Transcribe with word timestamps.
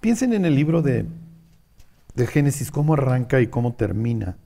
Piensen 0.00 0.32
en 0.34 0.44
el 0.44 0.54
libro 0.54 0.82
de, 0.82 1.06
de 2.14 2.26
Génesis, 2.26 2.70
cómo 2.70 2.94
arranca 2.94 3.40
y 3.40 3.46
cómo 3.46 3.74
termina. 3.74 4.36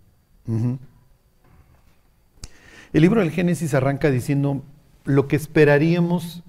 El 2.93 3.03
libro 3.03 3.21
del 3.21 3.31
Génesis 3.31 3.75
arranca 3.75 4.11
diciendo 4.11 4.63
lo 5.05 5.29
que 5.29 5.37
esperaríamos 5.37 6.43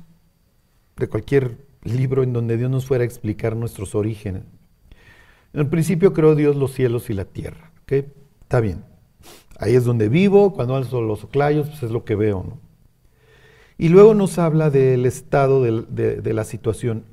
de 0.98 1.08
cualquier 1.08 1.58
libro 1.84 2.24
en 2.24 2.34
donde 2.34 2.58
Dios 2.58 2.70
nos 2.70 2.86
fuera 2.86 3.04
a 3.04 3.08
explicar 3.08 3.56
nuestros 3.56 3.96
orígenes. 3.96 4.44
En 5.54 5.62
el 5.62 5.68
principio 5.68 6.13
creó 6.13 6.36
Dios 6.36 6.56
los 6.56 6.74
cielos 6.74 7.10
y 7.10 7.13
la 7.13 7.26
tierra. 7.26 7.72
¿ok? 7.84 8.06
Está 8.42 8.60
bien. 8.60 8.84
Ahí 9.58 9.76
es 9.76 9.84
donde 9.84 10.08
vivo, 10.08 10.54
cuando 10.54 10.76
alzo 10.76 11.02
los 11.02 11.24
oclayos, 11.24 11.68
pues 11.70 11.84
es 11.84 11.92
lo 11.92 12.06
que 12.06 12.16
veo. 12.16 12.58
Y 13.78 13.90
luego 13.90 14.13
nos 14.13 14.38
habla 14.40 14.70
del 14.70 15.06
estado 15.06 15.63
de- 15.63 16.22
de 16.22 16.34
la 16.34 16.44
situación. 16.44 17.04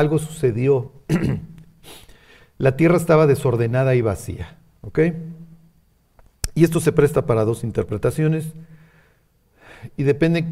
Algo 0.00 0.18
sucedió. 0.18 0.92
la 2.58 2.76
tierra 2.76 2.96
estaba 2.96 3.26
desordenada 3.26 3.94
y 3.94 4.00
vacía. 4.00 4.56
¿ok? 4.82 4.98
Y 6.54 6.64
esto 6.64 6.80
se 6.80 6.92
presta 6.92 7.26
para 7.26 7.44
dos 7.44 7.64
interpretaciones. 7.64 8.52
Y 9.96 10.02
depende 10.02 10.44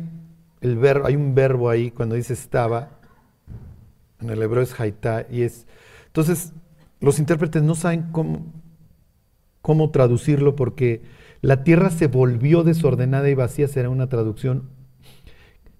el 0.61 0.77
verbo, 0.77 1.07
hay 1.07 1.17
un 1.17 1.35
verbo 1.35 1.71
ahí 1.71 1.91
cuando 1.91 2.15
dice 2.15 2.33
estaba, 2.33 2.91
en 4.21 4.31
el 4.31 4.43
hebreo 4.43 4.63
es 4.63 4.79
haitá, 4.79 5.27
y 5.31 5.43
es. 5.43 5.67
Entonces, 6.07 6.53
los 7.01 7.19
intérpretes 7.19 7.63
no 7.63 7.75
saben 7.75 8.11
cómo, 8.11 8.47
cómo 9.61 9.91
traducirlo 9.91 10.57
porque 10.57 11.03
la 11.41 11.63
tierra 11.63 11.91
se 11.91 12.07
volvió 12.07 12.65
desordenada 12.65 13.29
y 13.29 13.35
vacía, 13.35 13.69
será 13.69 13.91
una 13.91 14.09
traducción. 14.09 14.71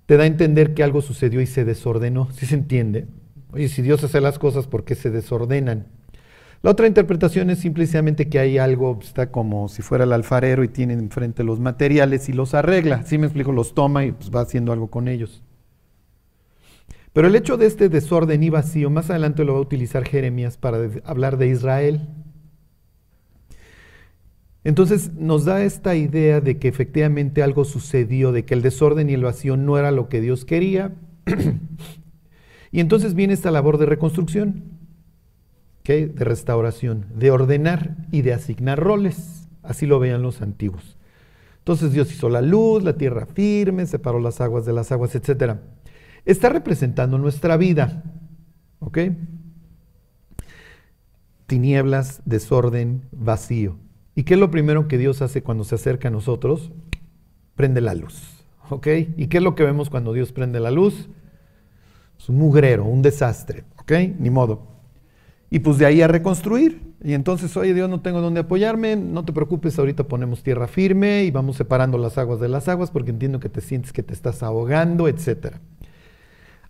Te 0.07 0.17
da 0.17 0.25
a 0.25 0.27
entender 0.27 0.75
que 0.75 0.83
algo 0.83 1.03
sucedió 1.03 1.41
y 1.41 1.47
se 1.47 1.65
desordenó, 1.65 2.31
¿sí 2.33 2.47
se 2.47 2.55
entiende? 2.55 3.09
Oye, 3.53 3.69
si 3.69 3.83
Dios 3.83 4.05
hace 4.05 4.21
las 4.21 4.39
cosas, 4.39 4.67
¿por 4.67 4.85
qué 4.85 4.95
se 4.95 5.11
desordenan? 5.11 5.87
La 6.63 6.73
otra 6.73 6.89
interpretación 6.89 7.51
es 7.51 7.61
simplemente 7.61 8.29
que 8.29 8.41
hay 8.41 8.59
algo, 8.59 8.99
está 9.01 9.31
como 9.31 9.69
si 9.69 9.83
fuera 9.83 10.05
el 10.05 10.13
alfarero 10.13 10.65
y 10.65 10.69
tiene 10.69 10.95
enfrente 10.95 11.45
los 11.45 11.61
materiales 11.61 12.29
y 12.29 12.33
los 12.33 12.53
arregla. 12.53 13.05
¿Sí 13.05 13.17
me 13.17 13.27
explico? 13.27 13.53
Los 13.53 13.75
toma 13.75 14.05
y 14.05 14.13
pues, 14.13 14.31
va 14.35 14.41
haciendo 14.41 14.73
algo 14.73 14.89
con 14.89 15.07
ellos. 15.07 15.43
Pero 17.13 17.29
el 17.29 17.37
hecho 17.37 17.57
de 17.57 17.67
este 17.67 17.89
desorden 17.89 18.43
y 18.43 18.51
vacío, 18.51 18.91
más 18.91 19.09
adelante 19.09 19.45
lo 19.45 19.55
va 19.55 19.61
a 19.61 19.63
utilizar 19.63 20.05
Jeremías 20.05 20.57
para 20.57 20.79
hablar 21.05 21.39
de 21.39 21.49
Israel. 21.49 22.09
Entonces 24.65 25.15
nos 25.15 25.45
da 25.45 25.63
esta 25.63 25.95
idea 25.95 26.41
de 26.41 26.59
que 26.59 26.69
efectivamente 26.69 27.43
algo 27.43 27.65
sucedió, 27.65 28.33
de 28.33 28.45
que 28.45 28.55
el 28.55 28.63
desorden 28.63 29.09
y 29.09 29.15
el 29.15 29.23
vacío 29.23 29.57
no 29.57 29.79
era 29.79 29.93
lo 29.93 30.09
que 30.09 30.21
Dios 30.21 30.45
quería. 30.45 30.93
y 32.71 32.81
entonces 32.81 33.15
viene 33.15 33.35
esta 33.35 33.51
labor 33.51 33.79
de 33.79 33.87
reconstrucción, 33.87 34.65
¿ok? 35.81 35.89
de 35.89 36.25
restauración, 36.25 37.07
de 37.15 37.31
ordenar 37.31 37.97
y 38.11 38.23
de 38.23 38.35
asignar 38.35 38.79
roles. 38.79 39.49
Así 39.63 39.87
lo 39.87 39.99
veían 39.99 40.23
los 40.23 40.43
antiguos. 40.43 40.97
Entonces 41.59 41.93
Dios 41.93 42.11
hizo 42.13 42.29
la 42.29 42.41
luz, 42.41 42.83
la 42.83 42.97
tierra 42.97 43.27
firme, 43.27 43.87
separó 43.87 44.21
las 44.21 44.41
aguas 44.41 44.65
de 44.65 44.73
las 44.73 44.91
aguas, 44.93 45.15
etc. 45.15 45.57
Está 46.25 46.49
representando 46.49 47.19
nuestra 47.19 47.57
vida. 47.57 48.03
¿Ok? 48.81 48.99
Tinieblas, 51.47 52.23
desorden, 52.25 53.03
vacío. 53.13 53.77
¿Y 54.15 54.25
qué 54.25 54.35
es 54.35 54.41
lo 54.41 54.51
primero 54.51 54.89
que 54.89 54.99
Dios 54.99 55.23
hace 55.23 55.43
cuando 55.43 55.65
se 55.65 55.75
acerca 55.75 56.09
a 56.09 56.11
nosotros? 56.11 56.73
Prende 57.55 57.81
la 57.81 57.95
luz. 57.95 58.45
¿Ok? 58.71 58.87
¿Y 59.17 59.27
qué 59.27 59.39
es 59.39 59.43
lo 59.43 59.55
que 59.55 59.65
vemos 59.65 59.91
cuando 59.91 60.13
Dios 60.13 60.33
prende 60.33 60.61
la 60.61 60.71
luz? 60.71 61.09
Es 62.19 62.29
un 62.29 62.39
mugrero, 62.39 62.85
un 62.85 63.03
desastre. 63.03 63.65
¿Ok? 63.79 63.93
Ni 64.19 64.31
modo. 64.31 64.67
Y 65.51 65.61
pues 65.61 65.79
de 65.79 65.87
ahí 65.87 66.03
a 66.03 66.09
reconstruir. 66.09 66.89
Y 67.03 67.15
entonces, 67.15 67.57
oye 67.57 67.75
Dios, 67.75 67.89
no 67.89 68.01
tengo 68.01 68.21
dónde 68.21 68.41
apoyarme, 68.41 68.97
no 68.97 69.25
te 69.25 69.33
preocupes, 69.33 69.79
ahorita 69.79 70.05
ponemos 70.05 70.43
tierra 70.43 70.67
firme 70.67 71.23
y 71.25 71.31
vamos 71.31 71.57
separando 71.57 71.97
las 71.97 72.19
aguas 72.19 72.41
de 72.41 72.49
las 72.49 72.69
aguas 72.69 72.91
porque 72.91 73.11
entiendo 73.11 73.39
que 73.39 73.49
te 73.49 73.61
sientes 73.61 73.93
que 73.93 74.03
te 74.03 74.13
estás 74.13 74.43
ahogando, 74.43 75.07
etc. 75.07 75.55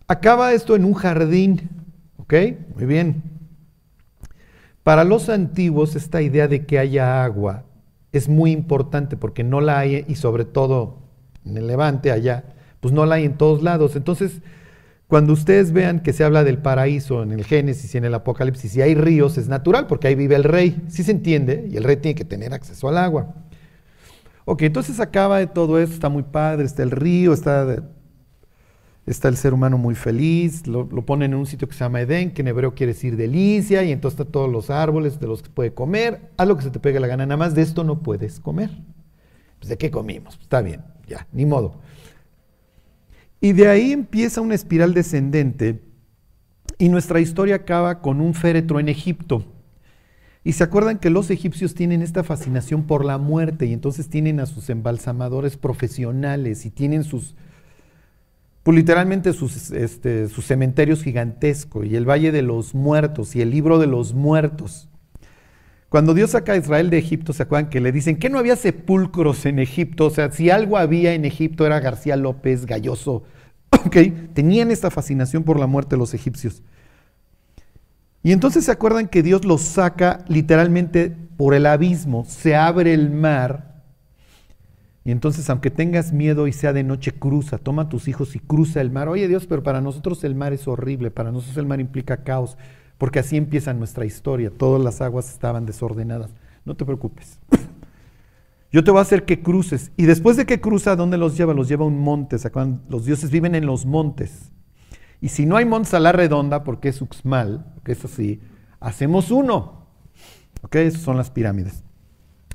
Acaba 0.06 0.52
esto 0.52 0.76
en 0.76 0.84
un 0.84 0.92
jardín, 0.92 1.70
¿ok? 2.18 2.34
Muy 2.74 2.84
bien. 2.84 3.22
Para 4.82 5.04
los 5.04 5.30
antiguos 5.30 5.96
esta 5.96 6.20
idea 6.20 6.46
de 6.46 6.66
que 6.66 6.78
haya 6.78 7.24
agua 7.24 7.64
es 8.12 8.28
muy 8.28 8.52
importante 8.52 9.16
porque 9.16 9.44
no 9.44 9.60
la 9.60 9.78
hay, 9.78 10.04
y 10.08 10.14
sobre 10.16 10.44
todo 10.44 10.98
en 11.44 11.56
el 11.56 11.66
levante 11.66 12.10
allá, 12.10 12.44
pues 12.80 12.92
no 12.92 13.06
la 13.06 13.16
hay 13.16 13.24
en 13.24 13.36
todos 13.36 13.62
lados. 13.62 13.96
Entonces, 13.96 14.40
cuando 15.08 15.32
ustedes 15.32 15.72
vean 15.72 16.00
que 16.00 16.12
se 16.12 16.22
habla 16.22 16.44
del 16.44 16.58
paraíso 16.58 17.22
en 17.22 17.32
el 17.32 17.44
Génesis 17.44 17.94
y 17.94 17.98
en 17.98 18.04
el 18.04 18.14
Apocalipsis 18.14 18.76
y 18.76 18.82
hay 18.82 18.94
ríos, 18.94 19.38
es 19.38 19.48
natural 19.48 19.86
porque 19.86 20.06
ahí 20.06 20.14
vive 20.14 20.36
el 20.36 20.44
rey, 20.44 20.84
sí 20.88 21.02
se 21.02 21.12
entiende, 21.12 21.66
y 21.70 21.78
el 21.78 21.84
rey 21.84 21.96
tiene 21.96 22.14
que 22.14 22.26
tener 22.26 22.52
acceso 22.52 22.88
al 22.88 22.98
agua. 22.98 23.34
Ok, 24.44 24.62
entonces 24.62 25.00
acaba 25.00 25.38
de 25.38 25.46
todo 25.46 25.78
esto, 25.78 25.94
está 25.94 26.10
muy 26.10 26.24
padre, 26.24 26.66
está 26.66 26.82
el 26.82 26.90
río, 26.90 27.32
está, 27.32 27.84
está 29.06 29.28
el 29.28 29.38
ser 29.38 29.54
humano 29.54 29.78
muy 29.78 29.94
feliz, 29.94 30.66
lo, 30.66 30.84
lo 30.84 31.06
ponen 31.06 31.32
en 31.32 31.38
un 31.38 31.46
sitio 31.46 31.68
que 31.68 31.74
se 31.74 31.80
llama 31.80 32.02
Edén, 32.02 32.30
que 32.30 32.42
en 32.42 32.48
hebreo 32.48 32.74
quiere 32.74 32.92
decir 32.92 33.16
delicia, 33.16 33.82
y 33.84 33.92
entonces 33.92 34.20
están 34.20 34.30
todos 34.30 34.52
los 34.52 34.68
árboles 34.68 35.18
de 35.18 35.26
los 35.26 35.42
que 35.42 35.48
puede 35.48 35.72
comer, 35.72 36.32
haz 36.36 36.46
lo 36.46 36.56
que 36.58 36.64
se 36.64 36.70
te 36.70 36.80
pegue 36.80 37.00
la 37.00 37.06
gana, 37.06 37.24
nada 37.24 37.38
más 37.38 37.54
de 37.54 37.62
esto 37.62 37.82
no 37.82 38.02
puedes 38.02 38.40
comer. 38.40 38.70
Pues, 39.58 39.70
¿De 39.70 39.78
qué 39.78 39.90
comimos? 39.90 40.36
Pues, 40.36 40.42
está 40.42 40.60
bien, 40.60 40.82
ya, 41.06 41.26
ni 41.32 41.46
modo. 41.46 41.80
Y 43.40 43.52
de 43.52 43.68
ahí 43.68 43.92
empieza 43.92 44.40
una 44.40 44.54
espiral 44.54 44.94
descendente 44.94 45.80
y 46.78 46.88
nuestra 46.88 47.20
historia 47.20 47.56
acaba 47.56 48.00
con 48.00 48.20
un 48.20 48.34
féretro 48.34 48.80
en 48.80 48.88
Egipto. 48.88 49.44
Y 50.44 50.52
se 50.52 50.64
acuerdan 50.64 50.98
que 50.98 51.10
los 51.10 51.30
egipcios 51.30 51.74
tienen 51.74 52.00
esta 52.00 52.24
fascinación 52.24 52.84
por 52.84 53.04
la 53.04 53.18
muerte 53.18 53.66
y 53.66 53.72
entonces 53.72 54.08
tienen 54.08 54.40
a 54.40 54.46
sus 54.46 54.70
embalsamadores 54.70 55.56
profesionales 55.56 56.64
y 56.64 56.70
tienen 56.70 57.04
sus, 57.04 57.34
pues 58.62 58.76
literalmente 58.76 59.32
sus, 59.32 59.70
este, 59.72 60.28
sus 60.28 60.46
cementerios 60.46 61.02
gigantescos 61.02 61.86
y 61.86 61.96
el 61.96 62.08
Valle 62.08 62.32
de 62.32 62.42
los 62.42 62.74
Muertos 62.74 63.36
y 63.36 63.42
el 63.42 63.50
Libro 63.50 63.78
de 63.78 63.88
los 63.88 64.14
Muertos. 64.14 64.87
Cuando 65.88 66.12
Dios 66.12 66.30
saca 66.30 66.52
a 66.52 66.56
Israel 66.56 66.90
de 66.90 66.98
Egipto, 66.98 67.32
¿se 67.32 67.42
acuerdan 67.42 67.70
que 67.70 67.80
le 67.80 67.92
dicen 67.92 68.16
que 68.16 68.28
no 68.28 68.38
había 68.38 68.56
sepulcros 68.56 69.46
en 69.46 69.58
Egipto? 69.58 70.06
O 70.06 70.10
sea, 70.10 70.30
si 70.30 70.50
algo 70.50 70.76
había 70.76 71.14
en 71.14 71.24
Egipto 71.24 71.64
era 71.64 71.80
García 71.80 72.16
López, 72.16 72.66
Galloso. 72.66 73.24
¿Ok? 73.70 73.96
Tenían 74.34 74.70
esta 74.70 74.90
fascinación 74.90 75.44
por 75.44 75.58
la 75.58 75.66
muerte 75.66 75.96
los 75.96 76.12
egipcios. 76.12 76.62
Y 78.22 78.32
entonces 78.32 78.66
se 78.66 78.72
acuerdan 78.72 79.08
que 79.08 79.22
Dios 79.22 79.44
los 79.46 79.62
saca 79.62 80.24
literalmente 80.28 81.16
por 81.38 81.54
el 81.54 81.66
abismo, 81.66 82.24
se 82.26 82.56
abre 82.56 82.92
el 82.92 83.10
mar. 83.10 83.82
Y 85.04 85.10
entonces, 85.12 85.48
aunque 85.48 85.70
tengas 85.70 86.12
miedo 86.12 86.46
y 86.46 86.52
sea 86.52 86.74
de 86.74 86.82
noche, 86.82 87.12
cruza, 87.12 87.56
toma 87.56 87.88
tus 87.88 88.08
hijos 88.08 88.36
y 88.36 88.40
cruza 88.40 88.82
el 88.82 88.90
mar. 88.90 89.08
Oye 89.08 89.28
Dios, 89.28 89.46
pero 89.46 89.62
para 89.62 89.80
nosotros 89.80 90.22
el 90.24 90.34
mar 90.34 90.52
es 90.52 90.68
horrible, 90.68 91.10
para 91.10 91.32
nosotros 91.32 91.56
el 91.56 91.66
mar 91.66 91.80
implica 91.80 92.24
caos, 92.24 92.58
porque 92.98 93.20
así 93.20 93.36
empieza 93.36 93.72
nuestra 93.72 94.04
historia. 94.04 94.50
Todas 94.50 94.82
las 94.82 95.00
aguas 95.00 95.30
estaban 95.30 95.64
desordenadas. 95.64 96.34
No 96.64 96.74
te 96.74 96.84
preocupes. 96.84 97.38
Yo 98.72 98.84
te 98.84 98.90
voy 98.90 98.98
a 98.98 99.02
hacer 99.02 99.24
que 99.24 99.40
cruces. 99.40 99.92
Y 99.96 100.04
después 100.04 100.36
de 100.36 100.44
que 100.44 100.60
cruza, 100.60 100.92
¿a 100.92 100.96
dónde 100.96 101.16
los 101.16 101.36
lleva? 101.36 101.54
Los 101.54 101.68
lleva 101.68 101.84
a 101.84 101.88
un 101.88 101.98
monte. 101.98 102.36
Los 102.88 103.06
dioses 103.06 103.30
viven 103.30 103.54
en 103.54 103.66
los 103.66 103.86
montes. 103.86 104.52
Y 105.20 105.28
si 105.28 105.46
no 105.46 105.56
hay 105.56 105.64
montes 105.64 105.94
a 105.94 106.00
la 106.00 106.12
redonda, 106.12 106.64
porque 106.64 106.88
es 106.88 107.00
Uxmal, 107.00 107.64
que 107.84 107.92
es 107.92 108.04
así, 108.04 108.40
hacemos 108.80 109.30
uno. 109.30 109.86
¿Ok? 110.62 110.76
Esas 110.76 111.02
son 111.02 111.16
las 111.16 111.30
pirámides. 111.30 111.84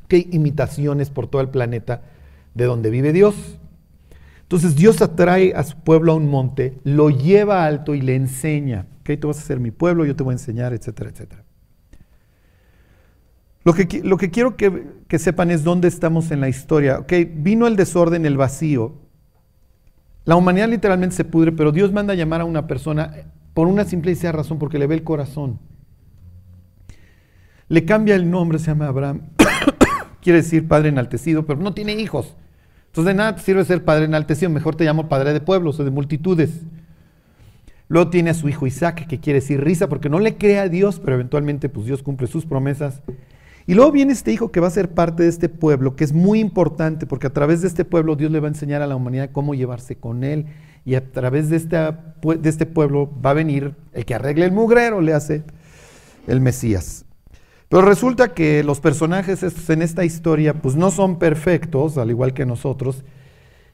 ¿Ok? 0.05 0.13
Imitaciones 0.31 1.09
por 1.09 1.27
todo 1.27 1.41
el 1.41 1.49
planeta 1.49 2.03
de 2.53 2.65
donde 2.65 2.89
vive 2.89 3.13
Dios. 3.13 3.57
Entonces 4.41 4.75
Dios 4.75 5.01
atrae 5.01 5.53
a 5.55 5.63
su 5.63 5.77
pueblo 5.77 6.11
a 6.11 6.15
un 6.15 6.29
monte, 6.29 6.77
lo 6.83 7.09
lleva 7.09 7.65
alto 7.65 7.95
y 7.95 8.01
le 8.01 8.15
enseña. 8.15 8.85
¿Ok? 9.03 9.19
Tú 9.19 9.27
vas 9.27 9.37
a 9.37 9.41
ser 9.41 9.59
mi 9.59 9.71
pueblo, 9.71 10.05
yo 10.05 10.15
te 10.15 10.23
voy 10.23 10.31
a 10.31 10.35
enseñar, 10.35 10.73
etcétera, 10.73 11.09
etcétera. 11.09 11.43
Lo 13.65 13.73
que, 13.73 14.01
lo 14.03 14.17
que 14.17 14.29
quiero 14.29 14.55
que, 14.57 14.87
que 15.07 15.19
sepan 15.19 15.51
es 15.51 15.63
dónde 15.63 15.87
estamos 15.87 16.31
en 16.31 16.41
la 16.41 16.49
historia. 16.49 16.99
¿ok? 16.99 17.13
Vino 17.35 17.67
el 17.67 17.75
desorden, 17.75 18.25
el 18.25 18.37
vacío. 18.37 18.93
La 20.25 20.35
humanidad 20.35 20.69
literalmente 20.69 21.15
se 21.15 21.25
pudre, 21.25 21.51
pero 21.51 21.71
Dios 21.71 21.91
manda 21.91 22.13
a 22.13 22.15
llamar 22.15 22.41
a 22.41 22.45
una 22.45 22.65
persona 22.65 23.13
por 23.53 23.67
una 23.67 23.83
simple 23.83 24.11
y 24.11 24.15
sencilla 24.15 24.31
razón, 24.31 24.57
porque 24.57 24.79
le 24.79 24.87
ve 24.87 24.95
el 24.95 25.03
corazón. 25.03 25.59
Le 27.67 27.85
cambia 27.85 28.15
el 28.15 28.29
nombre, 28.29 28.59
se 28.59 28.67
llama 28.67 28.87
Abraham. 28.87 29.21
Quiere 30.21 30.41
decir 30.41 30.67
padre 30.67 30.89
enaltecido, 30.89 31.45
pero 31.45 31.59
no 31.59 31.73
tiene 31.73 31.93
hijos. 31.93 32.35
Entonces 32.87 33.05
de 33.05 33.13
nada 33.15 33.35
te 33.35 33.41
sirve 33.41 33.65
ser 33.65 33.83
padre 33.83 34.05
enaltecido, 34.05 34.49
mejor 34.49 34.75
te 34.75 34.85
llamo 34.85 35.09
padre 35.09 35.33
de 35.33 35.41
pueblos 35.41 35.79
o 35.79 35.83
de 35.83 35.91
multitudes. 35.91 36.61
Luego 37.93 38.09
tiene 38.09 38.31
a 38.31 38.33
su 38.33 38.49
hijo 38.49 38.65
Isaac, 38.65 39.05
que 39.05 39.19
quiere 39.19 39.39
decir 39.39 39.63
risa, 39.63 39.87
porque 39.87 40.09
no 40.09 40.17
le 40.17 40.35
cree 40.35 40.57
a 40.57 40.67
Dios, 40.67 40.99
pero 40.99 41.13
eventualmente 41.13 41.69
pues 41.69 41.85
Dios 41.85 42.01
cumple 42.01 42.25
sus 42.25 42.43
promesas. 42.43 43.03
Y 43.67 43.75
luego 43.75 43.91
viene 43.91 44.13
este 44.13 44.31
hijo 44.31 44.51
que 44.51 44.59
va 44.59 44.65
a 44.65 44.71
ser 44.71 44.95
parte 44.95 45.21
de 45.21 45.29
este 45.29 45.47
pueblo, 45.47 45.95
que 45.95 46.03
es 46.03 46.11
muy 46.11 46.39
importante, 46.39 47.05
porque 47.05 47.27
a 47.27 47.33
través 47.33 47.61
de 47.61 47.67
este 47.67 47.85
pueblo 47.85 48.15
Dios 48.15 48.31
le 48.31 48.39
va 48.39 48.47
a 48.47 48.49
enseñar 48.49 48.81
a 48.81 48.87
la 48.87 48.95
humanidad 48.95 49.29
cómo 49.31 49.53
llevarse 49.53 49.95
con 49.95 50.23
él 50.23 50.47
y 50.85 50.95
a 50.95 51.11
través 51.11 51.51
de, 51.51 51.59
de 51.59 52.49
este 52.49 52.65
pueblo 52.65 53.11
va 53.23 53.29
a 53.29 53.33
venir 53.33 53.75
el 53.93 54.05
que 54.05 54.15
arregle 54.15 54.45
el 54.45 54.53
mugrero, 54.53 54.99
le 54.99 55.13
hace 55.13 55.43
el 56.25 56.41
Mesías. 56.41 57.05
Pero 57.69 57.83
resulta 57.83 58.33
que 58.33 58.63
los 58.63 58.79
personajes 58.79 59.69
en 59.69 59.81
esta 59.83 60.03
historia 60.03 60.55
pues 60.55 60.75
no 60.75 60.89
son 60.89 61.19
perfectos, 61.19 61.99
al 61.99 62.09
igual 62.09 62.33
que 62.33 62.47
nosotros, 62.47 63.03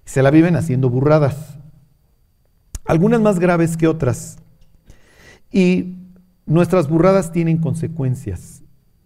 se 0.03 0.21
la 0.21 0.29
viven 0.29 0.57
haciendo 0.57 0.89
burradas. 0.89 1.58
Algunas 2.89 3.21
más 3.21 3.37
graves 3.37 3.77
que 3.77 3.87
otras. 3.87 4.39
Y 5.51 5.99
nuestras 6.47 6.89
burradas 6.89 7.31
tienen 7.31 7.59
consecuencias. 7.59 8.63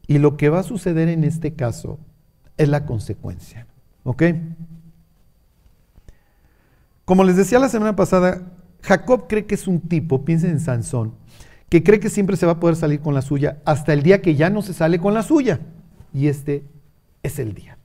Y 0.08 0.20
lo 0.20 0.38
que 0.38 0.48
va 0.48 0.60
a 0.60 0.64
suceder 0.64 1.10
en 1.10 1.26
este 1.26 1.54
caso 1.54 2.00
es 2.56 2.70
la 2.70 2.86
consecuencia. 2.86 3.68
¿Ok? 4.04 4.24
Como 7.04 7.26
les 7.26 7.36
decía 7.36 7.60
la 7.60 7.68
semana 7.68 7.94
pasada, 7.94 8.54
Jacob 8.84 9.28
cree 9.28 9.46
que 9.46 9.56
es 9.56 9.68
un 9.68 9.82
tipo, 9.82 10.24
piensen 10.24 10.52
en 10.52 10.60
Sansón, 10.62 11.16
que 11.68 11.84
cree 11.84 12.00
que 12.00 12.10
siempre 12.10 12.38
se 12.38 12.46
va 12.46 12.54
a 12.54 12.60
poder 12.62 12.78
salir 12.78 13.02
con 13.02 13.14
la 13.14 13.22
suya 13.22 13.58
hasta 13.66 13.92
el 13.92 14.02
día 14.02 14.22
que 14.22 14.36
ya 14.36 14.50
no 14.50 14.62
se 14.62 14.74
sale 14.74 15.00
con 15.00 15.14
la 15.14 15.24
suya. 15.24 15.60
Y 16.14 16.28
este 16.28 16.64
es 17.22 17.38
el 17.38 17.54
día. 17.54 17.78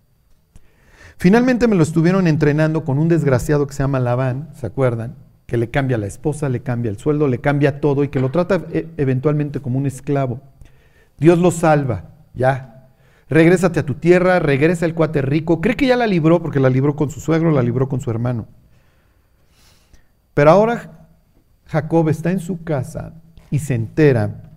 Finalmente 1.16 1.66
me 1.66 1.74
lo 1.74 1.82
estuvieron 1.82 2.28
entrenando 2.28 2.84
con 2.84 3.00
un 3.00 3.08
desgraciado 3.08 3.66
que 3.66 3.74
se 3.74 3.82
llama 3.82 3.98
Labán, 3.98 4.50
¿se 4.54 4.64
acuerdan? 4.64 5.26
Que 5.48 5.56
le 5.56 5.70
cambia 5.70 5.96
la 5.96 6.06
esposa, 6.06 6.50
le 6.50 6.60
cambia 6.60 6.90
el 6.90 6.98
sueldo, 6.98 7.26
le 7.26 7.40
cambia 7.40 7.80
todo 7.80 8.04
y 8.04 8.08
que 8.08 8.20
lo 8.20 8.30
trata 8.30 8.66
eh, 8.70 8.86
eventualmente 8.98 9.60
como 9.60 9.78
un 9.78 9.86
esclavo. 9.86 10.42
Dios 11.16 11.38
lo 11.38 11.50
salva, 11.50 12.10
ya. 12.34 12.90
Regrésate 13.30 13.80
a 13.80 13.86
tu 13.86 13.94
tierra, 13.94 14.40
regresa 14.40 14.84
el 14.84 14.94
cuate 14.94 15.22
rico. 15.22 15.62
Cree 15.62 15.74
que 15.74 15.86
ya 15.86 15.96
la 15.96 16.06
libró 16.06 16.42
porque 16.42 16.60
la 16.60 16.68
libró 16.68 16.96
con 16.96 17.10
su 17.10 17.20
suegro, 17.20 17.50
la 17.50 17.62
libró 17.62 17.88
con 17.88 18.02
su 18.02 18.10
hermano. 18.10 18.46
Pero 20.34 20.50
ahora 20.50 21.08
Jacob 21.64 22.10
está 22.10 22.30
en 22.30 22.40
su 22.40 22.62
casa 22.62 23.14
y 23.50 23.60
se 23.60 23.74
entera 23.74 24.52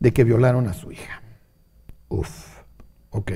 de 0.00 0.12
que 0.14 0.24
violaron 0.24 0.68
a 0.68 0.72
su 0.72 0.90
hija. 0.90 1.22
Uf, 2.08 2.62
ok. 3.10 3.32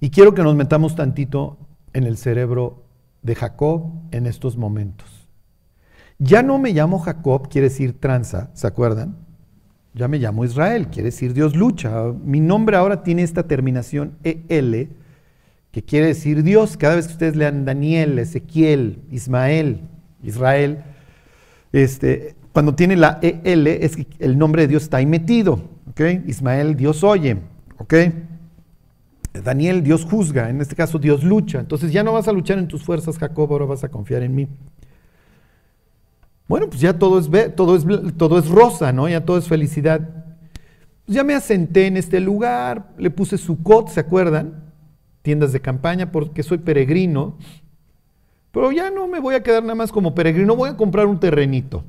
Y 0.00 0.10
quiero 0.10 0.34
que 0.34 0.42
nos 0.42 0.56
metamos 0.56 0.96
tantito 0.96 1.56
en 1.92 2.04
el 2.04 2.16
cerebro 2.16 2.83
de 3.24 3.34
Jacob 3.34 3.90
en 4.12 4.26
estos 4.26 4.56
momentos. 4.56 5.28
Ya 6.18 6.44
no 6.44 6.58
me 6.60 6.72
llamo 6.72 7.00
Jacob, 7.00 7.48
quiere 7.48 7.68
decir 7.68 7.98
tranza, 7.98 8.50
¿se 8.54 8.68
acuerdan? 8.68 9.16
Ya 9.94 10.06
me 10.06 10.18
llamo 10.18 10.44
Israel, 10.44 10.86
quiere 10.86 11.06
decir 11.06 11.34
Dios 11.34 11.56
lucha. 11.56 12.04
Mi 12.24 12.38
nombre 12.38 12.76
ahora 12.76 13.02
tiene 13.02 13.22
esta 13.22 13.48
terminación 13.48 14.16
EL, 14.22 14.90
que 15.72 15.82
quiere 15.82 16.06
decir 16.06 16.44
Dios. 16.44 16.76
Cada 16.76 16.94
vez 16.94 17.06
que 17.08 17.14
ustedes 17.14 17.34
lean 17.34 17.64
Daniel, 17.64 18.18
Ezequiel, 18.20 19.02
Ismael, 19.10 19.80
Israel, 20.22 20.84
este, 21.72 22.36
cuando 22.52 22.76
tiene 22.76 22.94
la 22.94 23.18
EL 23.20 23.66
es 23.66 23.96
que 23.96 24.06
el 24.20 24.38
nombre 24.38 24.62
de 24.62 24.68
Dios 24.68 24.84
está 24.84 24.98
ahí 24.98 25.06
metido. 25.06 25.60
Ismael, 26.26 26.76
Dios 26.76 27.02
oye. 27.02 27.38
¿ok? 27.78 27.94
Daniel, 29.42 29.82
Dios 29.82 30.04
juzga, 30.04 30.48
en 30.48 30.60
este 30.60 30.76
caso 30.76 30.98
Dios 30.98 31.24
lucha. 31.24 31.60
Entonces 31.60 31.92
ya 31.92 32.02
no 32.02 32.12
vas 32.12 32.28
a 32.28 32.32
luchar 32.32 32.58
en 32.58 32.68
tus 32.68 32.84
fuerzas, 32.84 33.18
Jacob, 33.18 33.50
ahora 33.50 33.64
vas 33.66 33.82
a 33.82 33.88
confiar 33.88 34.22
en 34.22 34.34
mí. 34.34 34.48
Bueno, 36.46 36.68
pues 36.68 36.80
ya 36.80 36.98
todo 36.98 37.18
es, 37.18 37.28
todo 37.56 37.74
es, 37.74 37.84
todo 38.16 38.38
es 38.38 38.48
rosa, 38.48 38.92
¿no? 38.92 39.08
Ya 39.08 39.24
todo 39.24 39.38
es 39.38 39.48
felicidad. 39.48 40.00
Pues 41.04 41.16
ya 41.16 41.24
me 41.24 41.34
asenté 41.34 41.86
en 41.86 41.96
este 41.96 42.20
lugar, 42.20 42.92
le 42.96 43.10
puse 43.10 43.36
su 43.36 43.62
cot, 43.62 43.88
¿se 43.88 44.00
acuerdan? 44.00 44.72
Tiendas 45.22 45.52
de 45.52 45.60
campaña, 45.60 46.12
porque 46.12 46.42
soy 46.42 46.58
peregrino. 46.58 47.36
Pero 48.52 48.70
ya 48.70 48.90
no 48.90 49.08
me 49.08 49.20
voy 49.20 49.34
a 49.34 49.42
quedar 49.42 49.62
nada 49.62 49.74
más 49.74 49.90
como 49.90 50.14
peregrino, 50.14 50.54
voy 50.54 50.70
a 50.70 50.76
comprar 50.76 51.06
un 51.06 51.18
terrenito. 51.18 51.84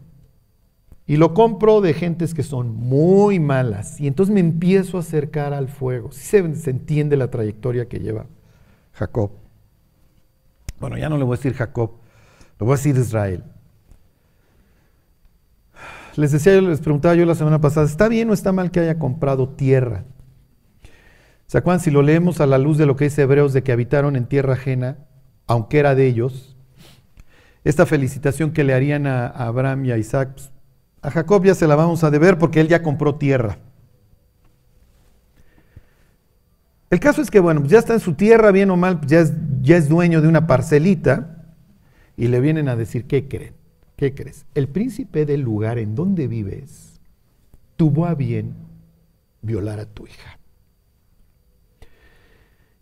Y 1.08 1.18
lo 1.18 1.34
compro 1.34 1.82
de 1.82 1.94
gentes 1.94 2.34
que 2.34 2.42
son 2.42 2.76
muy 2.76 3.40
malas. 3.40 4.00
Y 4.00 4.08
entonces 4.08 4.34
me 4.34 4.40
empiezo 4.40 4.98
a 4.98 5.02
acercar 5.02 5.54
al 5.54 5.68
fuego. 5.68 6.12
Si 6.12 6.24
se, 6.24 6.38
entiende 6.70 7.16
la 7.16 7.30
trayectoria 7.30 7.88
que 7.88 8.00
lleva 8.00 8.26
Jacob. 8.94 9.32
Bueno, 10.80 10.98
ya 10.98 11.10
no 11.10 11.18
le 11.18 11.24
voy 11.24 11.36
a 11.36 11.38
decir 11.38 11.54
Jacob, 11.54 11.92
le 12.60 12.66
voy 12.66 12.74
a 12.74 12.78
decir 12.78 12.98
Israel. 12.98 13.44
Les 16.16 16.32
decía, 16.32 16.60
les 16.62 16.82
preguntaba 16.82 17.14
yo 17.14 17.26
la 17.26 17.36
semana 17.36 17.62
pasada, 17.62 17.86
¿está 17.86 18.08
bien 18.08 18.30
o 18.30 18.34
está 18.34 18.52
mal 18.52 18.72
que 18.72 18.80
haya 18.80 18.98
comprado 18.98 19.50
tierra? 19.50 20.06
¿Se 21.48 21.58
acuerdan? 21.58 21.82
Si 21.82 21.92
lo 21.92 22.02
leemos 22.02 22.42
a 22.42 22.48
la 22.48 22.58
luz 22.58 22.78
de 22.78 22.86
lo 22.86 22.96
que 22.96 23.06
dice 23.06 23.22
Hebreos 23.22 23.54
de 23.54 23.64
que 23.64 23.72
habitaron 23.72 24.16
en 24.16 24.26
tierra 24.26 24.54
ajena, 24.54 24.98
aunque 25.46 25.80
era 25.80 25.94
de 25.94 26.08
ellos, 26.08 26.56
esta 27.64 27.86
felicitación 27.86 28.52
que 28.52 28.64
le 28.64 28.74
harían 28.74 29.08
a, 29.08 29.28
Abraham 29.28 29.86
y 29.86 29.92
a 29.92 29.98
Isaac, 29.98 30.32
pues, 30.34 30.52
a 31.06 31.12
Jacob 31.12 31.46
ya 31.46 31.54
se 31.54 31.68
la 31.68 31.76
vamos 31.76 32.04
a 32.04 32.10
deber 32.10 32.40
porque 32.40 32.60
él 32.60 32.68
ya 32.68 32.82
compró 32.82 33.16
tierra. 33.16 33.60
El 36.90 37.00
caso 37.00 37.22
es 37.22 37.30
que, 37.30 37.40
bueno, 37.40 37.64
ya 37.66 37.78
está 37.78 37.94
en 37.94 38.00
su 38.00 38.14
tierra, 38.14 38.52
bien 38.52 38.72
o 38.72 38.78
mal, 38.78 39.02
ya 39.06 39.20
es, 39.20 39.34
ya 39.62 39.78
es 39.78 39.88
dueño 39.88 40.22
de 40.22 40.28
una 40.28 40.48
parcelita 40.48 41.44
y 42.18 42.28
le 42.28 42.40
vienen 42.40 42.70
a 42.70 42.76
decir, 42.76 43.06
¿qué 43.06 43.28
creen? 43.28 43.54
¿Qué 43.98 44.16
crees? 44.16 44.46
El 44.56 44.68
príncipe 44.68 45.26
del 45.26 45.42
lugar 45.42 45.78
en 45.78 45.94
donde 45.94 46.28
vives 46.28 47.00
tuvo 47.76 48.08
a 48.08 48.16
bien 48.16 48.56
violar 49.42 49.80
a 49.80 49.86
tu 49.86 50.08
hija. 50.08 50.40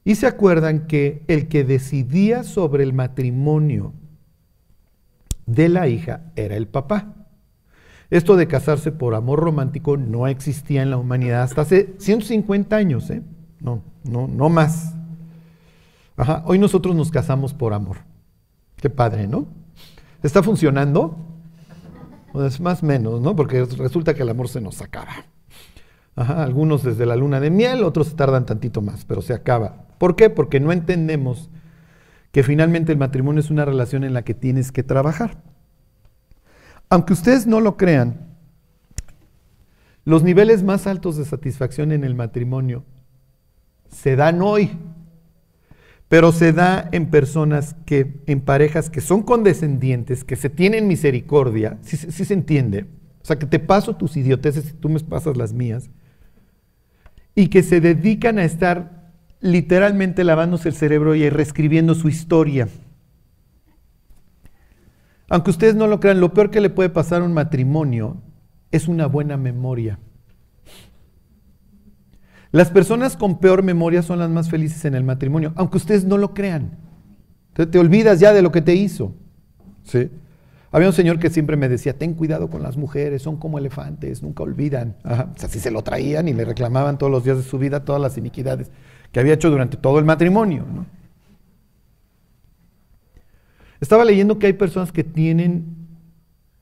Y 0.06 0.16
se 0.16 0.28
acuerdan 0.28 0.88
que 0.88 1.24
el 1.28 1.50
que 1.50 1.66
decidía 1.66 2.44
sobre 2.44 2.84
el 2.84 2.94
matrimonio 2.94 3.94
de 5.46 5.68
la 5.68 5.90
hija 5.90 6.32
era 6.36 6.56
el 6.56 6.68
papá. 6.68 7.23
Esto 8.14 8.36
de 8.36 8.48
casarse 8.48 8.92
por 8.92 9.16
amor 9.16 9.40
romántico 9.40 9.98
no 9.98 10.28
existía 10.28 10.84
en 10.84 10.92
la 10.92 10.98
humanidad 10.98 11.42
hasta 11.42 11.62
hace 11.62 11.96
150 11.98 12.76
años, 12.76 13.10
¿eh? 13.10 13.24
No, 13.60 13.82
no, 14.04 14.28
no 14.28 14.50
más. 14.50 14.94
Ajá, 16.16 16.44
hoy 16.46 16.60
nosotros 16.60 16.96
nos 16.96 17.10
casamos 17.10 17.56
por 17.56 17.74
amor. 17.74 17.98
Qué 18.76 18.92
padre, 18.92 19.26
¿no? 19.26 19.48
¿Está 20.22 20.44
funcionando? 20.44 21.18
Pues 22.34 22.60
más 22.60 22.84
menos, 22.84 23.20
¿no? 23.20 23.36
Porque 23.36 23.66
resulta 23.66 24.14
que 24.14 24.22
el 24.22 24.30
amor 24.30 24.48
se 24.48 24.62
nos 24.62 24.84
acaba. 24.84 25.26
Ajá, 26.16 26.44
algunos 26.44 26.84
desde 26.84 27.08
la 27.08 27.16
luna 27.16 27.40
de 27.40 27.50
miel, 27.50 27.84
otros 27.84 28.16
tardan 28.16 28.46
tantito 28.46 28.84
más, 28.84 29.06
pero 29.06 29.24
se 29.24 29.34
acaba. 29.34 29.88
¿Por 29.98 30.16
qué? 30.16 30.30
Porque 30.30 30.60
no 30.60 30.72
entendemos 30.72 31.50
que 32.32 32.44
finalmente 32.44 32.92
el 32.92 33.00
matrimonio 33.00 33.40
es 33.40 33.50
una 33.50 33.66
relación 33.66 34.04
en 34.04 34.14
la 34.14 34.22
que 34.22 34.36
tienes 34.36 34.72
que 34.72 34.84
trabajar. 34.84 35.42
Aunque 36.94 37.14
ustedes 37.14 37.48
no 37.48 37.60
lo 37.60 37.76
crean, 37.76 38.20
los 40.06 40.22
niveles 40.22 40.62
más 40.62 40.86
altos 40.86 41.18
de 41.18 41.26
satisfacción 41.26 41.92
en 41.92 42.04
el 42.04 42.14
matrimonio 42.14 42.84
se 43.90 44.16
dan 44.16 44.44
hoy, 44.44 44.78
pero 46.08 46.32
se 46.32 46.54
da 46.54 46.88
en 46.92 47.10
personas 47.10 47.76
que, 47.88 48.22
en 48.28 48.42
parejas 48.42 48.92
que 48.92 49.02
son 49.02 49.24
condescendientes, 49.24 50.24
que 50.24 50.36
se 50.36 50.52
tienen 50.52 50.88
misericordia, 50.88 51.80
si, 51.82 51.98
se 51.98 52.32
entiende, 52.32 52.86
o 53.24 53.26
sea, 53.26 53.40
que 53.40 53.48
te 53.48 53.58
paso 53.58 53.96
tus 53.96 54.16
idioteces 54.16 54.70
y 54.70 54.74
tú 54.74 54.88
me 54.88 55.00
pasas 55.00 55.36
las 55.36 55.52
mías, 55.52 55.90
y 57.34 57.48
que 57.48 57.64
se 57.64 57.82
dedican 57.82 58.38
a 58.38 58.46
estar 58.46 59.12
literalmente 59.42 60.24
lavándose 60.24 60.70
el 60.70 60.76
cerebro 60.76 61.16
y 61.16 61.28
reescribiendo 61.28 61.96
su 61.96 62.08
historia. 62.08 62.68
Aunque 65.34 65.50
ustedes 65.50 65.74
no 65.74 65.88
lo 65.88 66.00
crean, 66.00 66.20
lo 66.20 66.32
peor 66.32 66.52
que 66.52 66.62
le 66.62 66.70
puede 66.70 66.90
pasar 66.90 67.24
a 67.24 67.26
un 67.26 67.34
matrimonio 67.34 68.18
es 68.70 68.88
una 68.88 69.08
buena 69.08 69.36
memoria. 69.36 69.98
Las 72.52 72.70
personas 72.70 73.18
con 73.18 73.40
peor 73.40 73.64
memoria 73.64 74.04
son 74.04 74.20
las 74.20 74.30
más 74.30 74.52
felices 74.52 74.86
en 74.86 74.94
el 74.94 75.04
matrimonio, 75.04 75.52
aunque 75.56 75.78
ustedes 75.78 76.06
no 76.06 76.20
lo 76.20 76.36
crean. 76.36 76.78
Te, 77.54 77.66
te 77.66 77.80
olvidas 77.80 78.20
ya 78.20 78.32
de 78.32 78.44
lo 78.44 78.52
que 78.52 78.62
te 78.62 78.76
hizo. 78.76 79.16
¿Sí? 79.82 80.12
Había 80.72 80.90
un 80.90 80.94
señor 80.94 81.18
que 81.18 81.32
siempre 81.32 81.58
me 81.58 81.68
decía, 81.68 81.98
ten 81.98 82.14
cuidado 82.14 82.52
con 82.52 82.62
las 82.62 82.78
mujeres, 82.78 83.24
son 83.24 83.38
como 83.38 83.58
elefantes, 83.58 84.22
nunca 84.22 84.44
olvidan. 84.44 84.98
O 85.04 85.40
sea, 85.40 85.50
si 85.50 85.60
se 85.60 85.72
lo 85.72 85.82
traían 85.82 86.28
y 86.28 86.34
le 86.34 86.46
reclamaban 86.46 87.00
todos 87.00 87.12
los 87.12 87.24
días 87.24 87.38
de 87.38 87.44
su 87.44 87.58
vida 87.58 87.84
todas 87.84 88.00
las 88.00 88.20
iniquidades 88.20 88.70
que 89.12 89.20
había 89.20 89.34
hecho 89.34 89.50
durante 89.50 89.78
todo 89.78 89.98
el 89.98 90.06
matrimonio. 90.06 90.64
Estaba 93.84 94.06
leyendo 94.06 94.40
que 94.40 94.48
hay 94.48 94.54
personas 94.54 94.94
que 94.94 95.04
tienen 95.04 95.66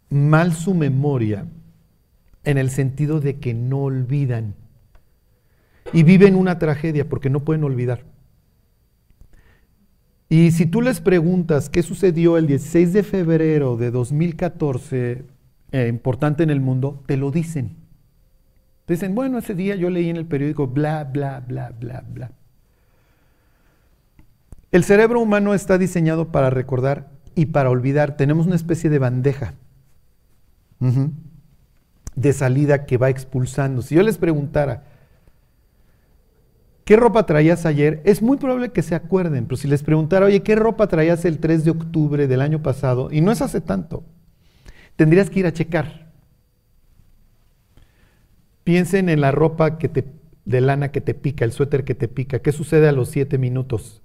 mal 0.09 0.53
su 0.53 0.73
memoria 0.73 1.45
en 2.43 2.57
el 2.57 2.71
sentido 2.71 3.19
de 3.19 3.37
que 3.37 3.53
no 3.53 3.83
olvidan 3.83 4.55
y 5.93 6.01
viven 6.01 6.35
una 6.35 6.57
tragedia 6.57 7.07
porque 7.07 7.29
no 7.29 7.41
pueden 7.41 7.63
olvidar. 7.63 8.05
Y 10.29 10.49
si 10.49 10.65
tú 10.65 10.81
les 10.81 10.99
preguntas 10.99 11.69
qué 11.69 11.83
sucedió 11.83 12.39
el 12.39 12.47
16 12.47 12.91
de 12.91 13.03
febrero 13.03 13.77
de 13.77 13.91
2014, 13.91 15.23
eh, 15.73 15.87
importante 15.89 16.41
en 16.41 16.49
el 16.49 16.59
mundo, 16.59 17.03
te 17.05 17.17
lo 17.17 17.29
dicen. 17.29 17.75
Te 18.87 18.95
dicen, 18.95 19.13
bueno, 19.13 19.37
ese 19.37 19.53
día 19.53 19.75
yo 19.75 19.91
leí 19.91 20.09
en 20.09 20.17
el 20.17 20.25
periódico 20.25 20.65
bla, 20.65 21.03
bla, 21.03 21.39
bla, 21.47 21.71
bla, 21.79 22.03
bla. 22.11 22.31
El 24.71 24.83
cerebro 24.85 25.19
humano 25.19 25.53
está 25.53 25.77
diseñado 25.77 26.31
para 26.31 26.49
recordar 26.49 27.11
y 27.35 27.47
para 27.47 27.69
olvidar 27.69 28.15
tenemos 28.15 28.45
una 28.45 28.55
especie 28.55 28.89
de 28.89 28.99
bandeja 28.99 29.53
de 32.15 32.33
salida 32.33 32.85
que 32.85 32.97
va 32.97 33.09
expulsando. 33.09 33.81
Si 33.81 33.95
yo 33.95 34.03
les 34.03 34.17
preguntara, 34.17 34.83
¿qué 36.85 36.95
ropa 36.95 37.25
traías 37.25 37.65
ayer? 37.65 38.01
Es 38.05 38.21
muy 38.21 38.37
probable 38.37 38.71
que 38.71 38.81
se 38.81 38.95
acuerden, 38.95 39.45
pero 39.45 39.57
si 39.57 39.67
les 39.67 39.83
preguntara, 39.83 40.25
oye, 40.25 40.41
¿qué 40.41 40.55
ropa 40.55 40.87
traías 40.87 41.25
el 41.25 41.39
3 41.39 41.65
de 41.65 41.71
octubre 41.71 42.27
del 42.27 42.41
año 42.41 42.63
pasado? 42.63 43.09
Y 43.11 43.21
no 43.21 43.31
es 43.31 43.41
hace 43.41 43.61
tanto, 43.61 44.03
tendrías 44.95 45.29
que 45.29 45.41
ir 45.41 45.45
a 45.45 45.53
checar. 45.53 46.11
Piensen 48.63 49.09
en 49.09 49.21
la 49.21 49.31
ropa 49.31 49.77
que 49.77 49.89
te, 49.89 50.05
de 50.45 50.61
lana 50.61 50.91
que 50.91 51.01
te 51.01 51.13
pica, 51.13 51.45
el 51.45 51.51
suéter 51.51 51.83
que 51.83 51.95
te 51.95 52.07
pica. 52.07 52.39
¿Qué 52.39 52.51
sucede 52.51 52.87
a 52.87 52.91
los 52.91 53.09
siete 53.09 53.37
minutos? 53.37 54.00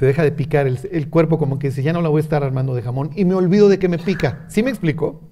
Te 0.00 0.06
deja 0.06 0.22
de 0.22 0.32
picar 0.32 0.66
el, 0.66 1.10
cuerpo 1.10 1.36
como 1.36 1.58
que 1.58 1.68
dice, 1.68 1.82
ya 1.82 1.92
no 1.92 2.00
la 2.00 2.08
voy 2.08 2.20
a 2.20 2.22
estar 2.22 2.42
armando 2.42 2.74
de 2.74 2.80
jamón 2.80 3.10
y 3.16 3.26
me 3.26 3.34
olvido 3.34 3.68
de 3.68 3.78
que 3.78 3.86
me 3.86 3.98
pica. 3.98 4.46
¿Sí 4.48 4.62
me 4.62 4.70
explico? 4.70 5.28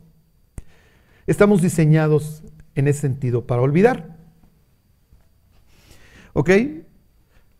Estamos 1.26 1.62
diseñados 1.62 2.42
en 2.74 2.86
ese 2.86 3.00
sentido 3.00 3.46
para 3.46 3.62
olvidar. 3.62 4.18
¿Ok? 6.34 6.50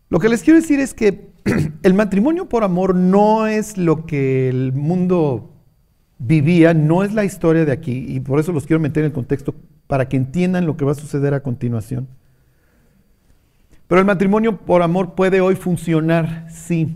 Lo 0.09 0.19
que 0.19 0.29
les 0.29 0.43
quiero 0.43 0.59
decir 0.59 0.79
es 0.79 0.93
que 0.93 1.31
el 1.81 1.95
matrimonio 1.95 2.47
por 2.47 2.63
amor 2.63 2.93
no 2.93 3.47
es 3.47 3.79
lo 3.79 4.05
que 4.05 4.47
el 4.47 4.73
mundo 4.73 5.55
vivía, 6.19 6.75
no 6.75 7.03
es 7.03 7.11
la 7.15 7.25
historia 7.25 7.65
de 7.65 7.71
aquí, 7.71 8.05
y 8.07 8.19
por 8.19 8.39
eso 8.39 8.51
los 8.51 8.67
quiero 8.67 8.79
meter 8.79 9.01
en 9.03 9.07
el 9.07 9.13
contexto 9.13 9.55
para 9.87 10.07
que 10.07 10.17
entiendan 10.17 10.67
lo 10.67 10.77
que 10.77 10.85
va 10.85 10.91
a 10.91 10.93
suceder 10.93 11.33
a 11.33 11.41
continuación. 11.41 12.07
Pero 13.89 13.99
el 13.99 14.07
matrimonio 14.07 14.55
por 14.55 14.81
amor 14.81 15.15
puede 15.15 15.41
hoy 15.41 15.55
funcionar, 15.55 16.47
sí, 16.49 16.95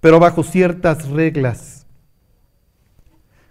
pero 0.00 0.20
bajo 0.20 0.44
ciertas 0.44 1.08
reglas 1.08 1.78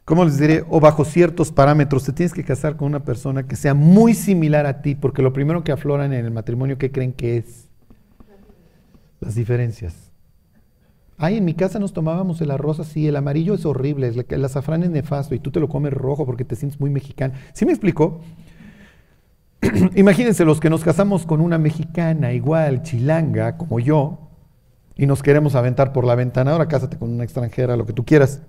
¿cómo 0.08 0.24
les 0.24 0.40
diré? 0.40 0.64
O 0.70 0.80
bajo 0.80 1.04
ciertos 1.04 1.52
parámetros, 1.52 2.06
te 2.06 2.14
tienes 2.14 2.34
que 2.34 2.46
casar 2.46 2.78
con 2.78 2.88
una 2.88 3.04
persona 3.04 3.46
que 3.46 3.58
sea 3.58 3.74
muy 3.74 4.14
similar 4.14 4.66
a 4.66 4.82
ti, 4.82 4.96
porque 4.96 5.22
lo 5.22 5.34
primero 5.34 5.66
que 5.66 5.74
afloran 5.74 6.14
en 6.14 6.24
el 6.24 6.32
matrimonio, 6.32 6.78
¿qué 6.78 6.94
creen 6.94 7.12
que 7.12 7.36
es? 7.36 7.68
Las 9.20 9.36
diferencias. 9.36 10.10
Ay, 11.18 11.36
en 11.36 11.44
mi 11.44 11.56
casa 11.56 11.78
nos 11.78 11.92
tomábamos 11.92 12.40
el 12.40 12.52
arroz 12.52 12.80
así, 12.80 13.06
el 13.06 13.18
amarillo 13.18 13.54
es 13.54 13.66
horrible, 13.66 14.14
el 14.30 14.46
azafrán 14.46 14.84
es 14.84 14.92
nefasto 14.92 15.36
y 15.36 15.40
tú 15.40 15.52
te 15.52 15.60
lo 15.60 15.68
comes 15.68 15.92
rojo 15.92 16.26
porque 16.26 16.46
te 16.46 16.56
sientes 16.56 16.80
muy 16.80 16.90
mexicano. 16.90 17.34
¿Sí 17.52 17.66
me 17.66 17.74
explico? 17.74 18.22
Imagínense 19.96 20.46
los 20.46 20.60
que 20.60 20.70
nos 20.70 20.84
casamos 20.84 21.26
con 21.26 21.42
una 21.42 21.58
mexicana 21.58 22.34
igual, 22.34 22.84
chilanga, 22.84 23.58
como 23.58 23.80
yo, 23.80 24.30
y 24.96 25.06
nos 25.06 25.22
queremos 25.22 25.56
aventar 25.56 25.94
por 25.94 26.06
la 26.06 26.16
ventana, 26.16 26.52
ahora 26.52 26.68
cásate 26.68 26.98
con 26.98 27.12
una 27.12 27.24
extranjera, 27.24 27.78
lo 27.78 27.86
que 27.86 27.94
tú 27.94 28.06
quieras. 28.06 28.42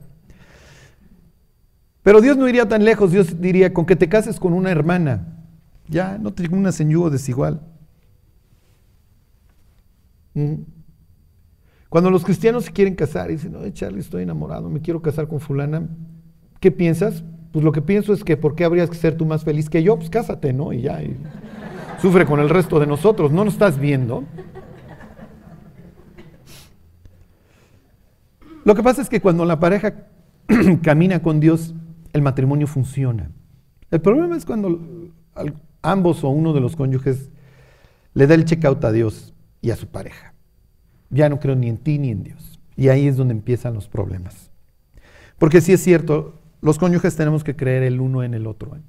Pero 2.02 2.20
Dios 2.20 2.36
no 2.36 2.48
iría 2.48 2.66
tan 2.66 2.84
lejos, 2.84 3.10
Dios 3.10 3.40
diría, 3.40 3.74
con 3.74 3.84
que 3.84 3.96
te 3.96 4.08
cases 4.08 4.40
con 4.40 4.52
una 4.52 4.70
hermana, 4.70 5.44
ya, 5.88 6.18
no 6.18 6.32
te 6.32 6.48
una 6.48 6.70
yugo 6.70 7.10
desigual. 7.10 7.60
Mm. 10.34 10.54
Cuando 11.88 12.10
los 12.10 12.24
cristianos 12.24 12.64
se 12.64 12.72
quieren 12.72 12.94
casar 12.94 13.30
y 13.30 13.34
dicen, 13.34 13.52
no, 13.52 13.68
Charlie, 13.70 14.00
estoy 14.00 14.22
enamorado, 14.22 14.68
me 14.68 14.80
quiero 14.80 15.00
casar 15.00 15.26
con 15.26 15.40
fulana, 15.40 15.88
¿qué 16.60 16.70
piensas? 16.70 17.24
Pues 17.52 17.64
lo 17.64 17.72
que 17.72 17.82
pienso 17.82 18.12
es 18.12 18.24
que 18.24 18.36
¿por 18.36 18.54
qué 18.54 18.64
habrías 18.64 18.90
que 18.90 18.96
ser 18.96 19.16
tú 19.16 19.24
más 19.24 19.44
feliz 19.44 19.70
que 19.70 19.82
yo? 19.82 19.96
Pues 19.96 20.10
cásate, 20.10 20.52
¿no? 20.52 20.72
Y 20.72 20.82
ya, 20.82 21.00
sufre 22.00 22.26
con 22.26 22.40
el 22.40 22.48
resto 22.48 22.78
de 22.78 22.86
nosotros, 22.86 23.32
¿no 23.32 23.44
nos 23.44 23.54
estás 23.54 23.78
viendo? 23.78 24.24
Lo 28.64 28.74
que 28.74 28.82
pasa 28.82 29.00
es 29.00 29.08
que 29.08 29.20
cuando 29.20 29.44
la 29.44 29.58
pareja 29.58 30.08
camina 30.82 31.22
con 31.22 31.40
Dios, 31.40 31.74
el 32.12 32.22
matrimonio 32.22 32.66
funciona. 32.66 33.30
El 33.90 34.00
problema 34.00 34.36
es 34.36 34.44
cuando 34.44 34.78
ambos 35.80 36.22
o 36.24 36.28
uno 36.28 36.52
de 36.52 36.60
los 36.60 36.76
cónyuges 36.76 37.30
le 38.12 38.26
da 38.26 38.34
el 38.34 38.44
checkout 38.44 38.84
a 38.84 38.92
Dios 38.92 39.34
y 39.62 39.70
a 39.70 39.76
su 39.76 39.86
pareja. 39.86 40.34
Ya 41.10 41.28
no 41.28 41.40
creo 41.40 41.56
ni 41.56 41.68
en 41.68 41.78
ti 41.78 41.98
ni 41.98 42.10
en 42.10 42.22
Dios. 42.22 42.60
Y 42.76 42.88
ahí 42.88 43.08
es 43.08 43.16
donde 43.16 43.32
empiezan 43.32 43.74
los 43.74 43.88
problemas. 43.88 44.50
Porque 45.38 45.60
sí 45.60 45.72
es 45.72 45.82
cierto, 45.82 46.37
los 46.60 46.78
cónyuges 46.78 47.16
tenemos 47.16 47.44
que 47.44 47.56
creer 47.56 47.82
el 47.82 48.00
uno 48.00 48.22
en 48.22 48.34
el 48.34 48.46
otro. 48.46 48.76
¿eh? 48.76 48.80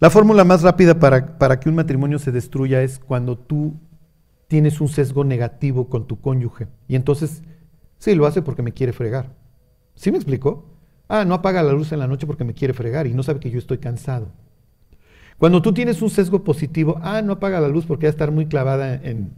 La 0.00 0.10
fórmula 0.10 0.44
más 0.44 0.62
rápida 0.62 0.98
para, 0.98 1.38
para 1.38 1.60
que 1.60 1.68
un 1.68 1.74
matrimonio 1.74 2.18
se 2.18 2.32
destruya 2.32 2.82
es 2.82 2.98
cuando 2.98 3.38
tú 3.38 3.74
tienes 4.48 4.80
un 4.80 4.88
sesgo 4.88 5.24
negativo 5.24 5.88
con 5.88 6.06
tu 6.06 6.20
cónyuge. 6.20 6.68
Y 6.88 6.96
entonces, 6.96 7.42
sí, 7.98 8.14
lo 8.14 8.26
hace 8.26 8.42
porque 8.42 8.62
me 8.62 8.72
quiere 8.72 8.92
fregar. 8.92 9.34
¿Sí 9.94 10.10
me 10.10 10.18
explico? 10.18 10.66
Ah, 11.08 11.24
no 11.24 11.34
apaga 11.34 11.62
la 11.62 11.72
luz 11.72 11.92
en 11.92 11.98
la 11.98 12.06
noche 12.06 12.26
porque 12.26 12.44
me 12.44 12.54
quiere 12.54 12.74
fregar 12.74 13.06
y 13.06 13.14
no 13.14 13.22
sabe 13.22 13.40
que 13.40 13.50
yo 13.50 13.58
estoy 13.58 13.78
cansado. 13.78 14.28
Cuando 15.38 15.62
tú 15.62 15.72
tienes 15.72 16.00
un 16.02 16.10
sesgo 16.10 16.44
positivo, 16.44 16.98
ah, 17.02 17.22
no 17.22 17.34
apaga 17.34 17.60
la 17.60 17.68
luz 17.68 17.84
porque 17.84 18.06
va 18.06 18.10
a 18.10 18.12
estar 18.12 18.30
muy 18.30 18.46
clavada 18.46 18.94
en, 18.94 19.32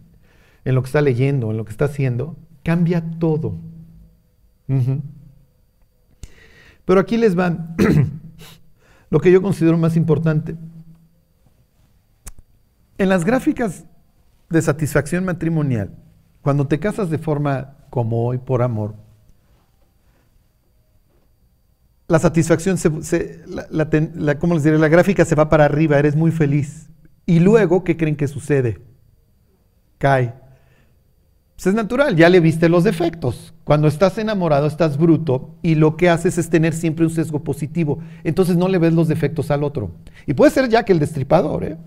lo 0.65 0.83
que 0.83 0.87
está 0.87 1.01
leyendo, 1.01 1.51
en 1.51 1.57
lo 1.57 1.65
que 1.65 1.71
está 1.71 1.87
haciendo, 1.87 2.37
cambia 2.63 3.03
todo. 3.19 3.57
Pero 6.87 7.01
aquí 7.01 7.19
les 7.19 7.35
van 7.35 7.77
lo 9.11 9.21
que 9.21 9.31
yo 9.31 9.43
considero 9.43 9.77
más 9.77 9.97
importante. 9.97 10.57
En 12.97 13.11
las 13.11 13.25
gráficas 13.25 13.85
de 14.49 14.63
satisfacción 14.63 15.25
matrimonial, 15.25 15.91
cuando 16.41 16.67
te 16.67 16.79
casas 16.79 17.11
de 17.11 17.19
forma 17.19 17.75
como 17.91 18.25
hoy 18.25 18.39
por 18.39 18.63
amor, 18.63 18.95
la 22.09 22.21
satisfacción, 22.21 22.79
se, 22.79 23.43
la, 23.47 23.89
les 23.91 24.63
diré? 24.63 24.79
La 24.79 24.89
gráfica 24.89 25.25
se 25.25 25.35
va 25.35 25.49
para 25.49 25.65
arriba, 25.65 25.99
eres 25.99 26.15
muy 26.15 26.31
feliz. 26.31 26.89
Y 27.27 27.41
luego, 27.41 27.83
¿qué 27.83 27.97
creen 27.97 28.15
que 28.15 28.29
sucede? 28.29 28.81
Cae. 29.99 30.46
Pues 31.57 31.69
es 31.69 31.75
natural, 31.75 32.17
ya 32.17 32.29
le 32.29 32.41
viste 32.41 32.69
los 32.69 32.85
defectos. 32.85 33.55
Cuando 33.65 33.89
estás 33.89 34.19
enamorado, 34.19 34.67
estás 34.67 34.99
bruto 34.99 35.55
y 35.63 35.75
lo 35.75 35.97
que 35.97 36.11
haces 36.11 36.37
es 36.37 36.51
tener 36.51 36.75
siempre 36.75 37.07
un 37.07 37.11
sesgo 37.11 37.43
positivo. 37.43 37.99
Entonces 38.25 38.57
no 38.57 38.69
le 38.69 38.77
ves 38.77 38.93
los 38.93 39.09
defectos 39.09 39.51
al 39.51 39.65
otro. 39.65 39.91
Y 40.27 40.35
puede 40.35 40.51
ser 40.51 40.69
Jackie 40.69 40.93
el 40.93 40.99
destripador, 40.99 41.65
¿eh? 41.65 41.79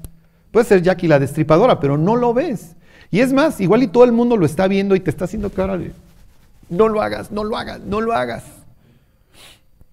Puede 0.52 0.66
ser 0.66 0.82
Jackie 0.82 1.08
la 1.08 1.20
destripadora, 1.20 1.80
pero 1.80 2.00
no 2.00 2.16
lo 2.16 2.34
ves. 2.34 2.76
Y 3.12 3.20
es 3.20 3.32
más, 3.32 3.62
igual 3.62 3.84
y 3.84 3.88
todo 3.88 4.06
el 4.06 4.12
mundo 4.12 4.38
lo 4.38 4.46
está 4.48 4.68
viendo 4.68 4.96
y 4.96 5.00
te 5.02 5.12
está 5.12 5.26
haciendo 5.26 5.52
cara 5.52 5.78
de, 5.78 5.92
no 6.70 6.88
lo 6.88 7.02
hagas, 7.04 7.32
no 7.32 7.44
lo 7.44 7.56
hagas, 7.56 7.80
no 7.80 8.02
lo 8.02 8.14
hagas. 8.14 8.44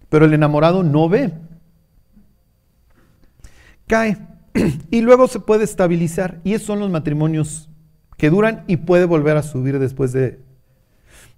Pero 0.09 0.25
el 0.25 0.33
enamorado 0.33 0.83
no 0.85 1.09
ve. 1.11 1.33
Cae. 3.87 4.17
Y 4.91 5.03
luego 5.03 5.29
se 5.29 5.39
puede 5.39 5.65
estabilizar. 5.65 6.41
Y 6.45 6.55
esos 6.55 6.67
son 6.67 6.81
los 6.81 6.91
matrimonios 6.91 7.69
que 8.17 8.31
duran 8.31 8.65
y 8.67 8.79
puede 8.79 9.05
volver 9.05 9.37
a 9.37 9.43
subir 9.43 9.79
después 9.79 10.13
de, 10.13 10.41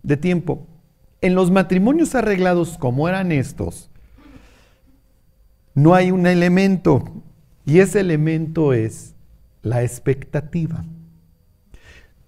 de 0.03 0.17
tiempo. 0.17 0.67
En 1.21 1.35
los 1.35 1.51
matrimonios 1.51 2.15
arreglados 2.15 2.79
como 2.79 3.09
eran 3.09 3.33
estos, 3.33 3.91
no 5.75 5.95
hay 5.95 6.11
un 6.11 6.27
elemento. 6.27 7.05
Y 7.65 7.81
ese 7.81 8.01
elemento 8.01 8.73
es 8.73 9.15
la 9.63 9.83
expectativa. 9.83 10.85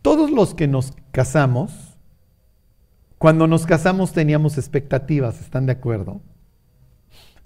Todos 0.02 0.30
los 0.30 0.54
que 0.54 0.68
nos 0.68 0.92
casamos, 1.12 1.96
cuando 3.18 3.46
nos 3.46 3.66
casamos 3.66 4.12
teníamos 4.12 4.58
expectativas, 4.58 5.40
¿están 5.40 5.66
de 5.66 5.72
acuerdo? 5.72 6.20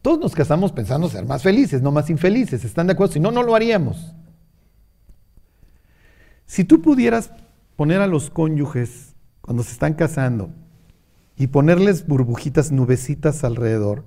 Todos 0.02 0.18
nos 0.18 0.34
casamos 0.34 0.72
pensando 0.72 1.08
ser 1.08 1.24
más 1.24 1.42
felices, 1.42 1.80
no 1.80 1.90
más 1.90 2.10
infelices. 2.10 2.64
¿Están 2.64 2.86
de 2.86 2.92
acuerdo? 2.92 3.14
Si 3.14 3.20
no, 3.20 3.30
no 3.30 3.42
lo 3.42 3.54
haríamos. 3.54 4.14
Si 6.46 6.64
tú 6.64 6.82
pudieras 6.82 7.32
poner 7.76 8.00
a 8.00 8.06
los 8.06 8.30
cónyuges 8.30 9.14
cuando 9.40 9.62
se 9.62 9.72
están 9.72 9.94
casando 9.94 10.50
y 11.36 11.48
ponerles 11.48 12.06
burbujitas, 12.06 12.70
nubecitas 12.70 13.44
alrededor, 13.44 14.04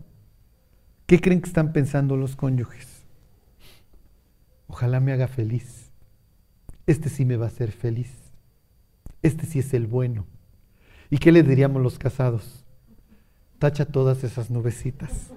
¿qué 1.05 1.19
creen 1.19 1.41
que 1.41 1.47
están 1.47 1.73
pensando 1.73 2.15
los 2.15 2.35
cónyuges? 2.35 3.05
Ojalá 4.67 4.99
me 4.99 5.13
haga 5.13 5.27
feliz. 5.27 5.91
Este 6.85 7.09
sí 7.09 7.25
me 7.25 7.37
va 7.37 7.45
a 7.45 7.49
hacer 7.49 7.71
feliz. 7.71 8.11
Este 9.21 9.45
sí 9.45 9.59
es 9.59 9.73
el 9.73 9.87
bueno. 9.87 10.25
¿Y 11.09 11.17
qué 11.17 11.31
le 11.31 11.43
diríamos 11.43 11.81
los 11.81 11.97
casados? 11.97 12.65
Tacha 13.59 13.85
todas 13.85 14.23
esas 14.23 14.49
nubecitas. 14.49 15.31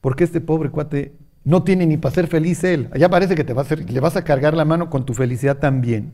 Porque 0.00 0.24
este 0.24 0.40
pobre 0.40 0.70
cuate 0.70 1.16
no 1.44 1.62
tiene 1.62 1.86
ni 1.86 1.96
para 1.96 2.14
ser 2.14 2.26
feliz 2.26 2.64
él. 2.64 2.88
Allá 2.92 3.08
parece 3.08 3.34
que 3.34 3.44
te 3.44 3.54
le 3.92 4.00
vas 4.00 4.16
a 4.16 4.24
cargar 4.24 4.54
la 4.54 4.64
mano 4.64 4.90
con 4.90 5.04
tu 5.04 5.14
felicidad 5.14 5.58
también. 5.58 6.12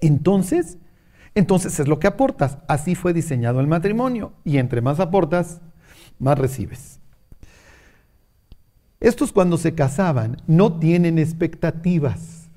Entonces, 0.00 0.78
entonces 1.34 1.78
es 1.78 1.88
lo 1.88 1.98
que 1.98 2.06
aportas. 2.06 2.58
Así 2.66 2.94
fue 2.94 3.12
diseñado 3.12 3.60
el 3.60 3.66
matrimonio. 3.66 4.32
Y 4.44 4.58
entre 4.58 4.80
más 4.80 4.98
aportas, 4.98 5.60
más 6.18 6.38
recibes. 6.38 7.00
Estos 9.00 9.32
cuando 9.32 9.58
se 9.58 9.74
casaban 9.74 10.38
no 10.46 10.78
tienen 10.78 11.18
expectativas. 11.18 12.48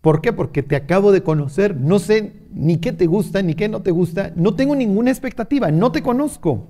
¿Por 0.00 0.20
qué? 0.20 0.32
Porque 0.32 0.62
te 0.62 0.76
acabo 0.76 1.12
de 1.12 1.22
conocer, 1.22 1.76
no 1.76 1.98
sé 1.98 2.34
ni 2.52 2.78
qué 2.78 2.92
te 2.92 3.06
gusta, 3.06 3.40
ni 3.40 3.54
qué 3.54 3.68
no 3.68 3.80
te 3.80 3.90
gusta, 3.90 4.32
no 4.36 4.54
tengo 4.54 4.74
ninguna 4.74 5.10
expectativa, 5.10 5.70
no 5.70 5.92
te 5.92 6.02
conozco. 6.02 6.68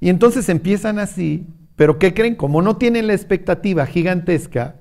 Y 0.00 0.08
entonces 0.08 0.48
empiezan 0.48 0.98
así, 0.98 1.46
pero 1.78 2.00
¿qué 2.00 2.12
creen? 2.12 2.34
Como 2.34 2.60
no 2.60 2.76
tienen 2.76 3.06
la 3.06 3.14
expectativa 3.14 3.86
gigantesca, 3.86 4.80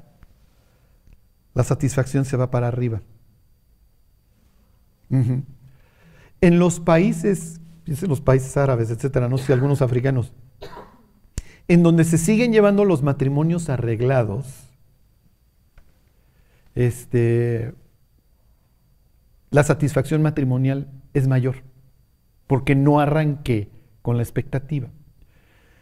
la 1.53 1.63
satisfacción 1.63 2.25
se 2.25 2.37
va 2.37 2.49
para 2.49 2.69
arriba. 2.69 3.03
En 6.41 6.57
los 6.57 6.79
países, 6.79 7.61
en 7.85 8.09
los 8.09 8.19
países 8.19 8.57
árabes, 8.57 8.89
etcétera, 8.89 9.29
no 9.29 9.37
sé, 9.37 9.53
algunos 9.53 9.83
africanos, 9.83 10.33
en 11.67 11.83
donde 11.83 12.03
se 12.03 12.17
siguen 12.17 12.51
llevando 12.51 12.83
los 12.83 13.03
matrimonios 13.03 13.69
arreglados, 13.69 14.47
este, 16.73 17.75
la 19.51 19.63
satisfacción 19.63 20.23
matrimonial 20.23 20.89
es 21.13 21.27
mayor, 21.27 21.57
porque 22.47 22.73
no 22.73 22.99
arranqué 22.99 23.69
con 24.01 24.17
la 24.17 24.23
expectativa. 24.23 24.89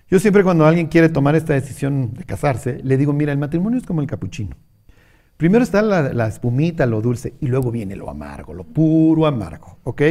Yo 0.09 0.19
siempre 0.19 0.43
cuando 0.43 0.65
alguien 0.65 0.87
quiere 0.87 1.09
tomar 1.09 1.35
esta 1.35 1.53
decisión 1.53 2.13
de 2.13 2.23
casarse, 2.25 2.79
le 2.83 2.97
digo, 2.97 3.11
mira, 3.11 3.31
el 3.31 3.39
matrimonio 3.39 3.79
es 3.79 3.85
como 3.85 4.01
el 4.01 4.07
capuchino. 4.07 4.55
Primero 5.37 5.63
está 5.63 5.81
la, 5.81 6.27
espumita, 6.27 6.85
lo 6.85 7.01
dulce, 7.01 7.33
y 7.41 7.47
luego 7.47 7.71
viene 7.71 7.95
lo 7.95 8.09
amargo, 8.09 8.53
lo 8.53 8.63
puro 8.63 9.25
amargo, 9.25 9.79
¿ok? 9.83 10.01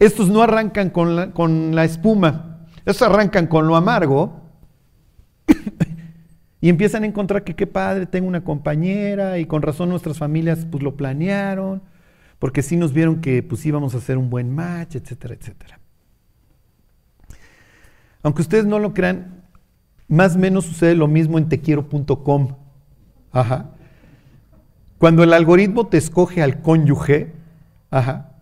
Estos 0.00 0.28
no 0.28 0.42
arrancan 0.42 0.90
con 0.90 1.14
la, 1.14 1.30
con 1.32 1.74
la 1.74 1.84
espuma, 1.84 2.66
estos 2.84 3.08
arrancan 3.08 3.46
con 3.46 3.68
lo 3.68 3.76
amargo 3.76 4.40
y 6.60 6.68
empiezan 6.68 7.04
a 7.04 7.06
encontrar 7.06 7.44
que 7.44 7.54
qué 7.54 7.66
padre, 7.66 8.06
tengo 8.06 8.26
una 8.26 8.42
compañera 8.42 9.38
y 9.38 9.46
con 9.46 9.62
razón 9.62 9.88
nuestras 9.88 10.18
familias 10.18 10.66
pues 10.68 10.82
lo 10.82 10.96
planearon, 10.96 11.82
porque 12.40 12.62
sí 12.62 12.76
nos 12.76 12.92
vieron 12.92 13.20
que 13.20 13.42
pues 13.42 13.64
íbamos 13.66 13.94
a 13.94 13.98
hacer 13.98 14.18
un 14.18 14.30
buen 14.30 14.52
match, 14.52 14.96
etcétera, 14.96 15.34
etcétera. 15.34 15.78
Aunque 18.26 18.42
ustedes 18.42 18.66
no 18.66 18.80
lo 18.80 18.92
crean, 18.92 19.44
más 20.08 20.34
o 20.34 20.40
menos 20.40 20.64
sucede 20.64 20.96
lo 20.96 21.06
mismo 21.06 21.38
en 21.38 21.48
tequiero.com. 21.48 22.56
Ajá. 23.30 23.70
Cuando 24.98 25.22
el 25.22 25.32
algoritmo 25.32 25.86
te 25.86 25.96
escoge 25.96 26.42
al 26.42 26.60
cónyuge, 26.60 27.34
ajá, 27.88 28.32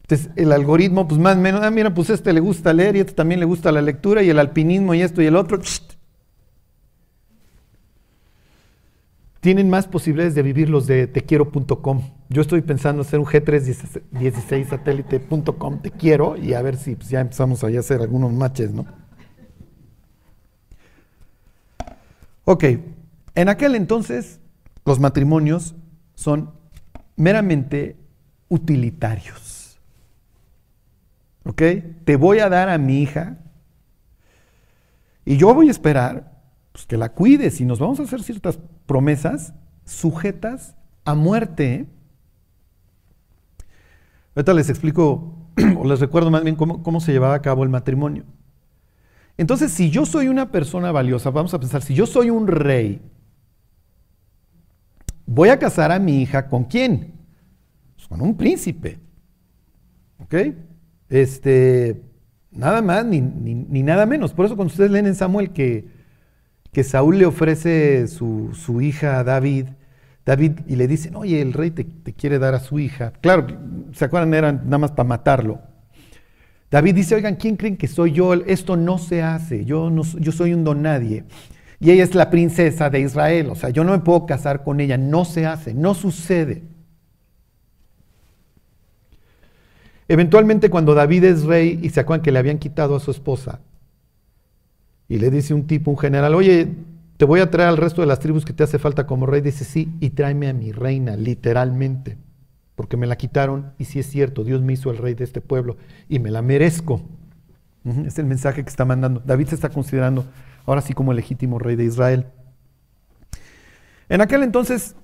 entonces 0.00 0.30
el 0.36 0.50
algoritmo, 0.50 1.06
pues 1.06 1.20
más 1.20 1.36
o 1.36 1.40
menos, 1.40 1.62
ah, 1.62 1.70
mira, 1.70 1.92
pues 1.92 2.08
este 2.08 2.32
le 2.32 2.40
gusta 2.40 2.72
leer 2.72 2.96
y 2.96 3.00
este 3.00 3.12
también 3.12 3.38
le 3.38 3.44
gusta 3.44 3.70
la 3.70 3.82
lectura 3.82 4.22
y 4.22 4.30
el 4.30 4.38
alpinismo 4.38 4.94
y 4.94 5.02
esto 5.02 5.20
y 5.20 5.26
el 5.26 5.36
otro, 5.36 5.60
tienen 9.40 9.68
más 9.68 9.86
posibilidades 9.88 10.34
de 10.34 10.42
vivir 10.42 10.70
los 10.70 10.86
de 10.86 11.06
tequiero.com. 11.06 12.00
Yo 12.30 12.40
estoy 12.40 12.62
pensando 12.62 13.02
hacer 13.02 13.20
un 13.20 13.26
G316 13.26 14.68
satélite.com, 14.68 15.82
te 15.82 15.90
quiero, 15.90 16.34
y 16.38 16.54
a 16.54 16.62
ver 16.62 16.78
si 16.78 16.96
pues, 16.96 17.10
ya 17.10 17.20
empezamos 17.20 17.62
a 17.62 17.66
hacer 17.66 18.00
algunos 18.00 18.32
matches, 18.32 18.72
¿no? 18.72 18.86
Ok, 22.50 22.64
en 23.34 23.50
aquel 23.50 23.74
entonces 23.74 24.40
los 24.86 24.98
matrimonios 24.98 25.74
son 26.14 26.54
meramente 27.14 27.98
utilitarios. 28.48 29.78
¿Ok? 31.44 31.60
Te 32.06 32.16
voy 32.16 32.38
a 32.38 32.48
dar 32.48 32.70
a 32.70 32.78
mi 32.78 33.02
hija 33.02 33.36
y 35.26 35.36
yo 35.36 35.52
voy 35.52 35.68
a 35.68 35.70
esperar 35.70 36.40
pues, 36.72 36.86
que 36.86 36.96
la 36.96 37.10
cuides 37.10 37.60
y 37.60 37.66
nos 37.66 37.80
vamos 37.80 38.00
a 38.00 38.04
hacer 38.04 38.22
ciertas 38.22 38.58
promesas 38.86 39.52
sujetas 39.84 40.74
a 41.04 41.14
muerte. 41.14 41.86
Ahorita 44.34 44.54
les 44.54 44.70
explico, 44.70 45.50
o 45.78 45.84
les 45.86 46.00
recuerdo 46.00 46.30
más 46.30 46.44
bien 46.44 46.56
cómo, 46.56 46.82
cómo 46.82 47.00
se 47.00 47.12
llevaba 47.12 47.34
a 47.34 47.42
cabo 47.42 47.62
el 47.62 47.68
matrimonio. 47.68 48.24
Entonces, 49.38 49.72
si 49.72 49.88
yo 49.88 50.04
soy 50.04 50.26
una 50.26 50.50
persona 50.50 50.90
valiosa, 50.90 51.30
vamos 51.30 51.54
a 51.54 51.60
pensar, 51.60 51.80
si 51.80 51.94
yo 51.94 52.06
soy 52.06 52.28
un 52.28 52.48
rey, 52.48 53.00
voy 55.24 55.50
a 55.50 55.58
casar 55.58 55.92
a 55.92 56.00
mi 56.00 56.20
hija 56.20 56.48
con 56.48 56.64
quién? 56.64 57.14
Pues 57.94 58.08
con 58.08 58.20
un 58.20 58.36
príncipe. 58.36 58.98
¿Ok? 60.18 60.34
Este, 61.08 62.02
nada 62.50 62.82
más 62.82 63.06
ni, 63.06 63.20
nada 63.20 64.06
menos. 64.06 64.32
Por 64.32 64.46
eso 64.46 64.56
cuando 64.56 64.72
ustedes 64.72 64.90
leen 64.90 65.06
en 65.06 65.14
Samuel 65.14 65.50
que, 65.50 65.86
que 66.72 66.82
Saúl 66.82 67.18
le 67.18 67.26
ofrece 67.26 68.08
su, 68.08 68.50
su, 68.54 68.80
hija 68.80 69.20
a 69.20 69.24
David, 69.24 69.66
David 70.26 70.60
y 70.66 70.74
le 70.74 70.88
dicen, 70.88 71.14
oye, 71.14 71.40
el 71.40 71.52
rey 71.52 71.70
te, 71.70 71.86
quiere 72.12 72.40
dar 72.40 72.54
a 72.54 72.60
su 72.60 72.80
hija. 72.80 73.12
Claro, 73.20 73.46
¿se 73.92 74.04
acuerdan? 74.04 74.34
Eran 74.34 74.62
nada 74.64 74.78
más 74.78 74.90
para 74.90 75.08
matarlo. 75.08 75.67
David 76.70 76.94
dice, 76.94 77.14
oigan, 77.14 77.36
¿quién 77.36 77.56
creen 77.56 77.76
que 77.76 77.88
soy 77.88 78.12
yo? 78.12 78.34
Esto 78.34 78.76
no 78.76 78.98
se 78.98 79.22
hace, 79.22 79.64
yo, 79.64 79.90
yo 80.18 80.32
soy 80.32 80.52
un 80.52 80.64
don 80.64 80.82
nadie. 80.82 81.24
Y 81.80 81.90
ella 81.90 82.04
es 82.04 82.14
la 82.14 82.28
princesa 82.30 82.90
de 82.90 83.00
Israel. 83.00 83.50
O 83.50 83.54
sea, 83.54 83.70
yo 83.70 83.84
no 83.84 83.92
me 83.92 84.00
puedo 84.00 84.26
casar 84.26 84.64
con 84.64 84.80
ella. 84.80 84.98
No 84.98 85.24
se 85.24 85.46
hace, 85.46 85.74
no 85.74 85.94
sucede. 85.94 86.62
Eventualmente 90.08 90.70
cuando 90.70 90.94
David 90.94 91.24
es 91.24 91.44
rey 91.44 91.78
y 91.82 91.90
se 91.90 92.00
acuerdan 92.00 92.24
que 92.24 92.32
le 92.32 92.38
habían 92.38 92.58
quitado 92.58 92.96
a 92.96 93.00
su 93.00 93.10
esposa, 93.10 93.60
y 95.08 95.18
le 95.18 95.30
dice 95.30 95.54
un 95.54 95.66
tipo, 95.66 95.90
un 95.90 95.98
general, 95.98 96.34
oye, 96.34 96.68
te 97.16 97.24
voy 97.24 97.40
a 97.40 97.50
traer 97.50 97.68
al 97.68 97.76
resto 97.76 98.00
de 98.02 98.06
las 98.06 98.20
tribus 98.20 98.44
que 98.44 98.52
te 98.52 98.62
hace 98.62 98.78
falta 98.78 99.06
como 99.06 99.26
rey, 99.26 99.40
dice, 99.40 99.64
sí, 99.64 99.88
y 100.00 100.10
tráeme 100.10 100.48
a 100.48 100.52
mi 100.52 100.72
reina, 100.72 101.16
literalmente, 101.16 102.16
porque 102.78 102.96
me 102.96 103.08
la 103.08 103.16
quitaron 103.16 103.72
y 103.76 103.86
sí 103.86 103.98
es 103.98 104.06
cierto, 104.06 104.44
Dios 104.44 104.62
me 104.62 104.72
hizo 104.72 104.92
el 104.92 104.98
rey 104.98 105.14
de 105.14 105.24
este 105.24 105.40
pueblo 105.40 105.78
y 106.08 106.20
me 106.20 106.30
la 106.30 106.42
merezco. 106.42 107.02
Es 108.06 108.20
el 108.20 108.26
mensaje 108.26 108.62
que 108.62 108.70
está 108.70 108.84
mandando. 108.84 109.20
David 109.26 109.48
se 109.48 109.56
está 109.56 109.68
considerando 109.68 110.24
ahora 110.64 110.80
sí 110.80 110.92
como 110.92 111.10
el 111.10 111.16
legítimo 111.16 111.58
rey 111.58 111.74
de 111.74 111.82
Israel. 111.82 112.26
En 114.08 114.20
aquel 114.20 114.44
entonces 114.44 114.94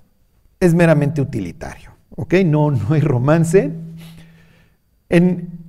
es 0.60 0.72
meramente 0.72 1.20
utilitario, 1.20 1.90
¿ok? 2.10 2.34
No, 2.46 2.70
no 2.70 2.94
hay 2.94 3.00
romance. 3.00 3.72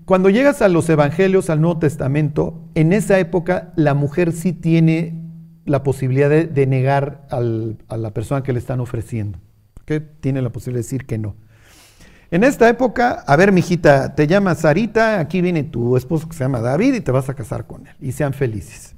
Cuando 0.06 0.30
llegas 0.30 0.62
a 0.62 0.68
los 0.68 0.88
evangelios, 0.88 1.50
al 1.50 1.60
Nuevo 1.60 1.80
Testamento, 1.80 2.62
en 2.76 2.94
esa 2.94 3.18
época 3.18 3.74
la 3.76 3.96
mujer 3.96 4.32
sí 4.32 4.54
tiene 4.54 5.24
la 5.66 5.82
posibilidad 5.82 6.30
de, 6.30 6.68
negar 6.68 7.26
a 7.32 7.98
la 7.98 8.14
persona 8.14 8.44
que 8.44 8.54
le 8.54 8.60
están 8.60 8.80
ofreciendo. 8.80 9.40
Tiene 10.20 10.44
la 10.44 10.52
posibilidad 10.52 10.82
de 10.82 10.84
decir 10.84 11.08
que 11.08 11.18
no. 11.18 11.36
En 12.32 12.44
esta 12.44 12.68
época, 12.68 13.24
a 13.28 13.36
ver, 13.36 13.52
mijita, 13.52 14.16
te 14.16 14.28
llamas 14.28 14.60
Sarita, 14.60 15.20
aquí 15.20 15.42
viene 15.42 15.64
tu 15.64 15.96
esposo 15.96 16.28
que 16.28 16.36
se 16.36 16.44
llama 16.44 16.60
David 16.60 16.96
y 16.96 17.02
te 17.02 17.12
vas 17.12 17.30
a 17.30 17.36
casar 17.36 17.68
con 17.68 17.88
él. 17.88 17.96
Y 18.02 18.12
sean 18.12 18.34
felices. 18.34 18.96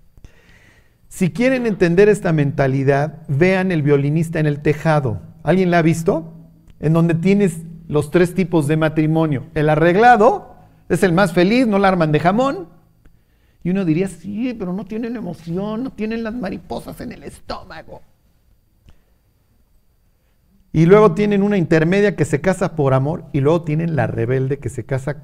Si 1.09 1.31
quieren 1.31 1.65
entender 1.65 2.09
esta 2.09 2.31
mentalidad, 2.31 3.23
vean 3.27 3.71
el 3.71 3.81
violinista 3.81 4.39
en 4.39 4.45
el 4.45 4.61
tejado. 4.61 5.21
¿Alguien 5.43 5.71
la 5.71 5.79
ha 5.79 5.81
visto? 5.81 6.33
En 6.79 6.93
donde 6.93 7.15
tienes 7.15 7.57
los 7.87 8.11
tres 8.11 8.33
tipos 8.33 8.67
de 8.67 8.77
matrimonio. 8.77 9.45
El 9.55 9.69
arreglado 9.69 10.55
es 10.89 11.03
el 11.03 11.13
más 11.13 11.33
feliz, 11.33 11.67
no 11.67 11.79
la 11.79 11.87
arman 11.87 12.11
de 12.11 12.19
jamón. 12.19 12.67
Y 13.63 13.71
uno 13.71 13.83
diría, 13.83 14.07
sí, 14.07 14.55
pero 14.57 14.73
no 14.73 14.85
tienen 14.85 15.15
emoción, 15.15 15.83
no 15.83 15.91
tienen 15.91 16.23
las 16.23 16.33
mariposas 16.33 17.01
en 17.01 17.11
el 17.11 17.23
estómago. 17.23 18.01
Y 20.73 20.85
luego 20.85 21.13
tienen 21.13 21.43
una 21.43 21.57
intermedia 21.57 22.15
que 22.15 22.25
se 22.25 22.41
casa 22.41 22.75
por 22.75 22.93
amor 22.93 23.25
y 23.33 23.39
luego 23.39 23.63
tienen 23.63 23.95
la 23.95 24.07
rebelde 24.07 24.59
que 24.59 24.69
se 24.69 24.85
casa 24.85 25.23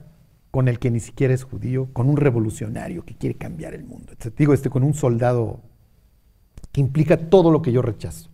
con 0.51 0.67
el 0.67 0.79
que 0.79 0.91
ni 0.91 0.99
siquiera 0.99 1.33
es 1.33 1.43
judío, 1.43 1.89
con 1.93 2.09
un 2.09 2.17
revolucionario 2.17 3.05
que 3.05 3.15
quiere 3.15 3.35
cambiar 3.35 3.73
el 3.73 3.83
mundo. 3.83 4.13
Digo, 4.37 4.53
este, 4.53 4.69
con 4.69 4.83
un 4.83 4.93
soldado 4.93 5.61
que 6.71 6.81
implica 6.81 7.17
todo 7.17 7.51
lo 7.51 7.61
que 7.61 7.71
yo 7.71 7.81
rechazo. 7.81 8.29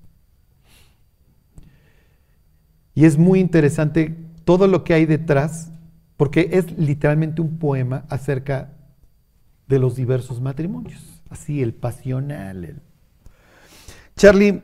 Y 2.93 3.05
es 3.05 3.17
muy 3.17 3.39
interesante 3.39 4.17
todo 4.43 4.67
lo 4.67 4.83
que 4.83 4.93
hay 4.93 5.05
detrás, 5.05 5.71
porque 6.17 6.49
es 6.51 6.77
literalmente 6.77 7.41
un 7.41 7.57
poema 7.57 8.03
acerca 8.09 8.73
de 9.67 9.79
los 9.79 9.95
diversos 9.95 10.41
matrimonios. 10.41 11.21
Así, 11.29 11.61
el 11.61 11.73
pasional. 11.73 12.65
El... 12.65 12.81
Charlie, 14.17 14.61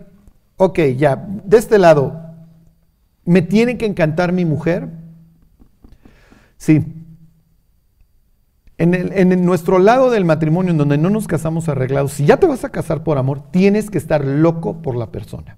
ok, 0.57 0.79
ya, 0.97 1.15
de 1.15 1.57
este 1.57 1.77
lado, 1.77 2.24
¿me 3.25 3.41
tiene 3.41 3.77
que 3.77 3.85
encantar 3.85 4.31
mi 4.31 4.45
mujer? 4.45 4.89
Sí, 6.57 6.83
en, 8.77 9.45
nuestro 9.45 9.79
lado 9.79 10.09
del 10.09 10.25
matrimonio, 10.25 10.71
en 10.71 10.77
donde 10.77 10.97
no 10.97 11.09
nos 11.09 11.27
casamos 11.27 11.69
arreglados, 11.69 12.11
si 12.13 12.25
ya 12.25 12.37
te 12.37 12.47
vas 12.47 12.65
a 12.65 12.69
casar 12.69 13.03
por 13.03 13.17
amor, 13.17 13.49
tienes 13.51 13.89
que 13.89 13.97
estar 13.97 14.25
loco 14.25 14.81
por 14.81 14.97
la 14.97 15.11
persona. 15.11 15.57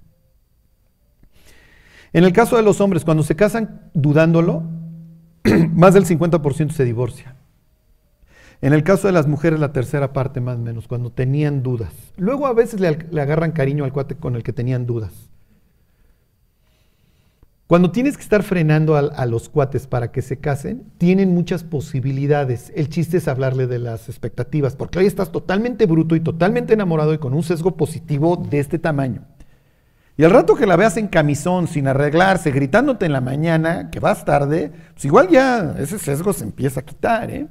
En 2.14 2.24
el 2.24 2.32
caso 2.32 2.58
de 2.58 2.62
los 2.62 2.80
hombres, 2.80 3.04
cuando 3.04 3.24
se 3.24 3.36
casan 3.36 3.90
dudándolo, 3.94 4.64
más 5.74 5.96
del 5.96 6.06
50% 6.06 6.72
se 6.72 6.86
divorcia. 6.86 7.36
En 8.62 8.74
el 8.74 8.84
caso 8.84 9.08
de 9.08 9.14
las 9.14 9.28
mujeres, 9.28 9.60
la 9.60 9.72
tercera 9.72 10.14
parte 10.14 10.40
más 10.40 10.58
o 10.58 10.62
menos, 10.62 10.88
cuando 10.88 11.12
tenían 11.12 11.64
dudas. 11.64 11.94
Luego 12.18 12.48
a 12.48 12.54
veces 12.54 12.80
le, 12.80 12.98
le 13.12 13.22
agarran 13.22 13.52
cariño 13.52 13.84
al 13.84 13.94
cuate 13.94 14.16
con 14.16 14.36
el 14.36 14.44
que 14.44 14.54
tenían 14.54 14.86
dudas. 14.86 15.27
Cuando 17.68 17.92
tienes 17.92 18.16
que 18.16 18.24
estar 18.24 18.44
frenando 18.44 18.96
a, 18.96 19.26
los 19.26 19.50
cuates 19.50 19.88
para 19.88 20.10
que 20.10 20.22
se 20.22 20.40
casen, 20.40 20.86
tienen 20.98 21.34
muchas 21.34 21.66
posibilidades. 21.66 22.72
El 22.74 22.88
chiste 22.88 23.18
es 23.18 23.28
hablarle 23.28 23.68
de 23.68 23.78
las 23.78 24.08
expectativas, 24.08 24.78
porque 24.78 25.00
hoy 25.00 25.06
estás 25.06 25.34
totalmente 25.34 25.86
bruto 25.86 26.16
y 26.16 26.22
totalmente 26.22 26.74
enamorado 26.74 27.14
y 27.14 27.18
con 27.18 27.34
un 27.34 27.44
sesgo 27.44 27.76
positivo 27.76 28.38
de 28.38 28.60
este 28.60 28.80
tamaño. 28.80 29.26
Y 30.16 30.24
al 30.24 30.32
rato 30.32 30.56
que 30.56 30.66
la 30.66 30.78
veas 30.78 30.96
en 30.96 31.10
camisón, 31.10 31.68
sin 31.68 31.90
arreglarse, 31.90 32.52
gritándote 32.52 33.06
en 33.06 33.12
la 33.12 33.20
mañana, 33.20 33.92
que 33.92 34.00
vas 34.00 34.24
tarde, 34.24 34.72
pues 34.94 35.04
igual 35.04 35.28
ya 35.28 35.76
ese 35.78 36.00
sesgo 36.00 36.32
se 36.32 36.46
empieza 36.46 36.80
a 36.80 36.86
quitar, 36.86 37.30
¿eh? 37.30 37.48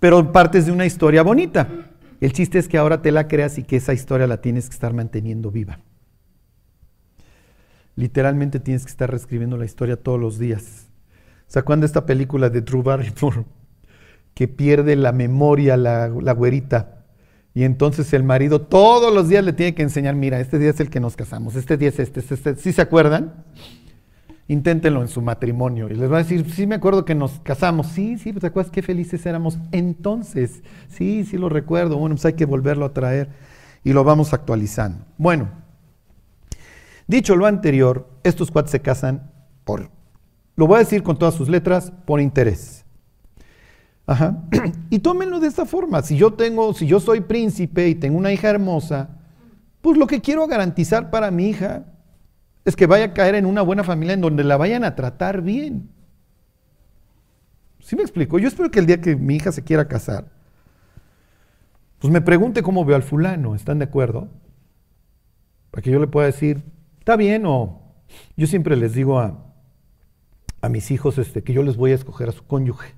Pero 0.00 0.32
partes 0.32 0.64
de 0.64 0.72
una 0.72 0.86
historia 0.86 1.22
bonita. 1.22 1.68
El 2.22 2.32
chiste 2.32 2.58
es 2.58 2.68
que 2.68 2.78
ahora 2.78 3.02
te 3.02 3.12
la 3.12 3.28
creas 3.28 3.58
y 3.58 3.64
que 3.64 3.76
esa 3.76 3.92
historia 3.92 4.26
la 4.26 4.40
tienes 4.40 4.68
que 4.70 4.74
estar 4.74 4.94
manteniendo 4.94 5.50
viva. 5.50 5.78
Literalmente 7.98 8.60
tienes 8.60 8.84
que 8.84 8.92
estar 8.92 9.10
reescribiendo 9.10 9.56
la 9.56 9.64
historia 9.64 9.96
todos 9.96 10.20
los 10.20 10.38
días. 10.38 10.86
¿Se 11.48 11.58
acuerdan 11.58 11.80
de 11.80 11.86
esta 11.86 12.06
película 12.06 12.48
de 12.48 12.60
Drew 12.60 12.82
Barrymore? 12.84 13.44
Que 14.34 14.46
pierde 14.46 14.94
la 14.94 15.10
memoria 15.10 15.76
la, 15.76 16.06
la 16.06 16.30
güerita. 16.30 17.06
Y 17.54 17.64
entonces 17.64 18.12
el 18.12 18.22
marido 18.22 18.60
todos 18.60 19.12
los 19.12 19.28
días 19.28 19.44
le 19.44 19.52
tiene 19.52 19.74
que 19.74 19.82
enseñar, 19.82 20.14
mira, 20.14 20.38
este 20.38 20.60
día 20.60 20.70
es 20.70 20.78
el 20.78 20.90
que 20.90 21.00
nos 21.00 21.16
casamos, 21.16 21.56
este 21.56 21.76
día 21.76 21.88
es 21.88 21.98
este, 21.98 22.20
este, 22.20 22.34
este. 22.34 22.54
¿Sí 22.54 22.72
se 22.72 22.82
acuerdan? 22.82 23.46
Inténtenlo 24.46 25.02
en 25.02 25.08
su 25.08 25.20
matrimonio. 25.20 25.88
Y 25.90 25.96
les 25.96 26.08
va 26.08 26.18
a 26.18 26.22
decir, 26.22 26.48
sí 26.52 26.68
me 26.68 26.76
acuerdo 26.76 27.04
que 27.04 27.16
nos 27.16 27.40
casamos. 27.40 27.88
Sí, 27.88 28.16
sí, 28.16 28.32
pues, 28.32 28.42
¿te 28.42 28.46
acuerdas 28.46 28.70
qué 28.70 28.82
felices 28.82 29.26
éramos 29.26 29.58
entonces? 29.72 30.62
Sí, 30.86 31.24
sí 31.24 31.36
lo 31.36 31.48
recuerdo. 31.48 31.98
Bueno, 31.98 32.14
pues 32.14 32.26
hay 32.26 32.34
que 32.34 32.44
volverlo 32.44 32.84
a 32.84 32.92
traer 32.92 33.30
y 33.82 33.92
lo 33.92 34.04
vamos 34.04 34.32
actualizando. 34.32 35.04
Bueno, 35.16 35.48
Dicho 37.08 37.34
lo 37.34 37.46
anterior, 37.46 38.08
estos 38.22 38.50
cuates 38.50 38.70
se 38.70 38.80
casan 38.80 39.32
por, 39.64 39.90
lo 40.56 40.66
voy 40.66 40.76
a 40.76 40.80
decir 40.80 41.02
con 41.02 41.18
todas 41.18 41.34
sus 41.34 41.48
letras, 41.48 41.90
por 42.04 42.20
interés. 42.20 42.84
Ajá. 44.06 44.42
Y 44.90 45.00
tómenlo 45.00 45.40
de 45.40 45.48
esta 45.48 45.66
forma. 45.66 46.02
Si 46.02 46.16
yo 46.16 46.32
tengo, 46.32 46.72
si 46.74 46.86
yo 46.86 46.98
soy 47.00 47.20
príncipe 47.20 47.88
y 47.88 47.94
tengo 47.94 48.18
una 48.18 48.32
hija 48.32 48.48
hermosa, 48.48 49.10
pues 49.80 49.96
lo 49.98 50.06
que 50.06 50.20
quiero 50.20 50.46
garantizar 50.46 51.10
para 51.10 51.30
mi 51.30 51.48
hija 51.48 51.84
es 52.64 52.76
que 52.76 52.86
vaya 52.86 53.06
a 53.06 53.14
caer 53.14 53.34
en 53.34 53.46
una 53.46 53.62
buena 53.62 53.84
familia 53.84 54.14
en 54.14 54.20
donde 54.20 54.44
la 54.44 54.56
vayan 54.56 54.84
a 54.84 54.94
tratar 54.94 55.42
bien. 55.42 55.90
¿Sí 57.80 57.96
me 57.96 58.02
explico? 58.02 58.38
Yo 58.38 58.48
espero 58.48 58.70
que 58.70 58.80
el 58.80 58.86
día 58.86 59.00
que 59.00 59.16
mi 59.16 59.36
hija 59.36 59.52
se 59.52 59.64
quiera 59.64 59.88
casar, 59.88 60.26
pues 62.00 62.12
me 62.12 62.20
pregunte 62.20 62.62
cómo 62.62 62.84
veo 62.84 62.96
al 62.96 63.02
fulano, 63.02 63.54
¿están 63.54 63.78
de 63.78 63.86
acuerdo? 63.86 64.28
Para 65.70 65.82
que 65.82 65.90
yo 65.90 65.98
le 65.98 66.06
pueda 66.06 66.26
decir, 66.26 66.62
¿Está 67.08 67.16
bien 67.16 67.46
o 67.46 67.80
yo 68.36 68.46
siempre 68.46 68.76
les 68.76 68.92
digo 68.92 69.18
a, 69.18 69.42
a 70.60 70.68
mis 70.68 70.90
hijos 70.90 71.16
este, 71.16 71.42
que 71.42 71.54
yo 71.54 71.62
les 71.62 71.78
voy 71.78 71.92
a 71.92 71.94
escoger 71.94 72.28
a 72.28 72.32
su 72.32 72.44
cónyuge? 72.44 72.92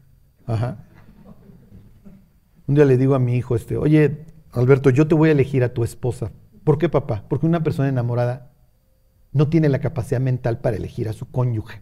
Un 2.66 2.74
día 2.74 2.84
le 2.86 2.96
digo 2.96 3.14
a 3.14 3.20
mi 3.20 3.36
hijo, 3.36 3.54
este, 3.54 3.76
oye, 3.76 4.24
Alberto, 4.50 4.90
yo 4.90 5.06
te 5.06 5.14
voy 5.14 5.28
a 5.28 5.32
elegir 5.32 5.62
a 5.62 5.72
tu 5.72 5.84
esposa. 5.84 6.32
¿Por 6.64 6.76
qué, 6.76 6.88
papá? 6.88 7.22
Porque 7.28 7.46
una 7.46 7.62
persona 7.62 7.88
enamorada 7.88 8.50
no 9.30 9.48
tiene 9.48 9.68
la 9.68 9.78
capacidad 9.78 10.20
mental 10.20 10.58
para 10.58 10.76
elegir 10.76 11.08
a 11.08 11.12
su 11.12 11.30
cónyuge. 11.30 11.80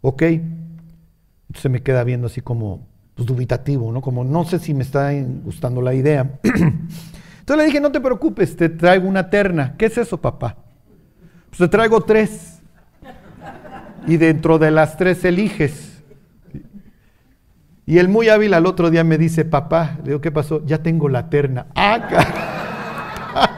¿Ok? 0.00 0.22
Entonces 0.22 1.70
me 1.70 1.84
queda 1.84 2.02
viendo 2.02 2.26
así 2.26 2.40
como 2.40 2.88
pues, 3.14 3.28
dubitativo, 3.28 3.92
¿no? 3.92 4.00
Como 4.00 4.24
no 4.24 4.44
sé 4.44 4.58
si 4.58 4.74
me 4.74 4.82
está 4.82 5.12
gustando 5.44 5.82
la 5.82 5.94
idea. 5.94 6.40
Entonces 6.42 7.58
le 7.58 7.64
dije, 7.66 7.80
no 7.80 7.92
te 7.92 8.00
preocupes, 8.00 8.56
te 8.56 8.68
traigo 8.70 9.06
una 9.06 9.30
terna. 9.30 9.76
¿Qué 9.76 9.86
es 9.86 9.98
eso, 9.98 10.20
papá? 10.20 10.65
Pues 11.56 11.70
te 11.70 11.74
traigo 11.74 12.02
tres. 12.02 12.60
Y 14.06 14.18
dentro 14.18 14.58
de 14.58 14.70
las 14.70 14.98
tres 14.98 15.24
eliges. 15.24 16.02
Y 17.86 17.96
el 17.98 18.08
muy 18.08 18.28
hábil 18.28 18.52
al 18.52 18.66
otro 18.66 18.90
día 18.90 19.02
me 19.04 19.16
dice, 19.16 19.46
papá, 19.46 19.96
le 19.98 20.08
digo, 20.10 20.20
¿qué 20.20 20.30
pasó? 20.30 20.62
Ya 20.66 20.82
tengo 20.82 21.08
la 21.08 21.30
terna. 21.30 21.68
¡Ah, 21.74 23.48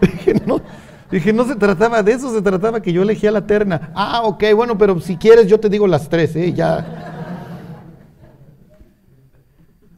dije, 0.00 0.34
no, 0.46 0.62
dije, 1.10 1.32
no 1.32 1.44
se 1.44 1.56
trataba 1.56 2.02
de 2.02 2.12
eso, 2.12 2.32
se 2.32 2.40
trataba 2.40 2.80
que 2.80 2.92
yo 2.92 3.02
elegía 3.02 3.30
la 3.30 3.46
terna. 3.46 3.90
Ah, 3.94 4.22
ok, 4.24 4.44
bueno, 4.54 4.78
pero 4.78 4.98
si 5.00 5.16
quieres 5.16 5.46
yo 5.46 5.60
te 5.60 5.68
digo 5.68 5.86
las 5.86 6.08
tres, 6.08 6.34
¿eh? 6.36 6.52
Ya. 6.54 6.86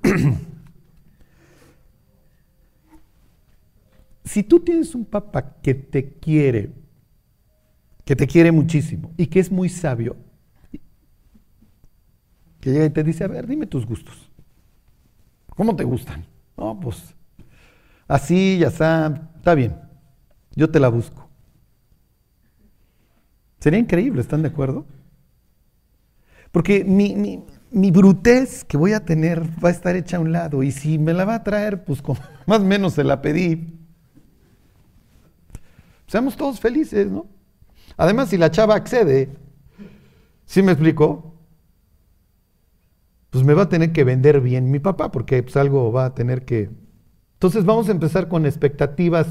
si 4.24 4.42
tú 4.42 4.58
tienes 4.60 4.94
un 4.94 5.04
papá 5.04 5.56
que 5.62 5.74
te 5.74 6.14
quiere, 6.14 6.72
que 8.08 8.16
te 8.16 8.26
quiere 8.26 8.50
muchísimo 8.50 9.12
y 9.18 9.26
que 9.26 9.38
es 9.38 9.52
muy 9.52 9.68
sabio, 9.68 10.16
que 12.58 12.70
llega 12.70 12.86
y 12.86 12.90
te 12.90 13.04
dice, 13.04 13.22
a 13.22 13.28
ver, 13.28 13.46
dime 13.46 13.66
tus 13.66 13.84
gustos. 13.84 14.32
¿Cómo 15.50 15.76
te 15.76 15.84
gustan? 15.84 16.24
No, 16.56 16.80
pues 16.80 17.14
así, 18.06 18.56
ya 18.60 18.68
está, 18.68 19.30
está 19.36 19.54
bien, 19.54 19.76
yo 20.54 20.70
te 20.70 20.80
la 20.80 20.88
busco. 20.88 21.28
Sería 23.58 23.78
increíble, 23.78 24.22
¿están 24.22 24.40
de 24.40 24.48
acuerdo? 24.48 24.86
Porque 26.50 26.84
mi, 26.84 27.44
mi, 27.70 27.90
brutez 27.90 28.64
que 28.64 28.78
voy 28.78 28.94
a 28.94 29.04
tener 29.04 29.42
va 29.62 29.68
a 29.68 29.72
estar 29.72 29.96
hecha 29.96 30.16
a 30.16 30.20
un 30.20 30.32
lado 30.32 30.62
y 30.62 30.72
si 30.72 30.98
me 30.98 31.12
la 31.12 31.26
va 31.26 31.34
a 31.34 31.44
traer, 31.44 31.84
pues 31.84 32.00
como 32.00 32.18
más 32.46 32.60
o 32.60 32.64
menos 32.64 32.94
se 32.94 33.04
la 33.04 33.20
pedí. 33.20 33.78
Seamos 36.06 36.38
todos 36.38 36.58
felices, 36.58 37.10
¿no? 37.10 37.37
Además, 37.98 38.28
si 38.28 38.38
la 38.38 38.50
chava 38.50 38.76
accede, 38.76 39.28
¿sí 40.46 40.62
me 40.62 40.72
explico? 40.72 41.34
Pues 43.30 43.44
me 43.44 43.54
va 43.54 43.64
a 43.64 43.68
tener 43.68 43.92
que 43.92 44.04
vender 44.04 44.40
bien 44.40 44.70
mi 44.70 44.78
papá, 44.78 45.10
porque 45.10 45.42
pues 45.42 45.56
algo 45.56 45.92
va 45.92 46.06
a 46.06 46.14
tener 46.14 46.44
que... 46.44 46.70
Entonces 47.34 47.64
vamos 47.64 47.88
a 47.88 47.92
empezar 47.92 48.28
con 48.28 48.46
expectativas 48.46 49.26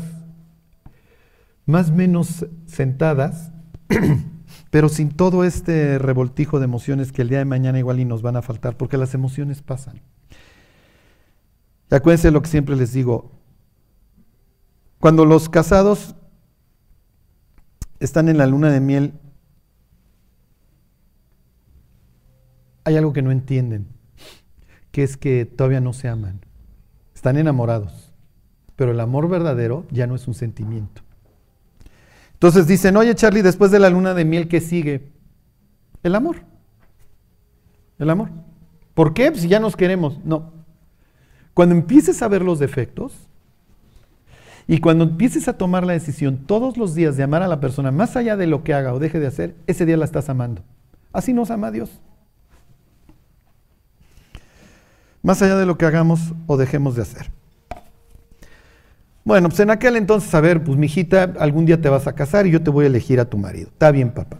más 1.65 1.89
o 1.89 1.93
menos 1.93 2.45
sentadas, 2.65 3.51
pero 4.69 4.89
sin 4.89 5.11
todo 5.11 5.45
este 5.45 5.97
revoltijo 5.97 6.59
de 6.59 6.65
emociones 6.65 7.13
que 7.13 7.21
el 7.21 7.29
día 7.29 7.39
de 7.39 7.45
mañana 7.45 7.79
igual 7.79 8.01
y 8.01 8.05
nos 8.05 8.21
van 8.21 8.35
a 8.35 8.41
faltar, 8.41 8.75
porque 8.75 8.97
las 8.97 9.13
emociones 9.13 9.61
pasan. 9.61 10.01
Y 11.89 11.95
acuérdense 11.95 12.31
lo 12.31 12.41
que 12.41 12.49
siempre 12.49 12.75
les 12.75 12.91
digo, 12.91 13.31
cuando 14.99 15.23
los 15.23 15.47
casados 15.47 16.15
están 17.99 18.29
en 18.29 18.37
la 18.37 18.47
luna 18.47 18.71
de 18.71 18.79
miel, 18.79 19.13
hay 22.83 22.95
algo 22.95 23.13
que 23.13 23.21
no 23.21 23.31
entienden, 23.31 23.87
que 24.91 25.03
es 25.03 25.17
que 25.17 25.45
todavía 25.45 25.81
no 25.81 25.93
se 25.93 26.07
aman. 26.07 26.39
Están 27.13 27.37
enamorados, 27.37 28.13
pero 28.75 28.91
el 28.91 28.99
amor 28.99 29.27
verdadero 29.27 29.85
ya 29.91 30.07
no 30.07 30.15
es 30.15 30.27
un 30.27 30.33
sentimiento. 30.33 31.01
Entonces 32.33 32.67
dicen, 32.67 32.95
oye 32.97 33.15
Charlie, 33.15 33.41
después 33.41 33.71
de 33.71 33.79
la 33.79 33.89
luna 33.89 34.13
de 34.13 34.23
miel, 34.23 34.47
¿qué 34.47 34.61
sigue? 34.61 35.11
El 36.03 36.15
amor. 36.15 36.37
El 37.97 38.09
amor. 38.09 38.29
¿Por 38.93 39.13
qué? 39.13 39.31
Pues 39.31 39.41
si 39.41 39.47
ya 39.47 39.59
nos 39.59 39.75
queremos. 39.75 40.23
No. 40.23 40.53
Cuando 41.53 41.73
empieces 41.73 42.21
a 42.21 42.27
ver 42.27 42.43
los 42.43 42.59
defectos, 42.59 43.27
y 44.67 44.79
cuando 44.79 45.05
empieces 45.05 45.47
a 45.47 45.57
tomar 45.57 45.85
la 45.85 45.93
decisión 45.93 46.45
todos 46.45 46.75
los 46.75 46.93
días 46.93 47.15
de 47.15 47.23
amar 47.23 47.41
a 47.41 47.47
la 47.47 47.61
persona, 47.61 47.91
más 47.91 48.17
allá 48.17 48.35
de 48.35 48.47
lo 48.47 48.63
que 48.63 48.73
haga 48.73 48.93
o 48.93 48.99
deje 48.99 49.19
de 49.19 49.27
hacer, 49.27 49.55
ese 49.65 49.85
día 49.85 49.95
la 49.95 50.05
estás 50.05 50.27
amando. 50.27 50.61
Así 51.13 51.31
nos 51.31 51.51
ama 51.51 51.71
Dios. 51.71 52.01
Más 55.23 55.41
allá 55.41 55.57
de 55.57 55.65
lo 55.65 55.77
que 55.77 55.85
hagamos 55.85 56.33
o 56.47 56.57
dejemos 56.57 56.95
de 56.95 57.03
hacer. 57.03 57.31
Bueno, 59.23 59.49
pues 59.49 59.59
en 59.61 59.69
aquel 59.69 59.95
entonces, 59.95 60.33
a 60.35 60.41
ver, 60.41 60.63
pues 60.63 60.77
mi 60.77 60.85
hijita, 60.85 61.33
algún 61.39 61.65
día 61.65 61.81
te 61.81 61.89
vas 61.89 62.07
a 62.07 62.13
casar 62.13 62.45
y 62.47 62.51
yo 62.51 62.61
te 62.61 62.69
voy 62.69 62.85
a 62.85 62.87
elegir 62.87 63.19
a 63.19 63.25
tu 63.25 63.37
marido. 63.37 63.67
Está 63.67 63.91
bien, 63.91 64.11
papá. 64.11 64.37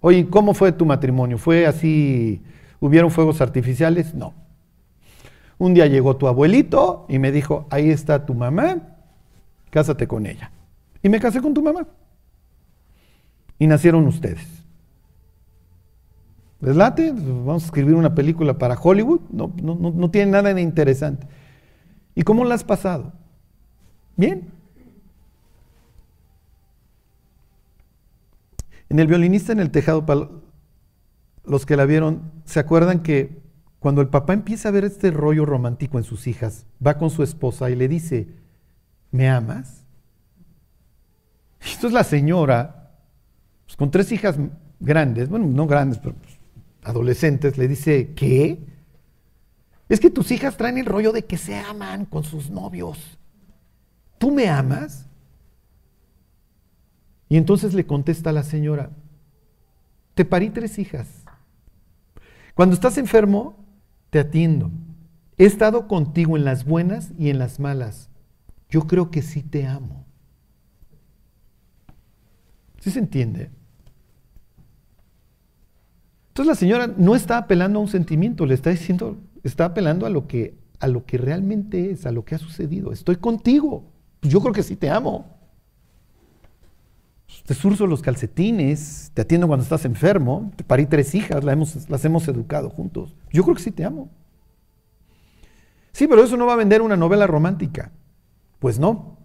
Oye, 0.00 0.28
¿cómo 0.28 0.54
fue 0.54 0.72
tu 0.72 0.84
matrimonio? 0.84 1.38
¿Fue 1.38 1.66
así? 1.66 2.42
¿Hubieron 2.80 3.10
fuegos 3.12 3.40
artificiales? 3.40 4.14
No. 4.14 4.34
Un 5.58 5.74
día 5.74 5.86
llegó 5.86 6.16
tu 6.16 6.26
abuelito 6.26 7.06
y 7.08 7.20
me 7.20 7.30
dijo, 7.30 7.66
ahí 7.70 7.90
está 7.90 8.26
tu 8.26 8.34
mamá, 8.34 8.91
cásate 9.72 10.06
con 10.06 10.26
ella. 10.26 10.52
Y 11.02 11.08
me 11.08 11.18
casé 11.18 11.40
con 11.40 11.54
tu 11.54 11.62
mamá. 11.62 11.88
Y 13.58 13.66
nacieron 13.66 14.06
ustedes. 14.06 14.46
¿Les 16.60 16.76
late? 16.76 17.10
Vamos 17.10 17.62
a 17.62 17.66
escribir 17.66 17.94
una 17.94 18.14
película 18.14 18.58
para 18.58 18.78
Hollywood. 18.80 19.22
No, 19.30 19.52
no, 19.62 20.10
tiene 20.10 20.30
nada 20.30 20.52
de 20.52 20.60
interesante. 20.60 21.26
¿Y 22.14 22.22
cómo 22.22 22.44
la 22.44 22.54
has 22.54 22.64
pasado? 22.64 23.14
Bien. 24.16 24.50
En 28.90 28.98
el 28.98 29.06
violinista 29.06 29.52
en 29.52 29.60
el 29.60 29.70
tejado, 29.70 30.04
los 31.44 31.64
que 31.64 31.76
la 31.76 31.86
vieron, 31.86 32.30
¿se 32.44 32.60
acuerdan 32.60 33.02
que 33.02 33.40
cuando 33.78 34.02
el 34.02 34.08
papá 34.08 34.34
empieza 34.34 34.68
a 34.68 34.72
ver 34.72 34.84
este 34.84 35.10
rollo 35.10 35.46
romántico 35.46 35.96
en 35.96 36.04
sus 36.04 36.26
hijas, 36.26 36.66
va 36.86 36.98
con 36.98 37.08
su 37.08 37.22
esposa 37.22 37.70
y 37.70 37.74
le 37.74 37.88
dice, 37.88 38.41
¿me 39.12 39.28
amas? 39.28 39.84
Entonces 41.60 41.92
la 41.92 42.04
señora 42.04 42.82
pues, 43.72 43.76
con 43.76 43.90
tres 43.90 44.12
hijas 44.12 44.36
grandes, 44.80 45.28
bueno, 45.28 45.46
no 45.46 45.66
grandes, 45.66 45.98
pero 45.98 46.14
pues, 46.14 46.38
adolescentes, 46.82 47.56
le 47.56 47.68
dice, 47.68 48.12
¿qué? 48.14 48.66
Es 49.88 50.00
que 50.00 50.10
tus 50.10 50.30
hijas 50.30 50.56
traen 50.56 50.78
el 50.78 50.86
rollo 50.86 51.12
de 51.12 51.24
que 51.24 51.38
se 51.38 51.56
aman 51.56 52.04
con 52.04 52.24
sus 52.24 52.50
novios. 52.50 53.18
¿Tú 54.18 54.30
me 54.30 54.48
amas? 54.48 55.06
Y 57.28 57.36
entonces 57.36 57.72
le 57.74 57.86
contesta 57.86 58.30
la 58.30 58.42
señora, 58.42 58.90
te 60.14 60.24
parí 60.26 60.50
tres 60.50 60.78
hijas. 60.78 61.08
Cuando 62.54 62.74
estás 62.74 62.98
enfermo, 62.98 63.56
te 64.10 64.18
atiendo. 64.18 64.70
He 65.38 65.46
estado 65.46 65.88
contigo 65.88 66.36
en 66.36 66.44
las 66.44 66.66
buenas 66.66 67.12
y 67.18 67.30
en 67.30 67.38
las 67.38 67.58
malas. 67.58 68.10
Yo 68.72 68.86
creo 68.86 69.10
que 69.10 69.20
sí 69.20 69.42
te 69.42 69.66
amo. 69.66 70.06
¿Sí 72.80 72.90
se 72.90 73.00
entiende? 73.00 73.50
Entonces 76.28 76.46
la 76.46 76.54
señora 76.54 76.86
no 76.86 77.14
está 77.14 77.36
apelando 77.36 77.78
a 77.78 77.82
un 77.82 77.88
sentimiento, 77.88 78.46
le 78.46 78.54
está 78.54 78.70
diciendo, 78.70 79.18
está 79.44 79.66
apelando 79.66 80.06
a 80.06 80.08
lo 80.08 80.26
que, 80.26 80.56
a 80.80 80.88
lo 80.88 81.04
que 81.04 81.18
realmente 81.18 81.90
es, 81.90 82.06
a 82.06 82.12
lo 82.12 82.24
que 82.24 82.34
ha 82.34 82.38
sucedido. 82.38 82.92
Estoy 82.92 83.16
contigo. 83.16 83.92
Yo 84.22 84.40
creo 84.40 84.54
que 84.54 84.62
sí 84.62 84.74
te 84.74 84.88
amo. 84.88 85.26
Te 87.44 87.52
surzo 87.52 87.86
los 87.86 88.00
calcetines, 88.00 89.10
te 89.12 89.20
atiendo 89.20 89.48
cuando 89.48 89.64
estás 89.64 89.84
enfermo, 89.84 90.50
te 90.56 90.64
parí 90.64 90.86
tres 90.86 91.14
hijas, 91.14 91.44
las 91.44 91.52
hemos, 91.52 91.90
las 91.90 92.02
hemos 92.06 92.26
educado 92.26 92.70
juntos. 92.70 93.14
Yo 93.30 93.42
creo 93.42 93.54
que 93.54 93.62
sí 93.62 93.70
te 93.70 93.84
amo. 93.84 94.08
Sí, 95.92 96.08
pero 96.08 96.24
eso 96.24 96.38
no 96.38 96.46
va 96.46 96.54
a 96.54 96.56
vender 96.56 96.80
una 96.80 96.96
novela 96.96 97.26
romántica. 97.26 97.92
Pues 98.62 98.78
no. 98.78 99.16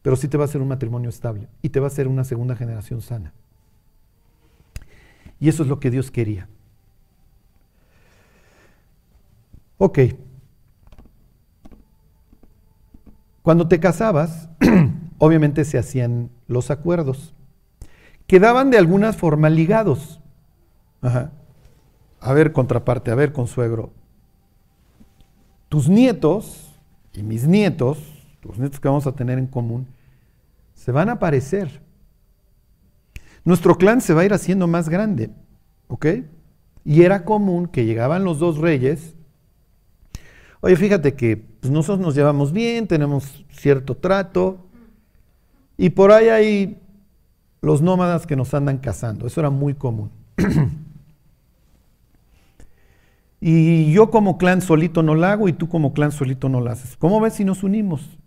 Pero 0.00 0.14
sí 0.14 0.28
te 0.28 0.36
va 0.36 0.44
a 0.44 0.46
hacer 0.46 0.62
un 0.62 0.68
matrimonio 0.68 1.10
estable 1.10 1.48
y 1.60 1.70
te 1.70 1.80
va 1.80 1.86
a 1.86 1.88
hacer 1.88 2.06
una 2.06 2.22
segunda 2.22 2.54
generación 2.54 3.02
sana. 3.02 3.32
Y 5.40 5.48
eso 5.48 5.64
es 5.64 5.68
lo 5.68 5.80
que 5.80 5.90
Dios 5.90 6.12
quería. 6.12 6.48
Ok. 9.78 9.98
Cuando 13.42 13.66
te 13.66 13.80
casabas, 13.80 14.50
obviamente 15.18 15.64
se 15.64 15.76
hacían 15.76 16.30
los 16.46 16.70
acuerdos. 16.70 17.34
Quedaban 18.28 18.70
de 18.70 18.78
alguna 18.78 19.12
forma 19.14 19.50
ligados. 19.50 20.20
A 21.02 22.32
ver, 22.32 22.52
contraparte, 22.52 23.10
a 23.10 23.16
ver, 23.16 23.32
consuegro. 23.32 23.90
Tus 25.68 25.88
nietos 25.88 26.65
y 27.16 27.22
mis 27.22 27.46
nietos, 27.46 27.98
los 28.42 28.58
nietos 28.58 28.78
que 28.78 28.88
vamos 28.88 29.06
a 29.06 29.12
tener 29.12 29.38
en 29.38 29.46
común, 29.46 29.86
se 30.74 30.92
van 30.92 31.08
a 31.08 31.18
parecer. 31.18 31.80
Nuestro 33.44 33.76
clan 33.78 34.00
se 34.00 34.12
va 34.12 34.22
a 34.22 34.24
ir 34.24 34.34
haciendo 34.34 34.66
más 34.66 34.88
grande, 34.88 35.30
¿ok? 35.88 36.06
Y 36.84 37.02
era 37.02 37.24
común 37.24 37.66
que 37.66 37.84
llegaban 37.84 38.24
los 38.24 38.38
dos 38.38 38.58
reyes. 38.58 39.14
Oye, 40.60 40.76
fíjate 40.76 41.14
que 41.14 41.36
pues, 41.36 41.72
nosotros 41.72 42.04
nos 42.04 42.14
llevamos 42.14 42.52
bien, 42.52 42.86
tenemos 42.86 43.44
cierto 43.50 43.96
trato, 43.96 44.66
y 45.78 45.90
por 45.90 46.12
ahí 46.12 46.28
hay 46.28 46.82
los 47.60 47.82
nómadas 47.82 48.26
que 48.26 48.36
nos 48.36 48.54
andan 48.54 48.78
cazando. 48.78 49.26
Eso 49.26 49.40
era 49.40 49.50
muy 49.50 49.74
común. 49.74 50.10
y 53.40 53.92
yo 53.92 54.10
como 54.10 54.38
clan 54.38 54.62
solito 54.62 55.02
no 55.02 55.14
lo 55.14 55.26
hago 55.26 55.48
y 55.48 55.52
tú 55.52 55.68
como 55.68 55.92
clan 55.92 56.12
solito 56.12 56.48
no 56.48 56.60
lo 56.60 56.70
haces. 56.70 56.96
¿Cómo 56.96 57.20
ves 57.20 57.34
si 57.34 57.44
nos 57.44 57.62
unimos? 57.62 58.18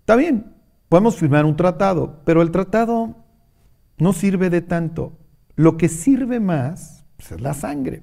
Está 0.00 0.16
bien, 0.16 0.52
podemos 0.88 1.16
firmar 1.16 1.44
un 1.44 1.56
tratado, 1.56 2.20
pero 2.24 2.42
el 2.42 2.50
tratado 2.50 3.16
no 3.98 4.12
sirve 4.12 4.50
de 4.50 4.60
tanto. 4.60 5.12
Lo 5.56 5.76
que 5.76 5.88
sirve 5.88 6.40
más 6.40 7.04
pues, 7.16 7.32
es 7.32 7.40
la 7.40 7.54
sangre. 7.54 8.02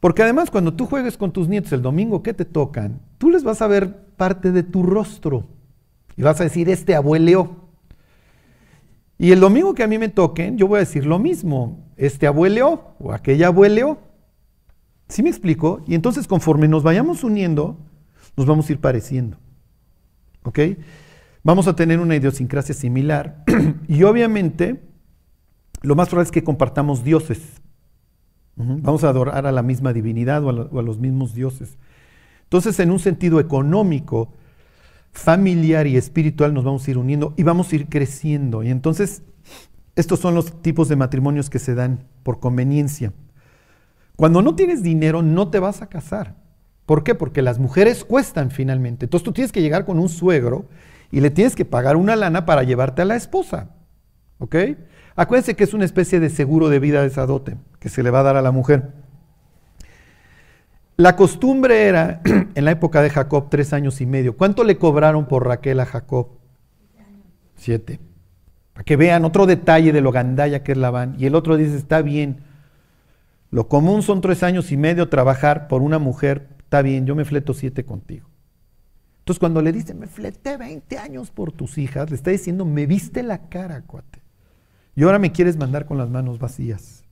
Porque 0.00 0.22
además 0.22 0.50
cuando 0.50 0.74
tú 0.74 0.86
juegues 0.86 1.18
con 1.18 1.30
tus 1.30 1.46
nietos 1.46 1.72
el 1.72 1.82
domingo 1.82 2.22
que 2.22 2.32
te 2.32 2.46
tocan, 2.46 3.02
tú 3.18 3.30
les 3.30 3.44
vas 3.44 3.60
a 3.60 3.66
ver 3.66 4.06
parte 4.16 4.50
de 4.50 4.62
tu 4.62 4.82
rostro. 4.82 5.44
Y 6.16 6.22
vas 6.22 6.40
a 6.40 6.44
decir, 6.44 6.68
este 6.70 6.94
abueleó. 6.94 7.68
Y 9.18 9.32
el 9.32 9.40
domingo 9.40 9.74
que 9.74 9.82
a 9.82 9.86
mí 9.86 9.98
me 9.98 10.08
toquen, 10.08 10.56
yo 10.56 10.66
voy 10.66 10.78
a 10.78 10.80
decir 10.80 11.04
lo 11.04 11.18
mismo, 11.18 11.86
este 11.98 12.26
abueleó 12.26 12.94
o 12.98 13.12
aquella 13.12 13.48
abueleó. 13.48 14.09
¿Sí 15.10 15.22
me 15.22 15.28
explico? 15.28 15.82
Y 15.86 15.94
entonces 15.94 16.26
conforme 16.26 16.68
nos 16.68 16.82
vayamos 16.82 17.24
uniendo, 17.24 17.78
nos 18.36 18.46
vamos 18.46 18.68
a 18.68 18.72
ir 18.72 18.80
pareciendo. 18.80 19.36
¿Ok? 20.44 20.60
Vamos 21.42 21.66
a 21.66 21.74
tener 21.74 21.98
una 21.98 22.16
idiosincrasia 22.16 22.74
similar. 22.74 23.44
y 23.88 24.04
obviamente, 24.04 24.82
lo 25.82 25.96
más 25.96 26.08
probable 26.08 26.28
es 26.28 26.32
que 26.32 26.44
compartamos 26.44 27.04
dioses. 27.04 27.40
Vamos 28.56 29.04
a 29.04 29.08
adorar 29.08 29.46
a 29.46 29.52
la 29.52 29.62
misma 29.62 29.94
divinidad 29.94 30.44
o 30.44 30.78
a 30.78 30.82
los 30.82 30.98
mismos 30.98 31.34
dioses. 31.34 31.78
Entonces, 32.42 32.78
en 32.78 32.90
un 32.90 32.98
sentido 32.98 33.40
económico, 33.40 34.34
familiar 35.12 35.86
y 35.86 35.96
espiritual 35.96 36.52
nos 36.52 36.64
vamos 36.64 36.86
a 36.86 36.90
ir 36.90 36.98
uniendo 36.98 37.32
y 37.38 37.42
vamos 37.42 37.72
a 37.72 37.76
ir 37.76 37.88
creciendo. 37.88 38.62
Y 38.62 38.68
entonces, 38.68 39.22
estos 39.96 40.20
son 40.20 40.34
los 40.34 40.60
tipos 40.62 40.88
de 40.88 40.96
matrimonios 40.96 41.48
que 41.48 41.58
se 41.58 41.74
dan 41.74 42.04
por 42.22 42.38
conveniencia. 42.38 43.12
Cuando 44.20 44.42
no 44.42 44.54
tienes 44.54 44.82
dinero, 44.82 45.22
no 45.22 45.48
te 45.48 45.60
vas 45.60 45.80
a 45.80 45.88
casar. 45.88 46.34
¿Por 46.84 47.04
qué? 47.04 47.14
Porque 47.14 47.40
las 47.40 47.58
mujeres 47.58 48.04
cuestan 48.04 48.50
finalmente. 48.50 49.06
Entonces 49.06 49.24
tú 49.24 49.32
tienes 49.32 49.50
que 49.50 49.62
llegar 49.62 49.86
con 49.86 49.98
un 49.98 50.10
suegro 50.10 50.66
y 51.10 51.20
le 51.20 51.30
tienes 51.30 51.56
que 51.56 51.64
pagar 51.64 51.96
una 51.96 52.16
lana 52.16 52.44
para 52.44 52.62
llevarte 52.62 53.00
a 53.00 53.06
la 53.06 53.16
esposa. 53.16 53.70
¿Ok? 54.38 54.56
Acuérdense 55.16 55.56
que 55.56 55.64
es 55.64 55.72
una 55.72 55.86
especie 55.86 56.20
de 56.20 56.28
seguro 56.28 56.68
de 56.68 56.80
vida 56.80 57.00
de 57.00 57.06
esa 57.06 57.24
dote 57.24 57.56
que 57.78 57.88
se 57.88 58.02
le 58.02 58.10
va 58.10 58.20
a 58.20 58.24
dar 58.24 58.36
a 58.36 58.42
la 58.42 58.50
mujer. 58.50 58.92
La 60.98 61.16
costumbre 61.16 61.84
era, 61.84 62.20
en 62.54 62.64
la 62.66 62.72
época 62.72 63.00
de 63.00 63.08
Jacob, 63.08 63.46
tres 63.48 63.72
años 63.72 64.02
y 64.02 64.06
medio. 64.06 64.36
¿Cuánto 64.36 64.64
le 64.64 64.76
cobraron 64.76 65.28
por 65.28 65.46
Raquel 65.46 65.80
a 65.80 65.86
Jacob? 65.86 66.28
Siete. 67.56 68.00
Para 68.74 68.84
que 68.84 68.96
vean 68.96 69.24
otro 69.24 69.46
detalle 69.46 69.94
de 69.94 70.02
lo 70.02 70.12
gandaya 70.12 70.62
que 70.62 70.72
es 70.72 70.78
Labán. 70.78 71.14
Y 71.18 71.24
el 71.24 71.34
otro 71.34 71.56
dice, 71.56 71.74
está 71.74 72.02
bien. 72.02 72.49
Lo 73.50 73.68
común 73.68 74.02
son 74.02 74.20
tres 74.20 74.42
años 74.42 74.70
y 74.72 74.76
medio 74.76 75.08
trabajar 75.08 75.68
por 75.68 75.82
una 75.82 75.98
mujer. 75.98 76.48
Está 76.60 76.82
bien, 76.82 77.06
yo 77.06 77.14
me 77.14 77.24
fleto 77.24 77.52
siete 77.52 77.84
contigo. 77.84 78.28
Entonces 79.20 79.38
cuando 79.40 79.62
le 79.62 79.72
dice, 79.72 79.94
me 79.94 80.06
fleté 80.06 80.56
20 80.56 80.98
años 80.98 81.30
por 81.30 81.52
tus 81.52 81.78
hijas, 81.78 82.10
le 82.10 82.16
está 82.16 82.30
diciendo, 82.30 82.64
me 82.64 82.86
viste 82.86 83.22
la 83.22 83.48
cara, 83.48 83.82
cuate. 83.82 84.20
Y 84.96 85.02
ahora 85.02 85.18
me 85.18 85.32
quieres 85.32 85.56
mandar 85.56 85.86
con 85.86 85.98
las 85.98 86.10
manos 86.10 86.38
vacías. 86.38 87.04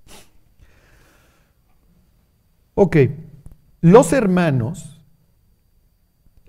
Ok, 2.74 2.96
los 3.80 4.12
hermanos, 4.12 5.00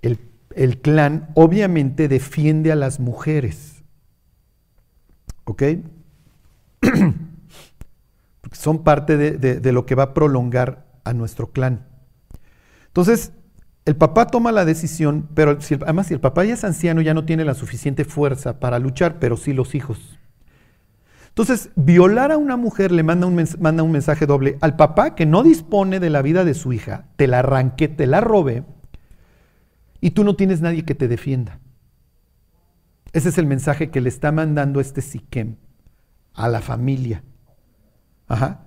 el, 0.01 0.81
clan, 0.81 1.29
obviamente 1.35 2.07
defiende 2.07 2.71
a 2.71 2.75
las 2.75 2.99
mujeres. 2.99 3.83
¿Ok? 5.45 5.63
Son 8.51 8.83
parte 8.83 9.17
de, 9.17 9.71
lo 9.71 9.85
que 9.85 9.95
va 9.95 10.03
a 10.03 10.13
prolongar 10.13 10.85
a 11.03 11.13
nuestro 11.13 11.51
clan. 11.51 11.87
Entonces, 12.87 13.31
el 13.85 13.95
papá 13.95 14.27
toma 14.27 14.51
la 14.51 14.65
decisión, 14.65 15.27
pero 15.33 15.57
además 15.81 16.07
si 16.07 16.13
el 16.13 16.19
papá 16.19 16.43
ya 16.45 16.53
es 16.53 16.63
anciano, 16.63 17.01
ya 17.01 17.13
no 17.13 17.25
tiene 17.25 17.45
la 17.45 17.53
suficiente 17.53 18.05
fuerza 18.05 18.59
para 18.59 18.79
luchar, 18.79 19.19
pero 19.19 19.37
sí 19.37 19.53
los 19.53 19.75
hijos. 19.75 20.17
Entonces, 21.29 21.69
violar 21.75 22.31
a 22.31 22.37
una 22.37 22.57
mujer 22.57 22.91
le 22.91 23.03
manda 23.03 23.27
un, 23.27 23.47
manda 23.59 23.83
un 23.83 23.91
mensaje 23.91 24.25
doble 24.25 24.57
al 24.61 24.75
papá 24.75 25.15
que 25.15 25.25
no 25.25 25.43
dispone 25.43 25.99
de 25.99 26.09
la 26.09 26.21
vida 26.21 26.43
de 26.43 26.53
su 26.53 26.73
hija, 26.73 27.05
te 27.15 27.27
la 27.27 27.39
arranqué, 27.39 27.87
te 27.87 28.07
la 28.07 28.19
robé, 28.19 28.63
y 30.01 30.11
tú 30.11 30.23
no 30.23 30.35
tienes 30.35 30.61
nadie 30.61 30.83
que 30.83 30.95
te 30.95 31.07
defienda. 31.07 31.59
Ese 33.13 33.29
es 33.29 33.37
el 33.37 33.45
mensaje 33.45 33.89
que 33.89 34.01
le 34.01 34.09
está 34.09 34.31
mandando 34.31 34.79
este 34.79 35.01
Siquem 35.01 35.55
a 36.33 36.47
la 36.47 36.61
familia. 36.61 37.23
Ajá. 38.29 38.59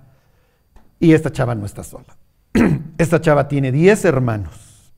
Y 0.99 1.13
esta 1.13 1.31
chava 1.31 1.55
no 1.55 1.65
está 1.65 1.83
sola. 1.83 2.15
Esta 2.97 3.19
chava 3.19 3.47
tiene 3.47 3.71
10 3.71 4.05
hermanos. 4.05 4.93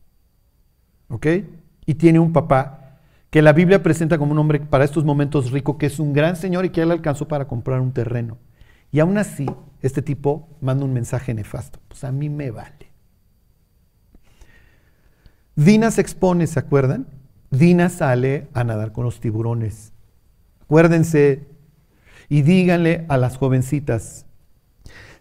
¿Ok? 1.07 1.27
Y 1.85 1.95
tiene 1.95 2.19
un 2.19 2.33
papá 2.33 2.99
que 3.29 3.41
la 3.41 3.53
Biblia 3.53 3.81
presenta 3.81 4.17
como 4.17 4.31
un 4.31 4.39
hombre 4.39 4.59
para 4.59 4.83
estos 4.83 5.05
momentos 5.05 5.51
rico, 5.51 5.77
que 5.77 5.85
es 5.85 5.99
un 5.99 6.13
gran 6.13 6.35
señor 6.35 6.65
y 6.65 6.69
que 6.69 6.81
él 6.81 6.91
alcanzó 6.91 7.27
para 7.27 7.47
comprar 7.47 7.79
un 7.79 7.93
terreno. 7.93 8.37
Y 8.91 8.99
aún 8.99 9.17
así, 9.17 9.45
este 9.81 10.01
tipo 10.01 10.47
manda 10.61 10.85
un 10.85 10.93
mensaje 10.93 11.33
nefasto. 11.33 11.79
Pues 11.87 12.03
a 12.03 12.11
mí 12.11 12.29
me 12.29 12.51
vale. 12.51 12.91
Dina 15.55 15.91
se 15.91 16.01
expone, 16.01 16.47
¿se 16.47 16.59
acuerdan? 16.59 17.07
Dina 17.49 17.89
sale 17.89 18.47
a 18.53 18.63
nadar 18.63 18.91
con 18.91 19.05
los 19.05 19.19
tiburones. 19.19 19.93
Acuérdense 20.61 21.47
y 22.29 22.41
díganle 22.41 23.05
a 23.07 23.17
las 23.17 23.37
jovencitas, 23.37 24.24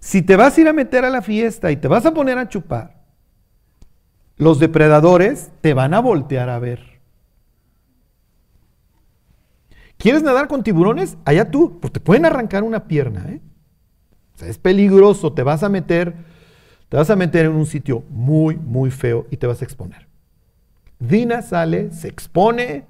si 0.05 0.21
te 0.21 0.37
vas 0.37 0.59
a 0.59 0.61
ir 0.61 0.69
a 0.69 0.75
meter 0.75 1.03
a 1.07 1.09
la 1.09 1.23
fiesta 1.23 1.73
y 1.73 1.79
te 1.79 1.89
vas 1.89 2.05
a 2.05 2.13
poner 2.13 2.37
a 2.37 2.47
chupar, 2.47 2.95
los 4.37 4.61
depredadores 4.61 5.51
te 5.63 5.73
van 5.73 5.95
a 5.95 6.01
voltear 6.01 6.51
a 6.51 6.59
ver. 6.59 7.01
¿Quieres 9.97 10.23
nadar 10.23 10.47
con 10.47 10.63
tiburones? 10.63 11.17
Allá 11.25 11.51
tú, 11.51 11.81
porque 11.81 11.95
te 11.95 12.01
pueden 12.01 12.27
arrancar 12.27 12.65
una 12.65 12.87
pierna. 12.87 13.25
¿eh? 13.31 13.41
O 14.35 14.39
sea, 14.39 14.49
es 14.49 14.59
peligroso, 14.59 15.33
te 15.33 15.43
vas 15.43 15.63
a 15.63 15.71
meter, 15.71 16.15
te 16.91 16.99
vas 16.99 17.09
a 17.09 17.17
meter 17.17 17.47
en 17.47 17.53
un 17.53 17.65
sitio 17.65 18.05
muy, 18.11 18.57
muy 18.57 18.91
feo 18.91 19.27
y 19.31 19.39
te 19.39 19.47
vas 19.47 19.63
a 19.63 19.65
exponer. 19.65 20.07
Dina 20.99 21.41
sale, 21.41 21.93
se 21.93 22.09
expone, 22.09 22.85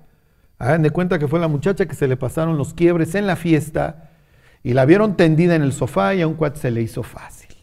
hagan 0.58 0.82
de 0.82 0.90
cuenta 0.90 1.20
que 1.20 1.28
fue 1.28 1.38
la 1.38 1.46
muchacha 1.46 1.86
que 1.86 1.94
se 1.94 2.08
le 2.08 2.16
pasaron 2.16 2.58
los 2.58 2.74
quiebres 2.74 3.14
en 3.14 3.28
la 3.28 3.36
fiesta 3.36 4.10
y 4.64 4.72
la 4.72 4.86
vieron 4.86 5.16
tendida 5.16 5.54
en 5.54 5.62
el 5.62 5.74
sofá 5.74 6.14
y 6.14 6.22
a 6.22 6.26
un 6.26 6.34
cuate 6.34 6.58
se 6.58 6.70
le 6.70 6.80
hizo 6.80 7.02
fácil. 7.02 7.54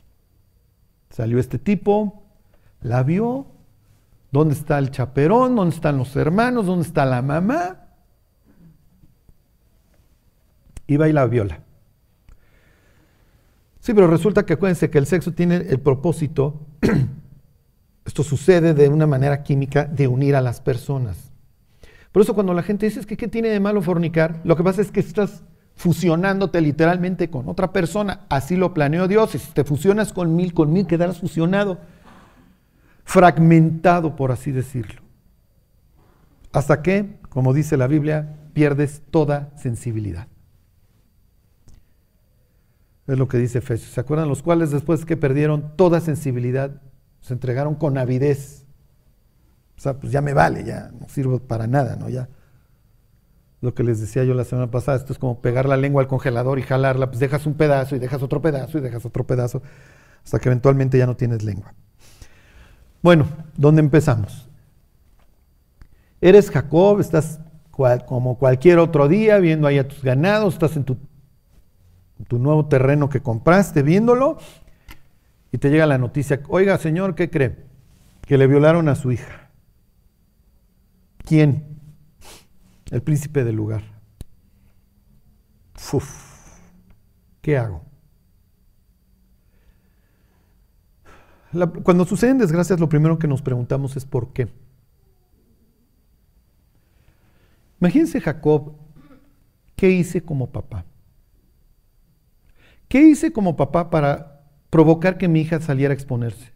Salió 1.09 1.39
este 1.39 1.57
tipo, 1.57 2.23
la 2.81 3.01
vio, 3.01 3.47
¿dónde 4.31 4.53
está 4.53 4.77
el 4.77 4.91
chaperón? 4.91 5.55
¿Dónde 5.55 5.75
están 5.75 5.97
los 5.97 6.15
hermanos? 6.15 6.67
¿Dónde 6.67 6.85
está 6.85 7.05
la 7.05 7.23
mamá? 7.23 7.87
Iba 10.85 11.09
y 11.09 11.13
la 11.13 11.25
viola. 11.25 11.61
Sí, 13.79 13.95
pero 13.95 14.05
resulta 14.05 14.45
que 14.45 14.53
acuérdense 14.53 14.91
que 14.91 14.99
el 14.99 15.07
sexo 15.07 15.33
tiene 15.33 15.55
el 15.55 15.79
propósito, 15.79 16.67
esto 18.05 18.21
sucede 18.21 18.75
de 18.75 18.89
una 18.89 19.07
manera 19.07 19.41
química, 19.41 19.85
de 19.85 20.07
unir 20.07 20.35
a 20.35 20.41
las 20.41 20.61
personas. 20.61 21.31
Por 22.11 22.21
eso 22.21 22.35
cuando 22.35 22.53
la 22.53 22.61
gente 22.61 22.85
dice, 22.85 22.99
es 22.99 23.07
que 23.07 23.17
¿qué 23.17 23.27
tiene 23.27 23.49
de 23.49 23.59
malo 23.59 23.81
fornicar? 23.81 24.39
Lo 24.43 24.55
que 24.55 24.63
pasa 24.63 24.81
es 24.83 24.91
que 24.91 24.99
estás 24.99 25.43
fusionándote 25.81 26.61
literalmente 26.61 27.31
con 27.31 27.49
otra 27.49 27.73
persona. 27.73 28.21
Así 28.29 28.55
lo 28.55 28.71
planeó 28.71 29.07
Dios. 29.07 29.33
Y 29.33 29.39
si 29.39 29.51
te 29.51 29.63
fusionas 29.63 30.13
con 30.13 30.35
mil, 30.35 30.53
con 30.53 30.71
mil 30.71 30.85
quedarás 30.85 31.19
fusionado, 31.19 31.79
fragmentado, 33.03 34.15
por 34.15 34.31
así 34.31 34.51
decirlo. 34.51 35.01
Hasta 36.53 36.83
que, 36.83 37.17
como 37.29 37.51
dice 37.51 37.77
la 37.77 37.87
Biblia, 37.87 38.35
pierdes 38.53 39.01
toda 39.09 39.49
sensibilidad. 39.57 40.27
Es 43.07 43.17
lo 43.17 43.27
que 43.27 43.39
dice 43.39 43.57
Efesios. 43.57 43.91
¿Se 43.91 43.99
acuerdan? 43.99 44.29
Los 44.29 44.43
cuales 44.43 44.69
después 44.69 45.03
que 45.03 45.17
perdieron 45.17 45.75
toda 45.77 45.99
sensibilidad, 45.99 46.79
se 47.21 47.33
entregaron 47.33 47.73
con 47.73 47.97
avidez. 47.97 48.65
O 49.77 49.81
sea, 49.81 49.99
pues 49.99 50.13
ya 50.13 50.21
me 50.21 50.35
vale, 50.35 50.63
ya 50.63 50.91
no 50.99 51.09
sirvo 51.09 51.39
para 51.39 51.65
nada, 51.65 51.95
¿no? 51.95 52.07
Ya. 52.07 52.29
Lo 53.62 53.74
que 53.74 53.84
les 53.84 54.02
decía 54.02 54.24
yo 54.24 54.34
la 54.34 54.43
semana 54.43 54.71
pasada, 54.71 54.97
esto 54.97 55.13
es 55.13 55.19
como 55.19 55.39
pegar 55.39 55.67
la 55.69 55.78
lengua 55.78 56.02
al 56.02 56.08
congelador 56.08 56.60
y 56.60 56.63
jalarla, 56.63 57.08
pues 57.08 57.19
dejas 57.19 57.45
un 57.45 57.54
pedazo 57.54 57.95
y 57.95 58.00
dejas 58.00 58.21
otro 58.24 58.41
pedazo 58.41 58.80
y 58.80 58.82
dejas 58.82 59.06
otro 59.06 59.26
pedazo, 59.26 59.62
hasta 60.24 60.39
que 60.39 60.50
eventualmente 60.50 60.97
ya 60.97 61.06
no 61.06 61.15
tienes 61.15 61.43
lengua. 61.43 61.74
Bueno, 63.04 63.28
¿dónde 63.56 63.82
empezamos? 63.82 64.50
Eres 66.19 66.50
Jacob, 66.50 67.00
estás 67.00 67.39
como 68.08 68.38
cualquier 68.38 68.78
otro 68.80 69.08
día 69.08 69.39
viendo 69.39 69.67
ahí 69.67 69.80
a 69.80 69.88
tus 69.88 70.04
ganados, 70.04 70.54
estás 70.54 70.76
en 70.76 70.84
tu 70.84 70.97
tu 72.28 72.39
nuevo 72.39 72.65
terreno 72.65 73.10
que 73.10 73.21
compraste, 73.21 73.84
viéndolo, 73.84 74.38
y 75.52 75.58
te 75.58 75.69
llega 75.69 75.86
la 75.86 75.97
noticia, 75.97 76.41
oiga 76.47 76.78
señor, 76.78 77.15
¿qué 77.15 77.30
cree? 77.30 77.65
Que 78.21 78.38
le 78.38 78.47
violaron 78.47 78.88
a 78.88 78.95
su 78.95 79.12
hija. 79.12 79.50
¿Quién? 81.26 81.70
El 82.91 83.01
príncipe 83.01 83.43
del 83.43 83.56
lugar. 83.56 83.84
¿qué 87.41 87.58
hago? 87.58 87.84
cuando 91.84 92.06
suceden 92.06 92.38
desgracias, 92.38 92.80
lo 92.80 92.88
primero 92.88 93.19
que 93.19 93.27
nos 93.27 93.41
preguntamos 93.41 93.97
es 93.97 94.06
¿por 94.06 94.32
qué? 94.32 94.47
Imagínense 97.82 98.21
Jacob, 98.21 98.75
¿qué 99.75 99.89
hice 99.89 100.23
como 100.23 100.49
papá? 100.49 100.86
¿Qué 102.88 103.01
hice 103.01 103.34
como 103.34 103.58
papá 103.58 103.89
para 103.89 104.45
provocar 104.69 105.17
que 105.17 105.27
mi 105.27 105.41
hija 105.41 105.60
saliera 105.60 105.91
a 105.91 105.95
exponerse? 105.95 106.54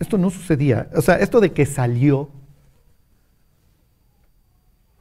Esto 0.00 0.18
no 0.18 0.30
sucedía. 0.30 0.90
O 0.96 1.02
sea, 1.02 1.16
esto 1.16 1.40
de 1.40 1.52
que 1.52 1.64
salió 1.64 2.30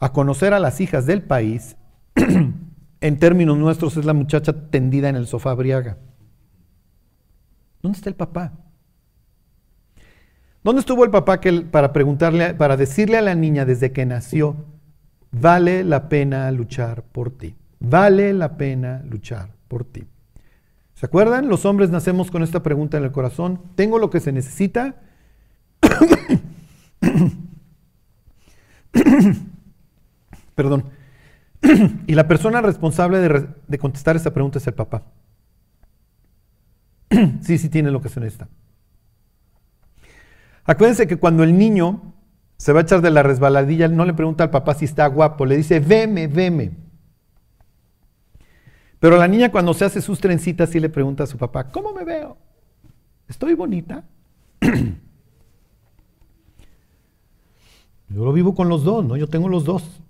a 0.02 0.12
conocer 0.12 0.54
a 0.54 0.60
las 0.60 0.82
hijas 0.82 1.06
del 1.06 1.22
país, 1.22 1.78
en 3.02 3.20
términos 3.20 3.56
nuestros 3.58 3.96
es 3.98 4.04
la 4.04 4.14
muchacha 4.14 4.70
tendida 4.70 5.10
en 5.10 5.16
el 5.16 5.28
sofá 5.28 5.54
briaga. 5.54 6.00
¿Dónde 7.84 7.98
está 7.98 8.10
el 8.10 8.16
papá? 8.16 8.52
¿Dónde 10.64 10.80
estuvo 10.80 11.06
el 11.06 11.12
papá 11.12 11.40
que, 11.40 11.62
para 11.62 11.94
preguntarle, 11.94 12.56
para 12.56 12.78
decirle 12.78 13.18
a 13.18 13.22
la 13.22 13.36
niña 13.36 13.64
desde 13.64 13.92
que 13.92 14.08
nació, 14.08 14.56
vale 15.30 15.84
la 15.84 16.10
pena 16.10 16.50
luchar 16.52 17.04
por 17.04 17.30
ti? 17.30 17.56
Vale 17.80 18.34
la 18.34 18.58
pena 18.58 19.04
luchar 19.08 19.52
por 19.68 19.86
ti. 19.86 20.08
¿Se 20.96 21.06
acuerdan? 21.06 21.48
Los 21.48 21.66
hombres 21.66 21.92
nacemos 21.92 22.32
con 22.32 22.42
esta 22.42 22.64
pregunta 22.64 22.98
en 22.98 23.04
el 23.04 23.12
corazón. 23.12 23.62
¿Tengo 23.76 24.00
lo 24.00 24.10
que 24.10 24.20
se 24.20 24.32
necesita? 24.32 24.96
Perdón. 30.56 30.86
y 32.08 32.16
la 32.16 32.28
persona 32.28 32.62
responsable 32.62 33.20
de, 33.20 33.78
contestar 33.78 34.16
esta 34.16 34.34
pregunta 34.34 34.58
es 34.58 34.68
el 34.68 34.74
papá. 34.74 35.04
sí, 37.42 37.58
sí 37.58 37.70
tiene 37.70 37.92
lo 37.92 38.02
que 38.02 38.10
se 38.10 38.20
necesita. 38.20 38.50
Acuérdense 40.64 41.08
que 41.08 41.18
cuando 41.18 41.44
el 41.44 41.58
niño 41.58 42.14
se 42.58 42.74
va 42.74 42.80
a 42.80 42.84
echar 42.84 43.02
de 43.02 43.12
la 43.12 43.24
resbaladilla, 43.24 43.88
no 43.88 44.06
le 44.06 44.14
pregunta 44.14 44.44
al 44.44 44.52
papá 44.52 44.76
si 44.76 44.86
está 44.86 45.08
guapo, 45.08 45.46
le 45.46 45.58
dice, 45.58 45.80
veme, 45.80 46.28
veme. 46.28 46.72
Pero 49.00 49.18
la 49.18 49.28
niña 49.28 49.52
cuando 49.52 49.74
se 49.74 49.86
hace 49.86 50.00
sus 50.00 50.20
trencitas 50.20 50.70
sí 50.70 50.80
le 50.80 50.90
pregunta 50.90 51.24
a 51.24 51.28
su 51.28 51.38
papá, 51.38 51.72
¿cómo 51.72 51.92
me 51.92 52.04
veo? 52.04 52.38
¿Estoy 53.28 53.56
bonita? 53.56 54.04
Yo 58.10 58.26
lo 58.26 58.34
vivo 58.34 58.54
con 58.54 58.70
los 58.70 58.84
dos, 58.84 59.04
¿no? 59.06 59.18
Yo 59.18 59.28
tengo 59.28 59.48
los 59.50 59.66
dos. 59.66 60.02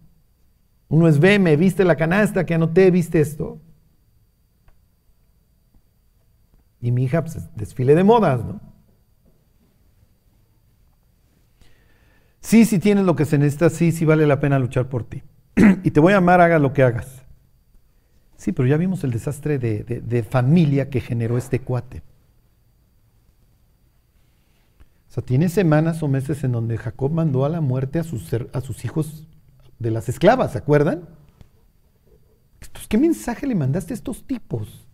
Uno 0.92 1.08
es, 1.08 1.22
ve, 1.22 1.40
me 1.40 1.56
viste 1.56 1.86
la 1.86 1.96
canasta 1.96 2.46
que 2.46 2.54
anoté, 2.54 2.92
viste 2.92 3.22
esto. 3.22 3.62
Y 6.82 6.92
mi 6.92 7.06
hija, 7.06 7.22
pues, 7.22 7.40
desfile 7.56 7.96
de 7.96 8.04
modas, 8.04 8.44
¿no? 8.44 8.60
Sí, 12.42 12.66
si 12.66 12.78
tienes 12.78 13.06
lo 13.06 13.16
que 13.16 13.24
se 13.24 13.38
necesita, 13.38 13.70
sí, 13.70 13.94
sí 13.94 14.04
vale 14.04 14.28
la 14.28 14.42
pena 14.42 14.60
luchar 14.60 14.90
por 14.90 15.06
ti. 15.06 15.24
y 15.84 15.92
te 15.92 16.02
voy 16.02 16.12
a 16.12 16.18
amar, 16.18 16.42
hagas 16.42 16.62
lo 16.62 16.74
que 16.74 16.84
hagas. 16.84 17.24
Sí, 18.36 18.52
pero 18.52 18.68
ya 18.68 18.76
vimos 18.76 19.06
el 19.06 19.12
desastre 19.12 19.60
de, 19.60 20.24
familia 20.30 20.90
que 20.90 21.00
generó 21.00 21.38
este 21.38 21.62
cuate. 21.62 22.04
O 25.10 25.14
sea, 25.14 25.24
tiene 25.24 25.48
semanas 25.48 26.04
o 26.04 26.10
meses 26.10 26.44
en 26.44 26.52
donde 26.52 26.78
Jacob 26.78 27.14
mandó 27.14 27.46
a 27.46 27.50
la 27.50 27.62
muerte 27.62 27.98
a 27.98 28.04
sus, 28.04 28.30
a 28.34 28.60
sus 28.60 28.84
hijos 28.84 29.30
de 29.82 29.92
las 29.92 30.08
esclavas, 30.10 30.52
¿se 30.52 30.60
acuerdan? 30.60 31.10
¿Qué 32.88 32.98
mensaje 32.98 33.48
le 33.48 33.56
mandaste 33.56 33.94
a 33.94 33.96
estos 33.96 34.26
tipos? 34.28 34.88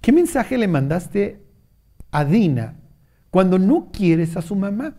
¿Qué 0.00 0.12
mensaje 0.12 0.58
le 0.58 0.68
mandaste 0.68 1.42
a 2.10 2.24
Dina 2.24 2.80
cuando 3.30 3.58
no 3.58 3.90
quieres 3.90 4.36
a 4.36 4.42
su 4.42 4.54
mamá? 4.54 4.96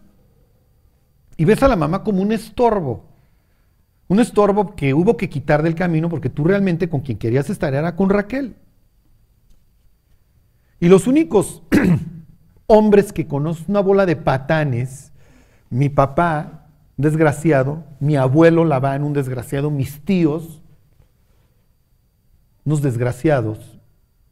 Y 1.37 1.45
ves 1.45 1.61
a 1.63 1.67
la 1.67 1.75
mamá 1.75 2.03
como 2.03 2.21
un 2.21 2.31
estorbo. 2.31 3.09
Un 4.07 4.19
estorbo 4.19 4.75
que 4.75 4.93
hubo 4.93 5.17
que 5.17 5.29
quitar 5.29 5.63
del 5.63 5.75
camino 5.75 6.09
porque 6.09 6.29
tú 6.29 6.43
realmente 6.43 6.89
con 6.89 7.01
quien 7.01 7.17
querías 7.17 7.49
estar 7.49 7.73
era 7.73 7.95
con 7.95 8.09
Raquel. 8.09 8.55
Y 10.79 10.87
los 10.87 11.07
únicos 11.07 11.63
hombres 12.67 13.13
que 13.13 13.27
conozco, 13.27 13.65
una 13.67 13.81
bola 13.81 14.05
de 14.05 14.15
patanes, 14.15 15.11
mi 15.69 15.89
papá, 15.89 16.64
desgraciado, 16.97 17.83
mi 17.99 18.15
abuelo 18.15 18.65
Labán, 18.65 19.03
un 19.03 19.13
desgraciado, 19.13 19.69
mis 19.69 20.01
tíos, 20.01 20.61
unos 22.63 22.81
desgraciados, 22.81 23.79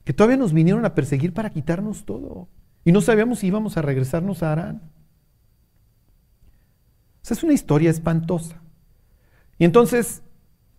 que 0.04 0.14
todavía 0.14 0.38
nos 0.38 0.54
vinieron 0.54 0.86
a 0.86 0.96
perseguir 0.96 1.34
para 1.34 1.50
quitarnos 1.50 2.06
todo. 2.06 2.48
Y 2.84 2.92
no 2.92 3.02
sabíamos 3.02 3.40
si 3.40 3.48
íbamos 3.48 3.78
a 3.78 3.82
regresarnos 3.82 4.44
a 4.44 4.52
Arán. 4.52 4.82
Esa 7.24 7.34
es 7.34 7.44
una 7.44 7.54
historia 7.54 7.90
espantosa. 7.90 8.62
Y 9.58 9.66
entonces 9.66 10.22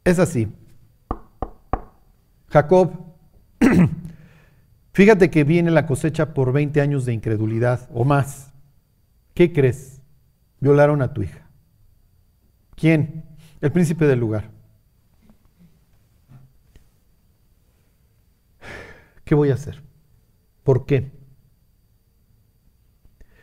es 0.04 0.18
así. 0.18 0.52
Jacob, 2.48 2.92
fíjate 4.92 5.30
que 5.30 5.44
viene 5.44 5.70
la 5.70 5.86
cosecha 5.86 6.34
por 6.34 6.52
20 6.52 6.80
años 6.80 7.06
de 7.06 7.14
incredulidad 7.14 7.88
o 7.92 8.04
más. 8.04 8.52
¿Qué 9.32 9.52
crees? 9.52 10.02
Violaron 10.60 11.00
a 11.00 11.14
tu 11.14 11.22
hija. 11.22 11.43
¿Quién? 12.76 13.24
El 13.60 13.72
príncipe 13.72 14.06
del 14.06 14.20
lugar. 14.20 14.50
¿Qué 19.24 19.34
voy 19.34 19.50
a 19.50 19.54
hacer? 19.54 19.82
¿Por 20.62 20.84
qué? 20.86 21.10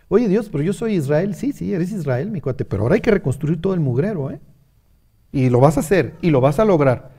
Oye 0.08 0.28
Dios, 0.28 0.50
pero 0.50 0.64
yo 0.64 0.74
soy 0.74 0.96
Israel. 0.96 1.36
Sí, 1.36 1.54
sí, 1.54 1.74
eres 1.74 1.92
Israel, 1.92 2.32
mi 2.32 2.42
cuate, 2.42 2.66
pero 2.66 2.84
ahora 2.84 2.96
hay 2.96 3.02
que 3.02 3.12
reconstruir 3.12 3.62
todo 3.62 3.74
el 3.74 3.80
mugrero, 3.80 4.30
¿eh? 4.30 4.40
Y 5.32 5.50
lo 5.50 5.60
vas 5.60 5.78
a 5.78 5.80
hacer, 5.80 6.16
y 6.22 6.30
lo 6.30 6.42
vas 6.42 6.60
a 6.60 6.66
lograr. 6.66 7.12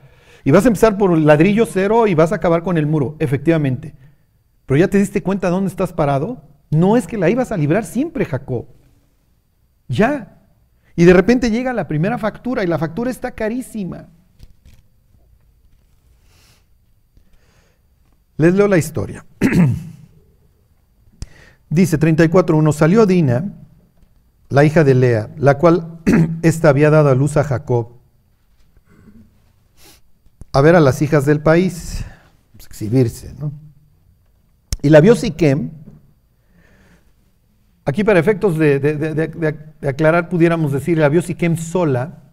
Y 0.43 0.51
vas 0.51 0.65
a 0.65 0.67
empezar 0.67 0.97
por 0.97 1.11
el 1.13 1.25
ladrillo 1.25 1.65
cero 1.65 2.05
y 2.05 2.13
vas 2.15 2.31
a 2.31 2.35
acabar 2.35 2.63
con 2.63 2.77
el 2.77 2.85
muro, 2.85 3.15
efectivamente. 3.19 3.95
Pero 4.65 4.79
ya 4.79 4.87
te 4.87 4.97
diste 4.97 5.23
cuenta 5.23 5.49
dónde 5.49 5.69
estás 5.69 5.93
parado. 5.93 6.43
No 6.69 6.97
es 6.97 7.07
que 7.07 7.17
la 7.17 7.29
ibas 7.29 7.51
a 7.51 7.57
librar 7.57 7.85
siempre, 7.85 8.25
Jacob. 8.25 8.67
Ya. 9.87 10.42
Y 10.95 11.05
de 11.05 11.13
repente 11.13 11.49
llega 11.49 11.73
la 11.73 11.87
primera 11.87 12.17
factura 12.17 12.63
y 12.63 12.67
la 12.67 12.77
factura 12.77 13.09
está 13.09 13.31
carísima. 13.31 14.09
Les 18.37 18.53
leo 18.53 18.67
la 18.67 18.77
historia. 18.77 19.25
Dice 21.69 21.99
34.1, 21.99 22.73
salió 22.73 23.05
Dina, 23.05 23.53
la 24.49 24.63
hija 24.63 24.83
de 24.83 24.93
Lea, 24.93 25.29
la 25.37 25.57
cual 25.57 25.99
ésta 26.43 26.69
había 26.69 26.91
dado 26.91 27.09
a 27.09 27.15
luz 27.15 27.37
a 27.37 27.43
Jacob, 27.43 27.93
a 30.51 30.61
ver 30.61 30.75
a 30.75 30.79
las 30.79 31.01
hijas 31.01 31.25
del 31.25 31.41
país, 31.41 32.05
exhibirse, 32.59 33.33
¿no? 33.39 33.51
Y 34.81 34.89
la 34.89 35.01
vio 35.01 35.15
Siquem, 35.15 35.71
aquí 37.85 38.03
para 38.03 38.19
efectos 38.19 38.57
de, 38.57 39.57
aclarar 39.81 40.29
pudiéramos 40.29 40.71
decir, 40.71 40.97
la 40.97 41.21
Siquem 41.21 41.57
sola, 41.57 42.23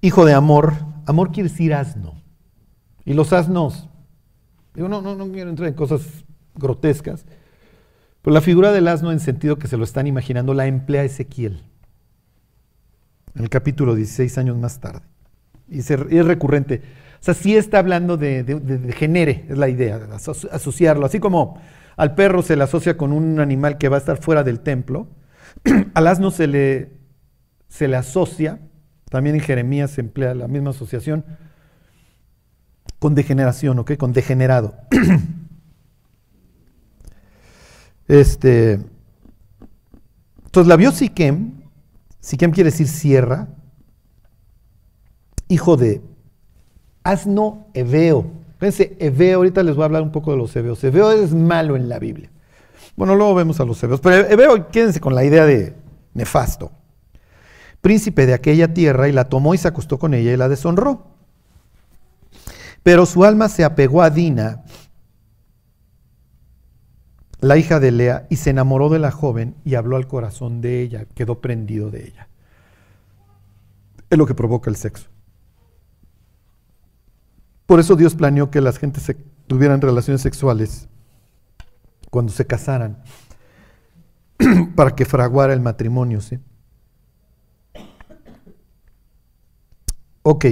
hijo 0.00 0.24
de 0.24 0.34
Amor, 0.34 0.74
Amor 1.06 1.32
quiere 1.32 1.48
decir 1.48 1.74
asno, 1.74 2.22
y 3.04 3.14
los 3.14 3.32
asnos 3.32 3.88
no, 4.86 5.02
no, 5.02 5.16
no 5.16 5.32
quiero 5.32 5.50
entrar 5.50 5.68
en 5.68 5.74
cosas 5.74 6.02
grotescas, 6.54 7.24
pero 8.22 8.34
la 8.34 8.40
figura 8.40 8.70
del 8.70 8.86
asno 8.86 9.10
en 9.10 9.20
sentido 9.20 9.58
que 9.58 9.66
se 9.66 9.76
lo 9.76 9.84
están 9.84 10.06
imaginando 10.06 10.54
la 10.54 10.66
emplea 10.66 11.04
Ezequiel 11.04 11.62
en 13.34 13.42
el 13.42 13.48
capítulo 13.48 13.94
16 13.94 14.38
años 14.38 14.56
más 14.56 14.80
tarde. 14.80 15.02
Y, 15.68 15.78
es 15.78 16.26
recurrente. 16.26 16.82
O 17.20 17.24
sea, 17.24 17.34
sí 17.34 17.56
está 17.56 17.78
hablando 17.78 18.16
de, 18.16 18.94
genere, 18.96 19.46
es 19.48 19.58
la 19.58 19.68
idea, 19.68 19.98
de 19.98 20.14
asociarlo. 20.14 21.06
Así 21.06 21.18
como 21.20 21.60
al 21.98 22.14
perro 22.14 22.42
se 22.42 22.56
le 22.56 22.62
asocia 22.62 22.96
con 22.96 23.12
un 23.12 23.40
animal 23.40 23.76
que 23.76 23.88
va 23.88 23.96
a 23.96 23.98
estar 23.98 24.22
fuera 24.22 24.44
del 24.44 24.60
templo, 24.60 25.08
al 25.94 26.06
asno 26.06 26.30
se 26.30 26.46
le, 26.46 26.92
se 27.66 27.88
le 27.88 27.96
asocia, 27.96 28.60
también 29.10 29.34
en 29.34 29.42
Jeremías 29.42 29.90
se 29.90 30.00
emplea 30.00 30.32
la 30.34 30.46
misma 30.46 30.70
asociación, 30.70 31.24
con 33.00 33.16
degeneración, 33.16 33.80
¿ok? 33.80 33.96
Con 33.96 34.12
degenerado. 34.12 34.76
este, 38.06 38.80
entonces 40.44 40.68
la 40.68 40.76
vio 40.76 40.92
Siquem, 40.92 41.62
Siquem 42.20 42.52
quiere 42.52 42.70
decir 42.70 42.86
sierra, 42.86 43.48
hijo 45.48 45.76
de 45.76 46.00
asno 47.02 47.66
Eveo. 47.74 48.37
Fíjense, 48.58 48.96
Eveo, 48.98 49.36
ahorita 49.36 49.62
les 49.62 49.76
voy 49.76 49.82
a 49.82 49.86
hablar 49.86 50.02
un 50.02 50.10
poco 50.10 50.32
de 50.32 50.36
los 50.36 50.54
Eveos. 50.56 50.82
Eveo 50.82 51.12
es 51.12 51.32
malo 51.32 51.76
en 51.76 51.88
la 51.88 51.98
Biblia. 51.98 52.30
Bueno, 52.96 53.14
luego 53.14 53.36
vemos 53.36 53.60
a 53.60 53.64
los 53.64 53.80
Eveos, 53.82 54.00
pero 54.00 54.26
Eveo, 54.28 54.68
quédense 54.70 55.00
con 55.00 55.14
la 55.14 55.24
idea 55.24 55.46
de 55.46 55.76
nefasto. 56.14 56.72
Príncipe 57.80 58.26
de 58.26 58.34
aquella 58.34 58.74
tierra 58.74 59.08
y 59.08 59.12
la 59.12 59.28
tomó 59.28 59.54
y 59.54 59.58
se 59.58 59.68
acostó 59.68 59.98
con 60.00 60.12
ella 60.12 60.32
y 60.32 60.36
la 60.36 60.48
deshonró. 60.48 61.06
Pero 62.82 63.06
su 63.06 63.24
alma 63.24 63.48
se 63.48 63.64
apegó 63.64 64.02
a 64.02 64.10
Dina, 64.10 64.64
la 67.40 67.56
hija 67.56 67.78
de 67.78 67.92
Lea, 67.92 68.26
y 68.30 68.36
se 68.36 68.50
enamoró 68.50 68.88
de 68.88 68.98
la 68.98 69.12
joven 69.12 69.54
y 69.64 69.76
habló 69.76 69.96
al 69.96 70.08
corazón 70.08 70.60
de 70.60 70.82
ella, 70.82 71.06
quedó 71.14 71.40
prendido 71.40 71.92
de 71.92 72.08
ella. 72.08 72.28
Es 74.10 74.18
lo 74.18 74.26
que 74.26 74.34
provoca 74.34 74.70
el 74.70 74.76
sexo. 74.76 75.08
Por 77.68 77.80
eso 77.80 77.96
Dios 77.96 78.14
planeó 78.14 78.50
que 78.50 78.62
las 78.62 78.78
gentes 78.78 79.14
tuvieran 79.46 79.82
relaciones 79.82 80.22
sexuales 80.22 80.88
cuando 82.08 82.32
se 82.32 82.46
casaran, 82.46 83.02
para 84.74 84.92
que 84.96 85.04
fraguara 85.04 85.52
el 85.52 85.60
matrimonio. 85.60 86.22
¿sí? 86.22 86.38
Ok, 90.22 90.46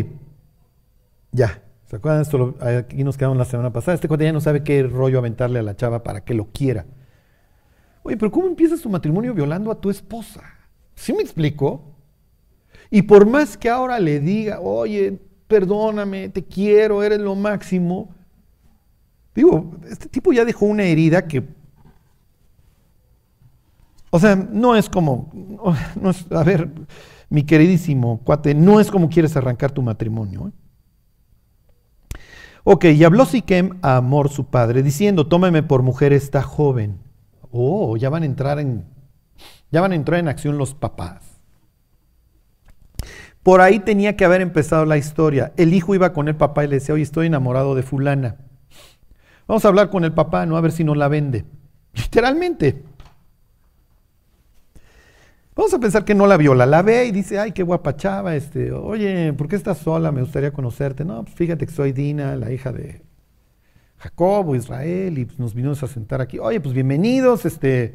ya. 1.33 1.63
¿Se 1.87 1.97
acuerdan? 1.97 2.21
Esto 2.21 2.55
aquí 2.61 3.03
nos 3.03 3.17
quedamos 3.17 3.39
la 3.39 3.47
semana 3.47 3.73
pasada. 3.73 3.95
Este 3.95 4.09
cuate 4.09 4.25
ya 4.25 4.33
no 4.35 4.43
sabe 4.43 4.63
qué 4.63 4.83
rollo 4.83 5.19
aventarle 5.19 5.61
a 5.61 5.63
la 5.63 5.75
chava 5.75 6.03
para 6.03 6.23
que 6.23 6.35
lo 6.35 6.53
quiera. 6.53 6.85
Oye, 8.03 8.19
pero 8.19 8.31
¿cómo 8.31 8.47
empieza 8.47 8.77
su 8.77 8.91
matrimonio 8.91 9.33
violando 9.33 9.71
a 9.71 9.81
tu 9.81 9.89
esposa? 9.89 10.43
¿Sí 10.95 11.15
me 11.15 11.23
explico? 11.23 11.95
Y 12.91 13.01
por 13.01 13.25
más 13.25 13.57
que 13.57 13.71
ahora 13.71 13.99
le 14.01 14.21
diga, 14.21 14.61
oye, 14.61 15.26
perdóname, 15.47 16.29
te 16.29 16.45
quiero, 16.45 17.03
eres 17.03 17.21
lo 17.21 17.35
máximo. 17.35 18.15
Digo, 19.35 19.73
este 19.89 20.09
tipo 20.09 20.33
ya 20.33 20.45
dejó 20.45 20.67
una 20.67 20.85
herida 20.85 21.27
que... 21.27 21.47
O 24.11 24.19
sea, 24.19 24.37
no 24.37 24.77
es 24.77 24.89
como... 24.89 25.31
No 26.01 26.11
es, 26.11 26.31
a 26.31 26.43
ver, 26.43 26.71
mi 27.29 27.43
queridísimo 27.43 28.21
cuate, 28.25 28.55
no 28.55 28.81
es 28.81 28.91
como 28.91 29.09
quieres 29.09 29.37
arrancar 29.37 29.73
tu 29.73 29.83
matrimonio. 29.83 30.49
¿eh? 30.49 32.19
Ok, 32.65 32.87
y 32.87 33.05
habló 33.05 33.27
Siquem 33.27 33.79
a 33.83 33.97
Amor, 33.97 34.29
su 34.29 34.47
padre, 34.47 34.83
diciendo, 34.83 35.27
tómeme 35.27 35.63
por 35.63 35.83
mujer 35.83 36.13
esta 36.13 36.43
joven. 36.43 36.99
Oh, 37.51 37.97
ya 37.97 38.11
van 38.11 38.23
a 38.23 38.27
entrar 38.27 38.59
en, 38.59 38.85
ya 39.71 39.81
van 39.81 39.93
a 39.93 39.95
entrar 39.95 40.19
en 40.19 40.29
acción 40.29 40.59
los 40.59 40.75
papás. 40.75 41.36
Por 43.47 43.61
ahí 43.61 43.79
tenía 43.79 44.17
que 44.17 44.25
haber 44.25 44.41
empezado 44.41 44.85
la 44.87 44.99
historia. 44.99 45.53
El 45.57 45.73
hijo 45.73 45.95
iba 45.95 46.13
con 46.13 46.27
el 46.27 46.35
papá 46.35 46.65
y 46.65 46.67
le 46.67 46.75
decía, 46.75 46.97
oye, 46.97 47.05
estoy 47.05 47.29
enamorado 47.29 47.77
de 47.77 47.85
fulana. 47.85 48.39
Vamos 49.47 49.65
a 49.65 49.69
hablar 49.69 49.89
con 49.89 50.03
el 50.03 50.13
papá, 50.13 50.45
no 50.47 50.57
a 50.57 50.61
ver 50.61 50.73
si 50.73 50.83
nos 50.83 50.97
la 50.97 51.07
vende. 51.07 51.45
Literalmente. 51.95 52.83
Vamos 55.55 55.73
a 55.73 55.79
pensar 55.79 56.05
que 56.05 56.13
no 56.13 56.27
la 56.27 56.37
viola, 56.37 56.67
la 56.67 56.83
ve 56.83 57.05
y 57.05 57.13
dice, 57.13 57.39
ay, 57.39 57.53
qué 57.53 57.63
guapa 57.63 57.95
chava, 57.95 58.35
este, 58.35 58.73
oye, 58.73 59.33
¿por 59.35 59.47
qué 59.47 59.55
estás 59.55 59.79
sola? 59.79 60.11
Me 60.11 60.23
gustaría 60.23 60.53
conocerte. 60.53 61.05
No, 61.05 61.23
pues 61.23 61.37
fíjate 61.37 61.67
que 61.67 61.73
soy 61.73 61.93
Dina, 61.93 62.35
la 62.35 62.51
hija 62.51 62.73
de 62.73 63.03
Jacobo, 63.99 64.57
Israel, 64.57 65.19
y 65.19 65.25
pues 65.25 65.39
nos 65.39 65.55
vinimos 65.55 65.81
a 65.85 65.87
sentar 65.87 66.21
aquí. 66.21 66.41
Oye, 66.41 66.61
pues 66.61 66.75
bienvenidos, 66.75 67.47
este, 67.47 67.95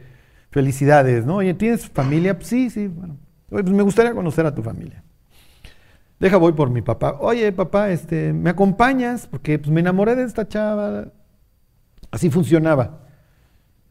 felicidades, 0.49 1.25
¿no? 1.25 1.35
Oye, 1.35 1.53
¿tienes 1.55 1.89
familia? 1.89 2.35
Pues 2.35 2.47
sí, 2.47 2.69
sí, 2.69 2.87
bueno. 2.87 3.17
Oye, 3.49 3.63
pues 3.63 3.75
me 3.75 3.83
gustaría 3.83 4.13
conocer 4.13 4.45
a 4.45 4.55
tu 4.55 4.63
familia. 4.63 5.03
Deja, 6.21 6.37
voy 6.37 6.53
por 6.53 6.69
mi 6.69 6.83
papá. 6.83 7.17
Oye, 7.19 7.51
papá, 7.51 7.89
este, 7.89 8.31
¿me 8.31 8.51
acompañas? 8.51 9.25
Porque 9.25 9.57
pues, 9.57 9.71
me 9.71 9.79
enamoré 9.79 10.15
de 10.15 10.23
esta 10.23 10.47
chava. 10.47 11.11
Así 12.11 12.29
funcionaba. 12.29 13.07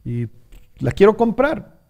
Y 0.05 0.29
la 0.79 0.93
quiero 0.93 1.17
comprar. 1.17 1.81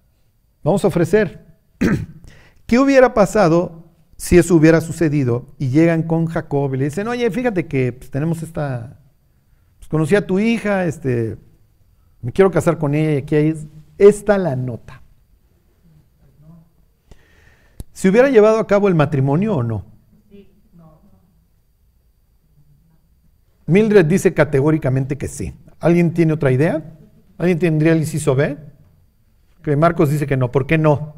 Vamos 0.64 0.84
a 0.84 0.88
ofrecer. 0.88 1.46
¿Qué 2.66 2.80
hubiera 2.80 3.14
pasado 3.14 3.94
si 4.18 4.40
eso 4.40 4.56
hubiera 4.56 4.82
sucedido 4.82 5.54
y 5.60 5.70
llegan 5.70 6.02
con 6.02 6.26
Jacob 6.26 6.74
y 6.74 6.78
le 6.80 6.86
dicen, 6.86 7.08
oye, 7.08 7.30
fíjate 7.30 7.68
que 7.68 7.94
pues, 7.94 8.10
tenemos 8.10 8.42
esta, 8.42 9.00
pues, 9.78 9.90
conocí 9.90 10.16
a 10.16 10.26
tu 10.26 10.40
hija, 10.40 10.86
este, 10.86 11.38
me 12.20 12.32
quiero 12.32 12.50
casar 12.50 12.80
con 12.80 12.96
ella 12.96 13.12
y 13.12 13.18
aquí 13.18 13.36
es 13.36 13.68
esta 14.00 14.40
la 14.40 14.56
nota. 14.56 15.04
¿Se 17.94 18.10
hubiera 18.10 18.30
llevado 18.30 18.58
a 18.58 18.66
cabo 18.66 18.88
el 18.88 18.96
matrimonio 18.96 19.58
o 19.58 19.62
no? 19.62 19.91
Mildred 23.72 24.06
dice 24.06 24.34
categóricamente 24.34 25.18
que 25.18 25.30
sí. 25.30 25.54
¿Alguien 25.80 26.14
tiene 26.14 26.34
otra 26.34 26.52
idea? 26.52 26.98
¿Alguien 27.38 27.58
tendría 27.58 27.94
el 27.94 28.00
inciso 28.00 28.36
B? 28.36 28.58
Que 29.64 29.78
Marcos 29.78 30.10
dice 30.10 30.28
que 30.28 30.36
no. 30.36 30.52
¿Por 30.52 30.68
qué 30.68 30.78
no? 30.78 31.16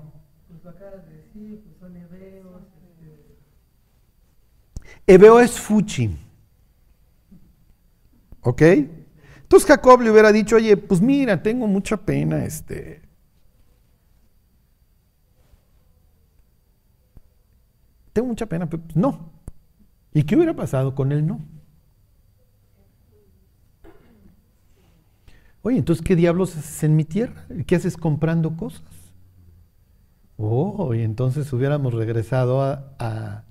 Ebeo 5.07 5.39
es 5.39 5.59
Fuchi. 5.59 6.15
¿Ok? 8.41 8.61
Entonces 8.61 9.67
Jacob 9.67 10.01
le 10.01 10.11
hubiera 10.11 10.31
dicho, 10.31 10.55
oye, 10.55 10.77
pues 10.77 11.01
mira, 11.01 11.41
tengo 11.41 11.65
mucha 11.65 11.97
pena, 11.97 12.45
este. 12.45 13.01
Tengo 18.13 18.27
mucha 18.27 18.45
pena, 18.45 18.69
pero 18.69 18.83
pues, 18.83 18.95
no. 18.95 19.31
¿Y 20.13 20.21
qué 20.21 20.35
hubiera 20.35 20.53
pasado 20.53 20.93
con 20.93 21.11
él 21.11 21.25
no? 21.25 21.41
Oye, 25.63 25.77
entonces, 25.79 26.05
¿qué 26.05 26.15
diablos 26.15 26.55
haces 26.55 26.83
en 26.83 26.95
mi 26.95 27.05
tierra? 27.05 27.45
¿Qué 27.65 27.75
haces 27.75 27.97
comprando 27.97 28.55
cosas? 28.55 28.83
Oh, 30.37 30.93
y 30.93 31.01
entonces 31.01 31.51
hubiéramos 31.53 31.93
regresado 31.93 32.61
a 32.61 33.43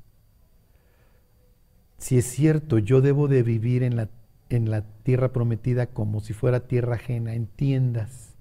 si 1.99 2.19
es 2.19 2.27
cierto, 2.27 2.79
yo 2.79 3.01
debo 3.01 3.29
de 3.29 3.43
vivir 3.43 3.83
en 3.83 3.97
la, 3.97 4.09
en 4.51 4.71
la 4.71 4.83
tierra 5.05 5.33
prometida 5.33 5.87
como 5.87 6.21
si 6.21 6.33
fuera 6.33 6.67
tierra 6.67 6.97
ajena, 6.97 7.35
entiendas 7.35 8.35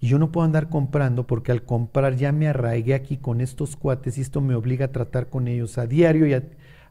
Y 0.00 0.08
yo 0.08 0.18
no 0.18 0.30
puedo 0.32 0.44
andar 0.44 0.68
comprando 0.68 1.26
porque 1.26 1.52
al 1.52 1.64
comprar 1.64 2.16
ya 2.16 2.32
me 2.32 2.48
arraigué 2.48 2.94
aquí 2.94 3.16
con 3.16 3.40
estos 3.40 3.76
cuates 3.76 4.18
y 4.18 4.20
esto 4.22 4.40
me 4.40 4.54
obliga 4.54 4.86
a 4.86 4.92
tratar 4.92 5.28
con 5.28 5.48
ellos 5.48 5.76
a 5.78 5.86
diario 5.86 6.26
y 6.26 6.34
a, 6.34 6.42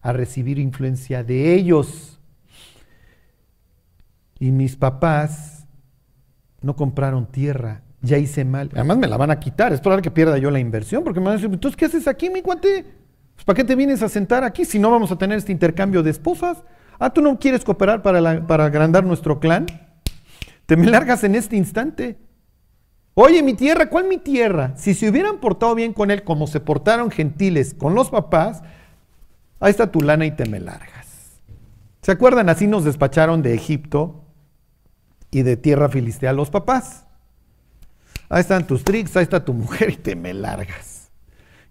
a 0.01 0.13
recibir 0.13 0.59
influencia 0.59 1.23
de 1.23 1.53
ellos. 1.55 2.19
Y 4.39 4.51
mis 4.51 4.75
papás 4.75 5.56
no 6.61 6.75
compraron 6.75 7.27
tierra, 7.27 7.81
ya 8.01 8.17
hice 8.17 8.45
mal. 8.45 8.69
Además 8.73 8.97
me 8.97 9.07
la 9.07 9.17
van 9.17 9.31
a 9.31 9.39
quitar, 9.39 9.73
es 9.73 9.81
probable 9.81 10.03
que 10.03 10.11
pierda 10.11 10.37
yo 10.37 10.51
la 10.51 10.59
inversión 10.59 11.03
porque 11.03 11.19
me 11.19 11.25
van 11.25 11.33
a 11.33 11.37
decir, 11.37 11.51
entonces, 11.51 11.77
¿qué 11.77 11.85
haces 11.85 12.07
aquí, 12.07 12.29
mi 12.29 12.41
cuate? 12.41 12.85
Pues, 13.35 13.45
¿Para 13.45 13.55
qué 13.55 13.63
te 13.63 13.75
vienes 13.75 14.01
a 14.01 14.09
sentar 14.09 14.43
aquí 14.43 14.65
si 14.65 14.79
no 14.79 14.89
vamos 14.89 15.11
a 15.11 15.17
tener 15.17 15.37
este 15.37 15.51
intercambio 15.51 16.03
de 16.03 16.11
esposas? 16.11 16.63
Ah, 16.99 17.11
¿tú 17.11 17.21
no 17.21 17.37
quieres 17.37 17.63
cooperar 17.63 18.01
para, 18.01 18.65
agrandar 18.65 19.03
nuestro 19.03 19.39
clan? 19.39 19.67
Te 20.65 20.75
me 20.75 20.87
largas 20.87 21.23
en 21.23 21.35
este 21.35 21.55
instante. 21.55 22.17
Oye, 23.13 23.41
mi 23.43 23.53
tierra, 23.53 23.89
¿cuál 23.89 24.07
mi 24.07 24.17
tierra? 24.17 24.73
Si 24.75 24.93
se 24.93 25.09
hubieran 25.09 25.39
portado 25.39 25.75
bien 25.75 25.93
con 25.93 26.11
él 26.11 26.23
como 26.23 26.47
se 26.47 26.59
portaron 26.59 27.09
gentiles 27.09 27.73
con 27.73 27.95
los 27.95 28.09
papás, 28.09 28.63
ahí 29.59 29.71
está 29.71 29.91
tu 29.91 30.01
lana 30.01 30.25
y 30.25 30.31
te 30.31 30.45
me 30.45 30.59
largas. 30.59 31.39
¿Se 32.01 32.11
acuerdan? 32.11 32.49
Así 32.49 32.67
nos 32.67 32.83
despacharon 32.83 33.41
de 33.41 33.53
Egipto 33.53 34.26
y 35.31 35.43
de 35.43 35.57
tierra 35.57 35.89
filistea 35.89 36.33
los 36.33 36.49
papás. 36.49 37.05
Ahí 38.29 38.41
están 38.41 38.67
tus 38.67 38.83
tricks, 38.83 39.15
ahí 39.15 39.23
está 39.23 39.43
tu 39.43 39.53
mujer 39.53 39.89
y 39.93 39.95
te 39.97 40.15
me 40.15 40.33
largas. 40.33 41.09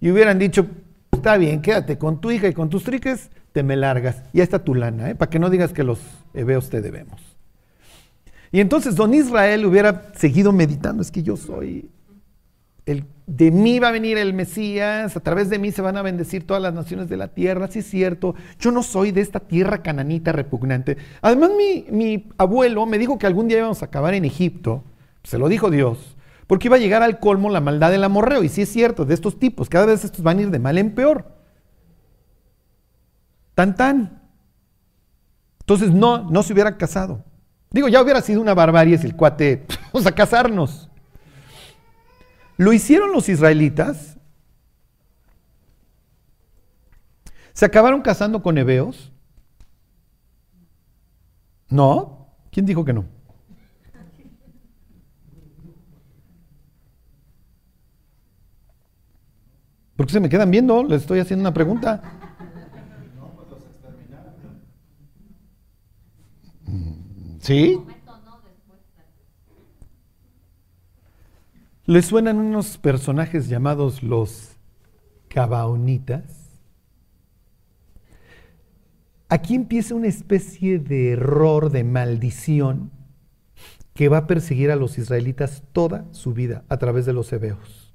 Y 0.00 0.11
hubieran 0.11 0.38
dicho, 0.38 0.66
está 1.12 1.36
bien, 1.36 1.62
quédate 1.62 1.98
con 1.98 2.20
tu 2.20 2.30
hija 2.30 2.48
y 2.48 2.52
con 2.52 2.68
tus 2.68 2.84
triques, 2.84 3.30
te 3.52 3.62
me 3.62 3.76
largas. 3.76 4.22
Y 4.32 4.38
ahí 4.38 4.44
está 4.44 4.62
tu 4.62 4.74
lana, 4.74 5.11
¿eh? 5.11 5.14
para 5.14 5.30
que 5.30 5.38
no 5.38 5.50
digas 5.50 5.72
que 5.72 5.82
los 5.82 6.00
hebeos 6.34 6.70
te 6.70 6.80
debemos. 6.80 7.20
Y 8.52 8.61
entonces 8.61 8.94
don 8.94 9.12
Israel 9.12 9.66
hubiera 9.66 10.12
seguido 10.14 10.52
meditando, 10.52 11.02
es 11.02 11.11
que 11.11 11.22
yo 11.22 11.36
soy, 11.36 11.90
de 12.87 13.51
mí 13.51 13.80
va 13.80 13.89
a 13.89 13.93
venir 13.93 14.16
el 14.18 14.32
Mesías, 14.32 15.16
a 15.16 15.20
través 15.20 15.51
de 15.51 15.59
mí 15.59 15.72
se 15.72 15.82
van 15.82 15.97
a 15.97 16.03
bendecir 16.03 16.47
todas 16.47 16.62
las 16.62 16.72
naciones 16.72 17.09
de 17.09 17.16
la 17.16 17.28
tierra, 17.28 17.66
sí 17.68 17.80
es 17.80 17.91
cierto, 17.91 18.37
yo 18.61 18.70
no 18.70 18.84
soy 18.84 19.11
de 19.11 19.20
esta 19.20 19.41
tierra 19.41 19.82
cananita 19.82 20.30
repugnante. 20.30 20.97
Además 21.20 21.51
mi, 21.57 21.87
mi 21.91 22.28
abuelo 22.39 22.87
me 22.87 22.99
dijo 22.99 23.18
que 23.18 23.26
algún 23.26 23.49
día 23.49 23.59
íbamos 23.59 23.82
a 23.82 23.87
acabar 23.87 24.14
en 24.14 24.24
Egipto, 24.24 24.84
se 25.24 25.39
lo 25.39 25.49
dijo 25.49 25.70
Dios, 25.70 26.16
porque 26.47 26.68
iba 26.68 26.76
a 26.76 26.80
llegar 26.80 27.03
al 27.03 27.18
colmo 27.18 27.51
la 27.51 27.61
maldad 27.61 27.91
del 27.91 28.05
amorreo, 28.05 28.45
y 28.45 28.49
sí 28.49 28.62
es 28.62 28.68
cierto, 28.68 29.05
de 29.05 29.14
estos 29.14 29.41
tipos, 29.41 29.68
cada 29.68 29.87
vez 29.87 30.05
estos 30.05 30.22
van 30.22 30.39
a 30.39 30.43
ir 30.43 30.51
de 30.51 30.61
mal 30.61 30.78
en 30.78 30.95
peor. 30.95 31.34
Tan 33.57 33.74
tan. 33.74 34.22
Entonces 35.61 35.91
no, 35.91 36.30
no 36.30 36.45
se 36.45 36.53
hubiera 36.53 36.76
casado. 36.76 37.24
Digo, 37.72 37.89
ya 37.89 38.01
hubiera 38.01 38.20
sido 38.20 38.41
una 38.41 38.55
barbarie 38.55 38.97
si 38.99 39.07
el 39.07 39.16
cuate, 39.16 39.66
vamos 39.93 40.07
a 40.07 40.12
casarnos. 40.12 40.86
Lo 42.57 42.72
hicieron 42.72 43.12
los 43.12 43.28
israelitas. 43.28 44.16
¿Se 47.52 47.64
acabaron 47.64 48.02
casando 48.02 48.42
con 48.42 48.59
hebeos? 48.59 49.12
¿No? 51.68 52.28
¿Quién 52.50 52.66
dijo 52.66 52.84
que 52.84 52.92
no? 52.92 53.04
¿Por 59.96 60.07
qué 60.07 60.12
se 60.12 60.20
me 60.20 60.28
quedan 60.28 60.50
viendo? 60.50 60.84
Les 60.84 61.00
estoy 61.02 61.20
haciendo 61.20 61.42
una 61.42 61.54
pregunta. 61.54 62.02
¿Sí? 67.40 67.80
¿Les 71.87 72.07
suenan 72.07 72.39
unos 72.39 72.78
personajes 72.78 73.49
llamados 73.49 74.03
los 74.03 74.57
Gabaonitas? 75.30 76.24
Aquí 79.28 79.55
empieza 79.55 79.95
una 79.95 80.09
especie 80.09 80.80
de 80.80 81.12
error, 81.12 81.70
de 81.70 81.84
maldición, 81.84 82.91
que 83.95 84.09
va 84.09 84.18
a 84.18 84.26
perseguir 84.26 84.72
a 84.72 84.76
los 84.76 84.99
israelitas 84.99 85.62
toda 85.72 86.07
su 86.11 86.34
vida 86.34 86.64
a 86.68 86.76
través 86.76 87.07
de 87.07 87.12
los 87.12 87.32
hebeos. 87.32 87.95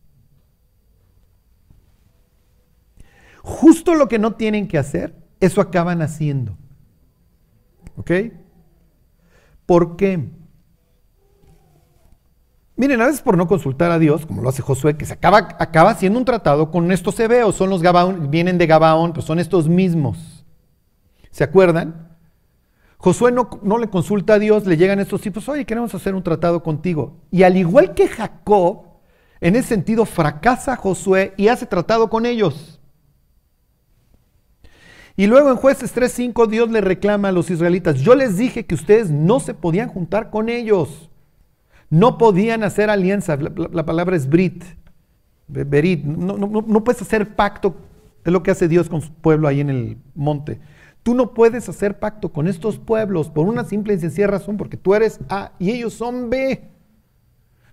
Justo 3.44 3.96
lo 3.96 4.08
que 4.08 4.20
no 4.20 4.36
tienen 4.36 4.70
que 4.70 4.78
hacer, 4.78 5.16
eso 5.42 5.60
acaban 5.60 6.02
haciendo. 6.02 6.58
¿Ok? 7.98 8.12
¿Por 9.66 9.98
qué? 9.98 10.30
Miren, 12.82 13.00
a 13.00 13.06
veces 13.06 13.22
por 13.22 13.38
no 13.38 13.48
consultar 13.48 13.92
a 13.92 14.00
Dios, 14.00 14.26
como 14.26 14.42
lo 14.42 14.50
hace 14.50 14.64
Josué, 14.64 14.98
que 14.98 15.06
se 15.06 15.14
acaba, 15.14 15.50
acaba 15.60 15.92
haciendo 15.92 16.18
un 16.18 16.26
tratado 16.26 16.72
con 16.72 16.92
estos 16.92 17.20
hebeos, 17.20 17.54
son 17.54 17.70
los 17.70 17.84
Gabaón, 17.84 18.32
vienen 18.32 18.58
de 18.58 18.66
Gabaón, 18.66 19.14
pues 19.14 19.24
son 19.24 19.38
estos 19.38 19.70
mismos. 19.70 20.44
¿Se 21.30 21.44
acuerdan? 21.44 22.18
Josué 22.98 23.32
no, 23.32 23.52
no, 23.62 23.78
le 23.78 23.88
consulta 23.88 24.34
a 24.34 24.40
Dios, 24.40 24.66
le 24.66 24.78
llegan 24.78 25.00
estos 25.00 25.22
tipos, 25.22 25.48
oye, 25.48 25.64
queremos 25.64 25.94
hacer 25.94 26.16
un 26.16 26.24
tratado 26.24 26.64
contigo. 26.64 27.20
Y 27.30 27.44
al 27.44 27.56
igual 27.56 27.94
que 27.94 28.08
Jacob, 28.08 28.86
en 29.42 29.56
ese 29.56 29.68
sentido 29.68 30.06
fracasa 30.06 30.76
Josué 30.76 31.36
y 31.38 31.50
hace 31.50 31.68
tratado 31.68 32.10
con 32.10 32.26
ellos. 32.26 32.82
Y 35.16 35.28
luego 35.28 35.52
en 35.52 35.58
jueces 35.58 35.96
3.5 35.96 36.48
Dios 36.48 36.72
le 36.72 36.82
reclama 36.82 37.28
a 37.28 37.32
los 37.32 37.52
israelitas, 37.52 38.00
yo 38.02 38.16
les 38.16 38.38
dije 38.38 38.66
que 38.66 38.74
ustedes 38.74 39.12
no 39.12 39.40
se 39.40 39.54
podían 39.54 39.90
juntar 39.90 40.32
con 40.32 40.50
ellos, 40.50 41.11
no 41.92 42.18
podían 42.18 42.64
hacer 42.64 42.90
alianza, 42.90 43.38
la, 43.38 43.86
palabra 43.86 44.16
es 44.16 44.28
brit, 44.28 44.64
berit, 45.48 46.04
no, 46.04 46.38
no 46.38 46.84
puedes 46.84 47.04
hacer 47.04 47.36
pacto, 47.36 47.76
es 48.26 48.34
lo 48.34 48.42
que 48.42 48.50
hace 48.50 48.68
Dios 48.68 48.90
con 48.90 49.02
su 49.02 49.14
pueblo 49.14 49.48
ahí 49.48 49.60
en 49.60 49.70
el 49.70 49.98
monte. 50.16 50.60
Tú 51.04 51.16
no 51.16 51.34
puedes 51.34 51.68
hacer 51.68 52.00
pacto 52.00 52.32
con 52.32 52.48
estos 52.48 52.78
pueblos 52.78 53.30
por 53.30 53.48
una 53.48 53.64
simple 53.64 53.94
y 53.94 54.00
sencilla 54.00 54.28
razón, 54.28 54.58
porque 54.58 54.78
tú 54.78 54.94
eres 54.94 55.20
A 55.30 55.52
y 55.60 55.72
ellos 55.72 55.94
son 55.94 56.30
B. 56.30 56.70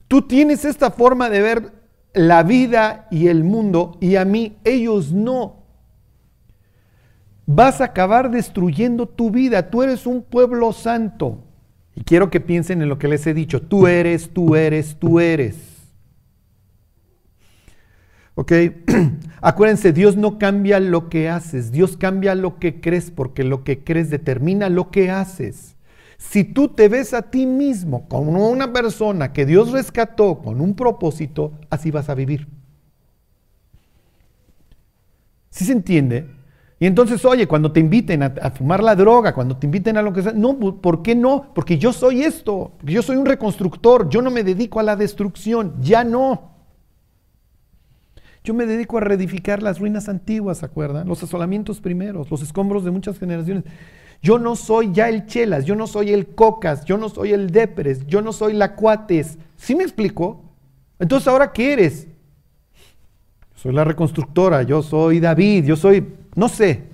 Tú 0.09 0.23
tienes 0.23 0.65
esta 0.65 0.91
forma 0.91 1.29
de 1.29 1.43
ver 1.43 1.73
la 2.15 2.43
vida 2.43 3.07
y 3.11 3.29
el 3.29 3.45
mundo 3.45 3.99
y 4.01 4.17
a 4.17 4.25
mí 4.25 4.57
ellos 4.65 5.13
no 5.13 5.59
vas 7.45 7.81
a 7.81 7.85
acabar 7.85 8.31
destruyendo 8.31 9.07
tu 9.07 9.31
vida. 9.31 9.71
Tú 9.71 9.83
eres 9.83 10.07
un 10.07 10.23
pueblo 10.23 10.73
santo. 10.73 11.45
Y 11.99 12.05
quiero 12.05 12.31
que 12.31 12.39
piensen 12.39 12.81
en 12.81 12.89
lo 12.89 12.97
que 12.97 13.09
les 13.09 13.27
he 13.27 13.35
dicho. 13.35 13.61
Tú 13.61 13.89
eres, 13.89 14.31
tú 14.33 14.55
eres, 14.55 14.95
tú 15.01 15.19
eres. 15.19 15.57
¿Ok? 18.37 18.53
Acuérdense, 19.41 19.93
Dios 19.93 20.17
no 20.17 20.39
cambia 20.39 20.79
lo 20.79 21.09
que 21.09 21.29
haces, 21.29 21.73
Dios 21.73 21.97
cambia 21.97 22.37
lo 22.37 22.61
que 22.61 22.81
crees, 22.81 23.11
porque 23.11 23.43
lo 23.43 23.65
que 23.65 23.83
crees 23.83 24.11
determina 24.11 24.69
lo 24.69 24.93
que 24.93 25.11
haces. 25.11 25.75
Si 26.19 26.45
tú 26.45 26.69
te 26.69 26.89
ves 26.89 27.15
a 27.15 27.23
ti 27.23 27.47
mismo 27.47 28.09
como 28.09 28.49
una 28.49 28.73
persona 28.73 29.33
que 29.33 29.45
Dios 29.45 29.73
rescató 29.73 30.39
con 30.39 30.61
un 30.61 30.77
propósito, 30.77 31.59
así 31.69 31.91
vas 31.91 32.09
a 32.09 32.15
vivir. 32.15 32.47
¿Sí 35.51 35.65
se 35.65 35.73
entiende? 35.73 36.29
Y 36.81 36.87
entonces, 36.87 37.25
oye, 37.25 37.49
cuando 37.49 37.73
te 37.73 37.81
inviten 37.81 38.23
a, 38.23 38.31
fumar 38.51 38.83
la 38.83 38.95
droga, 38.95 39.35
cuando 39.35 39.57
te 39.57 39.67
inviten 39.67 39.97
a 39.97 40.03
lo 40.03 40.13
que 40.13 40.23
sea, 40.23 40.33
no, 40.33 40.57
¿por 40.59 41.03
qué 41.03 41.17
no? 41.17 41.53
Porque 41.53 41.77
yo 41.77 41.93
soy 41.93 42.23
esto, 42.23 42.73
yo 42.85 43.03
soy 43.03 43.17
un 43.17 43.27
reconstructor, 43.27 44.09
yo 44.09 44.23
no 44.23 44.31
me 44.31 44.45
dedico 44.45 44.79
a 44.79 44.85
la 44.85 44.95
destrucción, 44.95 45.75
ya 45.81 46.05
no. 46.05 46.53
Yo 48.45 48.55
me 48.55 48.65
dedico 48.65 48.97
a 48.97 49.01
reedificar 49.01 49.61
las 49.61 49.81
ruinas 49.81 50.09
antiguas, 50.09 50.59
¿se 50.59 50.67
acuerdan? 50.67 51.09
Los 51.09 51.23
asolamientos 51.23 51.81
primeros, 51.81 52.31
los 52.31 52.43
escombros 52.43 52.85
de 52.85 52.93
muchas 52.93 53.19
generaciones. 53.19 53.65
Yo 54.23 54.39
no 54.39 54.55
soy 54.55 54.93
ya 54.93 55.09
el 55.09 55.27
Chelas, 55.27 55.65
yo 55.65 55.75
no 55.75 55.89
soy 55.89 56.13
el 56.13 56.29
Cocas, 56.29 56.85
yo 56.85 56.97
no 56.97 57.09
soy 57.09 57.33
el 57.33 57.51
Depres, 57.51 58.07
yo 58.07 58.23
no 58.23 58.33
soy 58.33 58.53
la 58.53 58.77
Cuates. 58.77 59.37
¿Sí 59.57 59.75
me 59.75 59.83
explico? 59.83 60.45
Entonces, 61.01 61.27
¿ahora 61.27 61.53
qué 61.53 61.73
eres? 61.73 62.07
Soy 63.55 63.73
la 63.73 63.85
reconstructora, 63.85 64.63
yo 64.63 64.83
soy 64.83 65.19
David, 65.19 65.65
yo 65.65 65.77
soy 65.77 66.18
no 66.35 66.49
sé. 66.49 66.85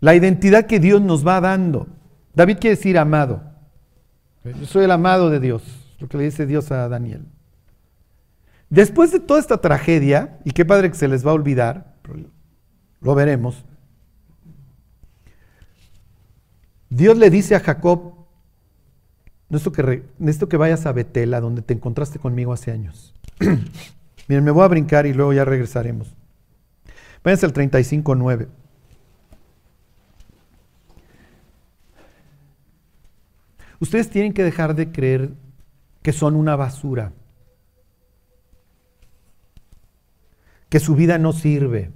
La 0.00 0.14
identidad 0.14 0.66
que 0.66 0.80
Dios 0.80 1.00
nos 1.00 1.26
va 1.26 1.40
dando. 1.40 1.88
David 2.34 2.58
quiere 2.60 2.76
decir 2.76 2.98
amado. 2.98 3.42
Yo 4.44 4.66
soy 4.66 4.84
el 4.84 4.90
amado 4.90 5.30
de 5.30 5.40
Dios, 5.40 5.62
lo 5.98 6.08
que 6.08 6.16
le 6.16 6.24
dice 6.24 6.46
Dios 6.46 6.70
a 6.70 6.88
Daniel. 6.88 7.26
Después 8.70 9.12
de 9.12 9.20
toda 9.20 9.40
esta 9.40 9.58
tragedia, 9.58 10.38
y 10.44 10.52
qué 10.52 10.64
padre 10.64 10.90
que 10.90 10.96
se 10.96 11.08
les 11.08 11.26
va 11.26 11.30
a 11.30 11.34
olvidar, 11.34 11.96
lo 13.00 13.14
veremos, 13.14 13.64
Dios 16.90 17.16
le 17.18 17.30
dice 17.30 17.54
a 17.54 17.60
Jacob, 17.60 18.14
necesito 19.48 19.72
que, 19.72 20.48
que 20.48 20.56
vayas 20.56 20.86
a 20.86 20.92
Betela, 20.92 21.40
donde 21.40 21.62
te 21.62 21.74
encontraste 21.74 22.18
conmigo 22.18 22.52
hace 22.52 22.70
años. 22.70 23.14
Miren, 24.28 24.44
me 24.44 24.50
voy 24.50 24.64
a 24.64 24.68
brincar 24.68 25.06
y 25.06 25.14
luego 25.14 25.32
ya 25.32 25.44
regresaremos. 25.44 26.14
Váyanse 27.28 27.44
al 27.44 27.52
35.9. 27.52 28.48
Ustedes 33.80 34.08
tienen 34.08 34.32
que 34.32 34.42
dejar 34.42 34.74
de 34.74 34.90
creer 34.90 35.34
que 36.00 36.14
son 36.14 36.36
una 36.36 36.56
basura, 36.56 37.12
que 40.70 40.80
su 40.80 40.94
vida 40.94 41.18
no 41.18 41.34
sirve, 41.34 41.92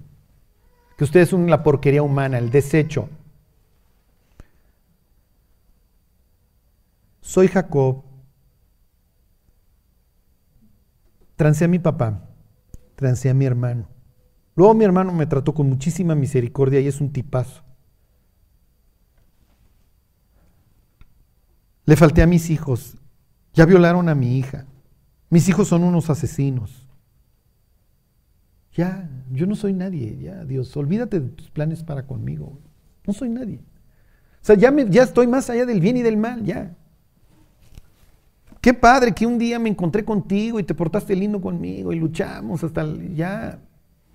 que 0.99 1.05
ustedes 1.05 1.30
son 1.30 1.49
la 1.49 1.62
porquería 1.62 2.03
humana, 2.03 2.37
el 2.37 2.51
desecho. 2.51 3.09
Soy 7.22 7.49
Jacob, 7.49 8.05
trancé 11.37 11.64
a 11.64 11.68
mi 11.68 11.78
papá, 11.78 12.20
trancé 12.97 13.30
a 13.30 13.35
mi 13.35 13.47
hermano. 13.47 13.91
Luego 14.55 14.74
mi 14.74 14.84
hermano 14.84 15.12
me 15.12 15.26
trató 15.26 15.55
con 15.55 15.68
muchísima 15.68 16.14
misericordia 16.14 16.80
y 16.80 16.86
es 16.86 17.00
un 17.00 17.12
tipazo. 17.12 17.62
Le 21.84 21.96
falté 21.96 22.22
a 22.22 22.26
mis 22.26 22.50
hijos, 22.50 22.96
ya 23.55 23.66
violaron 23.66 24.09
a 24.09 24.14
mi 24.14 24.38
hija. 24.38 24.66
Mis 25.30 25.48
hijos 25.48 25.68
son 25.68 25.82
unos 25.82 26.11
asesinos. 26.11 26.86
Ya, 28.74 29.11
yo 29.30 29.46
no 29.46 29.55
soy 29.55 29.72
nadie, 29.72 30.18
ya, 30.18 30.44
Dios, 30.44 30.74
olvídate 30.76 31.20
de 31.20 31.28
tus 31.28 31.50
planes 31.50 31.82
para 31.82 32.07
conmigo. 32.07 32.59
No 33.07 33.12
soy 33.12 33.28
nadie. 33.28 33.61
O 34.42 34.44
sea, 34.44 34.57
ya, 34.57 34.70
me, 34.70 34.88
ya 34.88 35.03
estoy 35.03 35.26
más 35.26 35.50
allá 35.50 35.66
del 35.66 35.80
bien 35.80 35.96
y 35.96 36.03
del 36.03 36.16
mal, 36.16 36.44
ya. 36.44 36.74
Qué 38.61 38.74
padre 38.74 39.12
que 39.12 39.26
un 39.26 39.38
día 39.38 39.59
me 39.59 39.68
encontré 39.68 40.05
contigo 40.05 40.61
y 40.61 40.62
te 40.62 40.74
portaste 40.74 41.16
lindo 41.16 41.40
conmigo 41.40 41.92
y 41.92 41.98
luchamos 41.98 42.62
hasta 42.62 42.86
ya. 43.14 43.59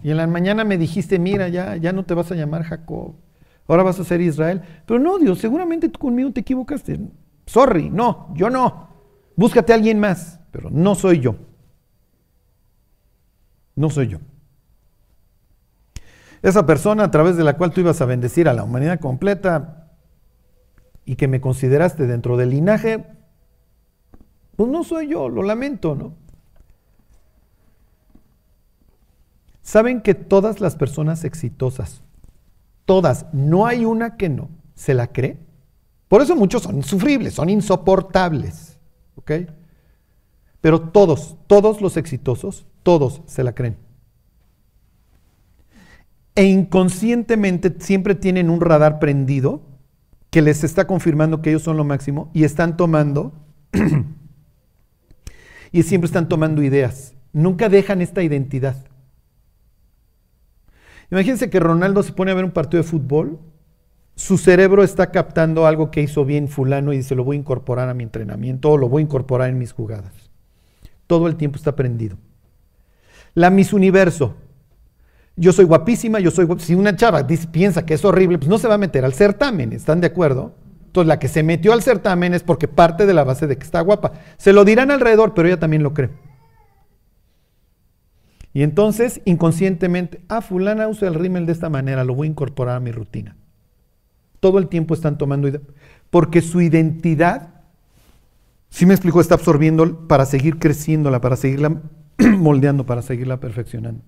Y 0.04 0.12
en 0.12 0.18
la 0.18 0.28
mañana 0.28 0.64
me 0.64 0.78
dijiste, 0.78 1.20
mira, 1.20 1.50
ya, 1.50 1.76
ya 1.76 1.92
no 1.92 2.06
te 2.06 2.14
vas 2.14 2.32
a 2.32 2.36
llamar 2.36 2.64
Jacob, 2.64 3.16
ahora 3.68 3.84
vas 3.84 4.00
a 4.00 4.04
ser 4.04 4.22
Israel. 4.22 4.62
Pero 4.86 5.00
no, 5.00 5.18
Dios, 5.18 5.40
seguramente 5.40 5.90
tú 5.90 6.00
conmigo 6.00 6.32
te 6.32 6.42
equivocaste. 6.42 7.00
Sorry, 7.46 7.90
no, 7.90 8.34
yo 8.36 8.50
no. 8.50 8.90
Búscate 9.36 9.72
a 9.72 9.76
alguien 9.76 10.00
más, 10.00 10.40
pero 10.52 10.70
no 10.70 10.96
soy 10.96 11.20
yo. 11.20 11.36
No 13.76 13.90
soy 13.90 14.08
yo. 14.08 14.20
Esa 16.42 16.66
persona 16.66 17.06
a 17.06 17.12
través 17.12 17.38
de 17.38 17.44
la 17.44 17.58
cual 17.58 17.72
tú 17.72 17.82
ibas 17.82 18.02
a 18.02 18.06
bendecir 18.06 18.48
a 18.48 18.54
la 18.54 18.64
humanidad 18.64 19.00
completa 19.00 19.92
y 21.06 21.16
que 21.16 21.28
me 21.28 21.42
consideraste 21.42 22.06
dentro 22.06 22.38
del 22.38 22.52
linaje, 22.52 23.06
pues 24.56 24.70
no 24.70 24.84
soy 24.84 25.08
yo, 25.08 25.30
lo 25.30 25.44
lamento, 25.44 25.96
¿no? 25.96 26.27
Saben 29.68 30.00
que 30.00 30.16
todas 30.16 30.62
las 30.62 30.78
personas 30.78 31.26
exitosas, 31.26 32.02
todas, 32.86 33.26
no 33.34 33.66
hay 33.66 33.84
una 33.84 34.16
que 34.16 34.30
no, 34.30 34.48
se 34.76 34.94
la 34.94 35.08
cree. 35.08 35.40
Por 36.08 36.22
eso 36.22 36.38
muchos 36.38 36.64
son 36.64 36.78
insufribles, 36.78 37.34
son 37.34 37.50
insoportables. 37.50 38.80
¿Ok? 39.16 39.32
Pero 40.62 40.80
todos, 40.80 41.36
todos 41.48 41.82
los 41.82 41.98
exitosos, 41.98 42.66
todos 42.82 43.22
se 43.26 43.44
la 43.44 43.54
creen. 43.54 43.76
E 46.34 46.46
inconscientemente 46.46 47.76
siempre 47.80 48.16
tienen 48.16 48.50
un 48.50 48.62
radar 48.62 49.00
prendido 49.00 49.64
que 50.30 50.42
les 50.42 50.64
está 50.64 50.88
confirmando 50.88 51.42
que 51.42 51.50
ellos 51.50 51.64
son 51.64 51.76
lo 51.76 51.84
máximo 51.84 52.32
y 52.34 52.46
están 52.46 52.78
tomando, 52.78 53.34
y 55.74 55.84
siempre 55.84 56.06
están 56.06 56.30
tomando 56.30 56.64
ideas. 56.64 57.16
Nunca 57.34 57.68
dejan 57.68 58.02
esta 58.02 58.24
identidad. 58.24 58.87
Imagínense 61.12 61.50
que 61.50 61.60
Ronaldo 61.60 62.04
se 62.04 62.12
pone 62.12 62.32
a 62.32 62.36
ver 62.36 62.46
un 62.46 62.52
partido 62.52 62.84
de 62.84 62.90
fútbol, 62.90 63.40
su 64.16 64.38
cerebro 64.40 64.84
está 64.84 65.12
captando 65.12 65.68
algo 65.68 65.92
que 65.92 66.02
hizo 66.02 66.26
bien 66.26 66.48
fulano 66.48 66.92
y 66.92 66.98
dice, 66.98 67.14
lo 67.14 67.24
voy 67.24 67.38
a 67.38 67.40
incorporar 67.40 67.88
a 67.88 67.94
mi 67.94 68.04
entrenamiento 68.04 68.72
o 68.72 68.78
lo 68.78 68.90
voy 68.90 69.02
a 69.02 69.06
incorporar 69.06 69.50
en 69.50 69.60
mis 69.60 69.74
jugadas. 69.74 70.12
Todo 71.06 71.28
el 71.28 71.36
tiempo 71.36 71.58
está 71.58 71.76
prendido. 71.76 72.18
La 73.36 73.52
Miss 73.52 73.74
Universo. 73.74 74.36
Yo 75.36 75.54
soy 75.54 75.66
guapísima, 75.66 76.20
yo 76.20 76.32
soy 76.32 76.46
guapísima. 76.46 76.68
Si 76.68 76.80
una 76.80 76.96
chava 76.96 77.28
piensa 77.52 77.86
que 77.86 77.94
es 77.94 78.04
horrible, 78.04 78.40
pues 78.40 78.50
no 78.50 78.58
se 78.58 78.68
va 78.68 78.74
a 78.74 78.80
meter 78.80 79.06
al 79.06 79.14
certamen, 79.14 79.72
¿están 79.72 80.02
de 80.02 80.08
acuerdo? 80.08 80.56
Entonces 80.88 81.08
la 81.08 81.20
que 81.20 81.28
se 81.28 81.44
metió 81.44 81.74
al 81.74 81.84
certamen 81.84 82.34
es 82.34 82.42
porque 82.42 82.68
parte 82.68 83.06
de 83.06 83.14
la 83.14 83.24
base 83.24 83.46
de 83.46 83.56
que 83.56 83.64
está 83.64 83.82
guapa. 83.82 84.14
Se 84.38 84.52
lo 84.52 84.66
dirán 84.66 84.90
alrededor, 84.90 85.36
pero 85.36 85.48
ella 85.48 85.60
también 85.60 85.84
lo 85.84 85.94
cree. 85.94 86.10
Y 88.58 88.64
entonces, 88.64 89.22
inconscientemente, 89.26 90.20
ah, 90.30 90.42
fulana 90.42 90.88
usa 90.88 91.08
el 91.08 91.14
rímel 91.14 91.46
de 91.46 91.52
esta 91.52 91.70
manera, 91.70 92.04
lo 92.04 92.16
voy 92.16 92.26
a 92.26 92.32
incorporar 92.32 92.78
a 92.78 92.80
mi 92.80 92.92
rutina. 92.92 93.38
Todo 94.40 94.58
el 94.58 94.68
tiempo 94.68 94.96
están 94.96 95.20
tomando, 95.20 95.48
porque 96.10 96.42
su 96.42 96.60
identidad, 96.62 97.62
si 98.72 98.88
me 98.88 98.96
explico, 98.96 99.22
está 99.22 99.36
absorbiendo 99.36 100.08
para 100.08 100.26
seguir 100.26 100.58
creciéndola, 100.58 101.22
para 101.22 101.36
seguirla 101.36 101.84
moldeando, 102.18 102.84
para 102.88 103.04
seguirla 103.04 103.40
perfeccionando. 103.40 104.04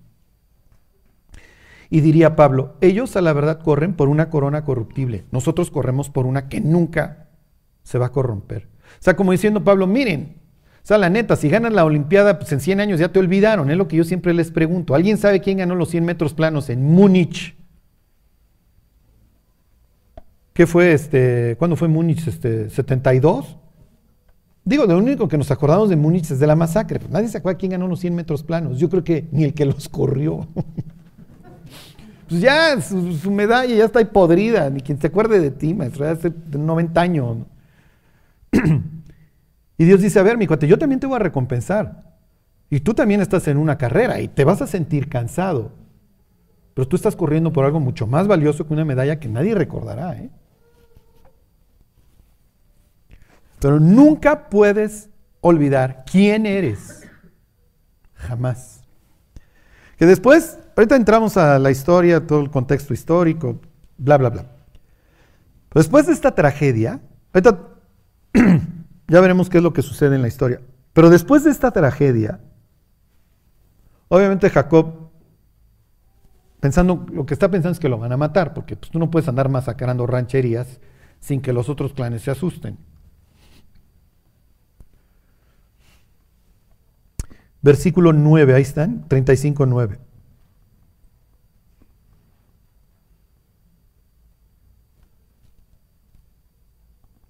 Y 1.88 2.00
diría 2.00 2.34
Pablo, 2.34 2.74
ellos 2.80 3.14
a 3.14 3.20
la 3.20 3.32
verdad 3.32 3.60
corren 3.62 3.94
por 3.94 4.08
una 4.08 4.30
corona 4.30 4.64
corruptible, 4.64 5.26
nosotros 5.30 5.70
corremos 5.70 6.10
por 6.10 6.26
una 6.26 6.48
que 6.48 6.60
nunca 6.60 7.28
se 7.84 7.98
va 7.98 8.06
a 8.06 8.12
corromper. 8.12 8.66
O 8.94 8.98
sea, 8.98 9.14
como 9.14 9.30
diciendo 9.30 9.62
Pablo, 9.62 9.86
miren, 9.86 10.39
sea, 10.90 10.98
la 10.98 11.08
neta, 11.08 11.36
si 11.36 11.48
ganas 11.48 11.72
la 11.72 11.84
Olimpiada, 11.84 12.38
pues 12.38 12.50
en 12.50 12.58
100 12.58 12.80
años 12.80 12.98
ya 12.98 13.10
te 13.10 13.20
olvidaron, 13.20 13.70
es 13.70 13.76
lo 13.76 13.86
que 13.86 13.96
yo 13.96 14.02
siempre 14.02 14.34
les 14.34 14.50
pregunto. 14.50 14.96
¿Alguien 14.96 15.18
sabe 15.18 15.40
quién 15.40 15.58
ganó 15.58 15.76
los 15.76 15.88
100 15.90 16.04
metros 16.04 16.34
planos 16.34 16.68
en 16.68 16.82
Múnich? 16.82 17.56
¿Qué 20.52 20.66
fue 20.66 20.92
este? 20.92 21.54
¿Cuándo 21.58 21.76
fue 21.76 21.86
Múnich? 21.86 22.26
Este, 22.26 22.68
¿72? 22.68 23.56
Digo, 24.64 24.84
lo 24.84 24.98
único 24.98 25.28
que 25.28 25.38
nos 25.38 25.52
acordamos 25.52 25.90
de 25.90 25.96
Múnich 25.96 26.28
es 26.28 26.40
de 26.40 26.46
la 26.48 26.56
masacre. 26.56 26.98
Pues 26.98 27.10
nadie 27.12 27.28
se 27.28 27.38
acuerda 27.38 27.56
quién 27.56 27.70
ganó 27.70 27.86
los 27.86 28.00
100 28.00 28.12
metros 28.12 28.42
planos. 28.42 28.78
Yo 28.78 28.90
creo 28.90 29.04
que 29.04 29.28
ni 29.30 29.44
el 29.44 29.54
que 29.54 29.66
los 29.66 29.88
corrió. 29.88 30.48
pues 32.28 32.40
ya, 32.40 32.80
su, 32.80 33.30
medalla 33.30 33.72
ya 33.72 33.84
está 33.84 34.00
ahí 34.00 34.06
podrida, 34.06 34.68
ni 34.70 34.80
quien 34.80 35.00
se 35.00 35.06
acuerde 35.06 35.38
de 35.38 35.52
ti, 35.52 35.72
maestro, 35.72 36.08
hace 36.08 36.32
90 36.50 37.00
años. 37.00 37.36
Y 39.80 39.86
Dios 39.86 40.02
dice, 40.02 40.18
a 40.18 40.22
ver, 40.22 40.36
mi 40.36 40.46
cuate, 40.46 40.68
yo 40.68 40.76
también 40.76 41.00
te 41.00 41.06
voy 41.06 41.16
a 41.16 41.20
recompensar. 41.20 42.04
Y 42.68 42.80
tú 42.80 42.92
también 42.92 43.22
estás 43.22 43.48
en 43.48 43.56
una 43.56 43.78
carrera 43.78 44.20
y 44.20 44.28
te 44.28 44.44
vas 44.44 44.60
a 44.60 44.66
sentir 44.66 45.08
cansado. 45.08 45.72
Pero 46.74 46.86
tú 46.86 46.96
estás 46.96 47.16
corriendo 47.16 47.50
por 47.50 47.64
algo 47.64 47.80
mucho 47.80 48.06
más 48.06 48.28
valioso 48.28 48.66
que 48.66 48.74
una 48.74 48.84
medalla 48.84 49.18
que 49.18 49.30
nadie 49.30 49.54
recordará. 49.54 50.18
¿eh? 50.18 50.28
Pero 53.58 53.80
nunca 53.80 54.50
puedes 54.50 55.08
olvidar 55.40 56.04
quién 56.04 56.44
eres. 56.44 57.08
Jamás. 58.16 58.82
Que 59.96 60.04
después, 60.04 60.58
ahorita 60.76 60.94
entramos 60.94 61.38
a 61.38 61.58
la 61.58 61.70
historia, 61.70 62.26
todo 62.26 62.42
el 62.42 62.50
contexto 62.50 62.92
histórico, 62.92 63.58
bla, 63.96 64.18
bla, 64.18 64.28
bla. 64.28 64.44
Después 65.72 66.06
de 66.06 66.12
esta 66.12 66.34
tragedia, 66.34 67.00
ahorita 67.32 67.58
Ya 69.10 69.20
veremos 69.20 69.50
qué 69.50 69.56
es 69.56 69.64
lo 69.64 69.72
que 69.72 69.82
sucede 69.82 70.14
en 70.14 70.22
la 70.22 70.28
historia. 70.28 70.60
Pero 70.92 71.10
después 71.10 71.42
de 71.42 71.50
esta 71.50 71.72
tragedia, 71.72 72.38
obviamente 74.06 74.48
Jacob, 74.48 75.10
pensando, 76.60 77.04
lo 77.12 77.26
que 77.26 77.34
está 77.34 77.50
pensando 77.50 77.72
es 77.72 77.80
que 77.80 77.88
lo 77.88 77.98
van 77.98 78.12
a 78.12 78.16
matar, 78.16 78.54
porque 78.54 78.76
pues, 78.76 78.92
tú 78.92 79.00
no 79.00 79.10
puedes 79.10 79.28
andar 79.28 79.48
masacrando 79.48 80.06
rancherías 80.06 80.78
sin 81.18 81.40
que 81.40 81.52
los 81.52 81.68
otros 81.68 81.92
clanes 81.92 82.22
se 82.22 82.30
asusten. 82.30 82.78
Versículo 87.62 88.12
9, 88.12 88.54
ahí 88.54 88.62
están, 88.62 89.08
35, 89.08 89.66
9. 89.66 89.98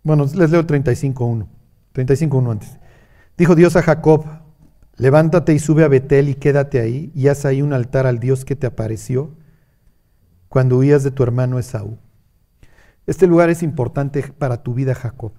Bueno, 0.02 0.26
les 0.34 0.50
leo 0.50 0.66
35, 0.66 1.24
1. 1.24 1.59
35.1 1.94 2.50
antes. 2.50 2.78
Dijo 3.36 3.54
Dios 3.54 3.76
a 3.76 3.82
Jacob, 3.82 4.24
levántate 4.96 5.54
y 5.54 5.58
sube 5.58 5.84
a 5.84 5.88
Betel 5.88 6.28
y 6.28 6.34
quédate 6.34 6.80
ahí 6.80 7.10
y 7.14 7.28
haz 7.28 7.44
ahí 7.44 7.62
un 7.62 7.72
altar 7.72 8.06
al 8.06 8.18
Dios 8.18 8.44
que 8.44 8.56
te 8.56 8.66
apareció 8.66 9.34
cuando 10.48 10.78
huías 10.78 11.04
de 11.04 11.10
tu 11.10 11.22
hermano 11.22 11.58
Esaú. 11.58 11.98
Este 13.06 13.26
lugar 13.26 13.50
es 13.50 13.62
importante 13.62 14.22
para 14.36 14.62
tu 14.62 14.74
vida, 14.74 14.94
Jacob. 14.94 15.32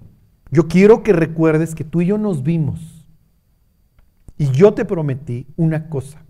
Yo 0.50 0.68
quiero 0.68 1.04
que 1.04 1.14
recuerdes 1.14 1.76
que 1.76 1.84
tú 1.84 2.02
y 2.02 2.08
yo 2.08 2.18
nos 2.18 2.44
vimos 2.44 3.08
y 4.38 4.50
yo 4.52 4.74
te 4.74 4.86
prometí 4.86 5.48
una 5.56 5.88
cosa, 5.88 6.26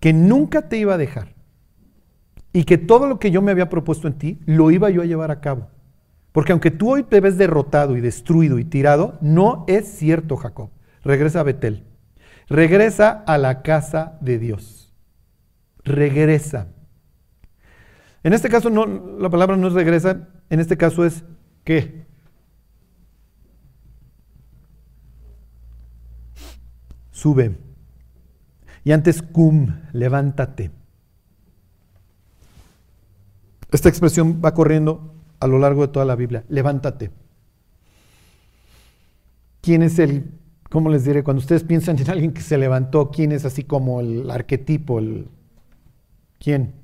que 0.00 0.12
nunca 0.12 0.68
te 0.68 0.76
iba 0.76 0.94
a 0.94 0.98
dejar 0.98 1.34
y 2.52 2.64
que 2.64 2.76
todo 2.76 3.06
lo 3.06 3.18
que 3.18 3.30
yo 3.30 3.40
me 3.40 3.52
había 3.52 3.68
propuesto 3.68 4.08
en 4.08 4.18
ti 4.18 4.40
lo 4.44 4.70
iba 4.70 4.90
yo 4.90 5.02
a 5.02 5.06
llevar 5.06 5.30
a 5.30 5.40
cabo. 5.40 5.68
Porque 6.38 6.52
aunque 6.52 6.70
tú 6.70 6.92
hoy 6.92 7.02
te 7.02 7.20
ves 7.20 7.36
derrotado 7.36 7.96
y 7.96 8.00
destruido 8.00 8.60
y 8.60 8.64
tirado, 8.64 9.18
no 9.20 9.64
es 9.66 9.88
cierto, 9.88 10.36
Jacob. 10.36 10.70
Regresa 11.02 11.40
a 11.40 11.42
Betel. 11.42 11.84
Regresa 12.48 13.10
a 13.26 13.38
la 13.38 13.62
casa 13.62 14.16
de 14.20 14.38
Dios. 14.38 14.94
Regresa. 15.82 16.68
En 18.22 18.34
este 18.34 18.48
caso 18.48 18.70
no, 18.70 18.86
la 18.86 19.28
palabra 19.30 19.56
no 19.56 19.66
es 19.66 19.72
regresa, 19.72 20.28
en 20.48 20.60
este 20.60 20.76
caso 20.76 21.04
es 21.04 21.24
¿qué? 21.64 22.06
sube. 27.10 27.58
Y 28.84 28.92
antes 28.92 29.22
cum, 29.22 29.74
levántate. 29.92 30.70
Esta 33.72 33.88
expresión 33.88 34.40
va 34.40 34.54
corriendo 34.54 35.17
a 35.40 35.46
lo 35.46 35.58
largo 35.58 35.82
de 35.82 35.92
toda 35.92 36.04
la 36.04 36.16
Biblia. 36.16 36.44
Levántate. 36.48 37.10
¿Quién 39.60 39.82
es 39.82 39.98
el, 39.98 40.32
cómo 40.70 40.90
les 40.90 41.04
diré, 41.04 41.22
cuando 41.22 41.40
ustedes 41.40 41.64
piensan 41.64 41.98
en 41.98 42.10
alguien 42.10 42.32
que 42.32 42.40
se 42.40 42.58
levantó, 42.58 43.10
quién 43.10 43.32
es 43.32 43.44
así 43.44 43.64
como 43.64 44.00
el 44.00 44.30
arquetipo, 44.30 44.98
el, 44.98 45.28
quién? 46.38 46.74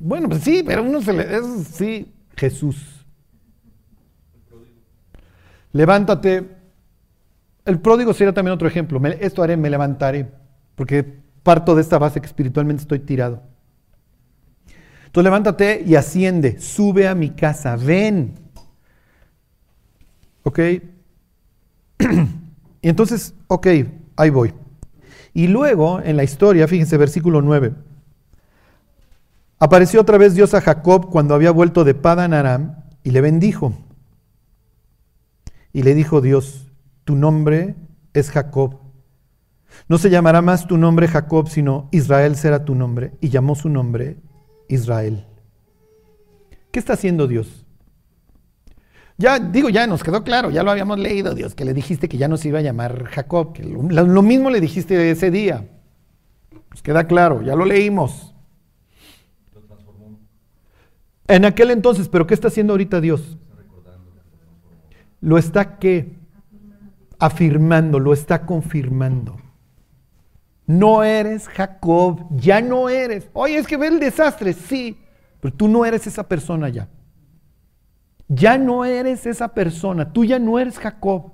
Bueno, 0.00 0.28
pues 0.28 0.42
sí, 0.42 0.62
pero 0.64 0.82
uno 0.82 1.02
se 1.02 1.12
le, 1.12 1.36
es, 1.36 1.44
sí, 1.72 2.12
Jesús. 2.36 3.04
Levántate. 5.72 6.56
El 7.64 7.80
pródigo 7.80 8.14
sería 8.14 8.32
también 8.32 8.54
otro 8.54 8.68
ejemplo. 8.68 9.00
esto 9.20 9.42
haré, 9.42 9.56
me 9.56 9.68
levantaré, 9.68 10.30
porque 10.74 11.18
parto 11.48 11.74
de 11.74 11.80
esta 11.80 11.96
base 11.96 12.20
que 12.20 12.26
espiritualmente 12.26 12.82
estoy 12.82 12.98
tirado. 12.98 13.42
Entonces 15.06 15.24
levántate 15.24 15.82
y 15.86 15.94
asciende, 15.94 16.60
sube 16.60 17.08
a 17.08 17.14
mi 17.14 17.30
casa, 17.30 17.74
ven. 17.74 18.34
¿Ok? 20.42 20.58
y 22.82 22.88
entonces, 22.90 23.32
ok, 23.46 23.66
ahí 24.16 24.28
voy. 24.28 24.52
Y 25.32 25.46
luego, 25.46 26.02
en 26.02 26.18
la 26.18 26.24
historia, 26.24 26.68
fíjense, 26.68 26.98
versículo 26.98 27.40
9. 27.40 27.72
Apareció 29.58 30.02
otra 30.02 30.18
vez 30.18 30.34
Dios 30.34 30.52
a 30.52 30.60
Jacob 30.60 31.08
cuando 31.08 31.34
había 31.34 31.50
vuelto 31.50 31.82
de 31.84 31.94
Padan 31.94 32.34
Aram 32.34 32.76
y 33.02 33.12
le 33.12 33.22
bendijo. 33.22 33.72
Y 35.72 35.82
le 35.82 35.94
dijo 35.94 36.20
Dios, 36.20 36.70
tu 37.04 37.16
nombre 37.16 37.74
es 38.12 38.30
Jacob. 38.30 38.87
No 39.86 39.98
se 39.98 40.10
llamará 40.10 40.42
más 40.42 40.66
tu 40.66 40.76
nombre 40.76 41.08
Jacob, 41.08 41.48
sino 41.48 41.88
Israel 41.92 42.36
será 42.36 42.64
tu 42.64 42.74
nombre. 42.74 43.12
Y 43.20 43.28
llamó 43.28 43.54
su 43.54 43.68
nombre 43.68 44.16
Israel. 44.68 45.26
¿Qué 46.70 46.78
está 46.78 46.94
haciendo 46.94 47.26
Dios? 47.26 47.64
Ya 49.16 49.38
digo, 49.40 49.68
ya 49.68 49.86
nos 49.86 50.04
quedó 50.04 50.22
claro, 50.22 50.50
ya 50.50 50.62
lo 50.62 50.70
habíamos 50.70 50.98
leído, 50.98 51.34
Dios, 51.34 51.54
que 51.54 51.64
le 51.64 51.74
dijiste 51.74 52.08
que 52.08 52.18
ya 52.18 52.28
no 52.28 52.36
se 52.36 52.48
iba 52.48 52.60
a 52.60 52.62
llamar 52.62 53.04
Jacob, 53.06 53.52
que 53.52 53.64
lo, 53.64 53.82
lo 53.82 54.22
mismo 54.22 54.48
le 54.48 54.60
dijiste 54.60 55.10
ese 55.10 55.30
día. 55.32 55.68
Nos 56.70 56.82
queda 56.82 57.04
claro, 57.08 57.42
ya 57.42 57.56
lo 57.56 57.64
leímos. 57.64 58.34
En 61.26 61.44
aquel 61.44 61.70
entonces, 61.70 62.08
pero 62.08 62.26
¿qué 62.26 62.34
está 62.34 62.48
haciendo 62.48 62.72
ahorita 62.72 63.00
Dios? 63.00 63.36
Lo 65.20 65.36
está 65.36 65.78
qué? 65.78 66.16
Afirmando, 67.18 67.98
lo 67.98 68.12
está 68.12 68.46
confirmando. 68.46 69.36
No 70.68 71.02
eres 71.02 71.48
Jacob, 71.48 72.26
ya 72.30 72.60
no 72.60 72.90
eres. 72.90 73.30
Oye, 73.32 73.56
es 73.56 73.66
que 73.66 73.78
ve 73.78 73.86
el 73.86 73.98
desastre, 73.98 74.52
sí, 74.52 74.98
pero 75.40 75.54
tú 75.54 75.66
no 75.66 75.86
eres 75.86 76.06
esa 76.06 76.28
persona 76.28 76.68
ya. 76.68 76.88
Ya 78.28 78.58
no 78.58 78.84
eres 78.84 79.24
esa 79.24 79.48
persona, 79.48 80.12
tú 80.12 80.26
ya 80.26 80.38
no 80.38 80.58
eres 80.58 80.78
Jacob. 80.78 81.32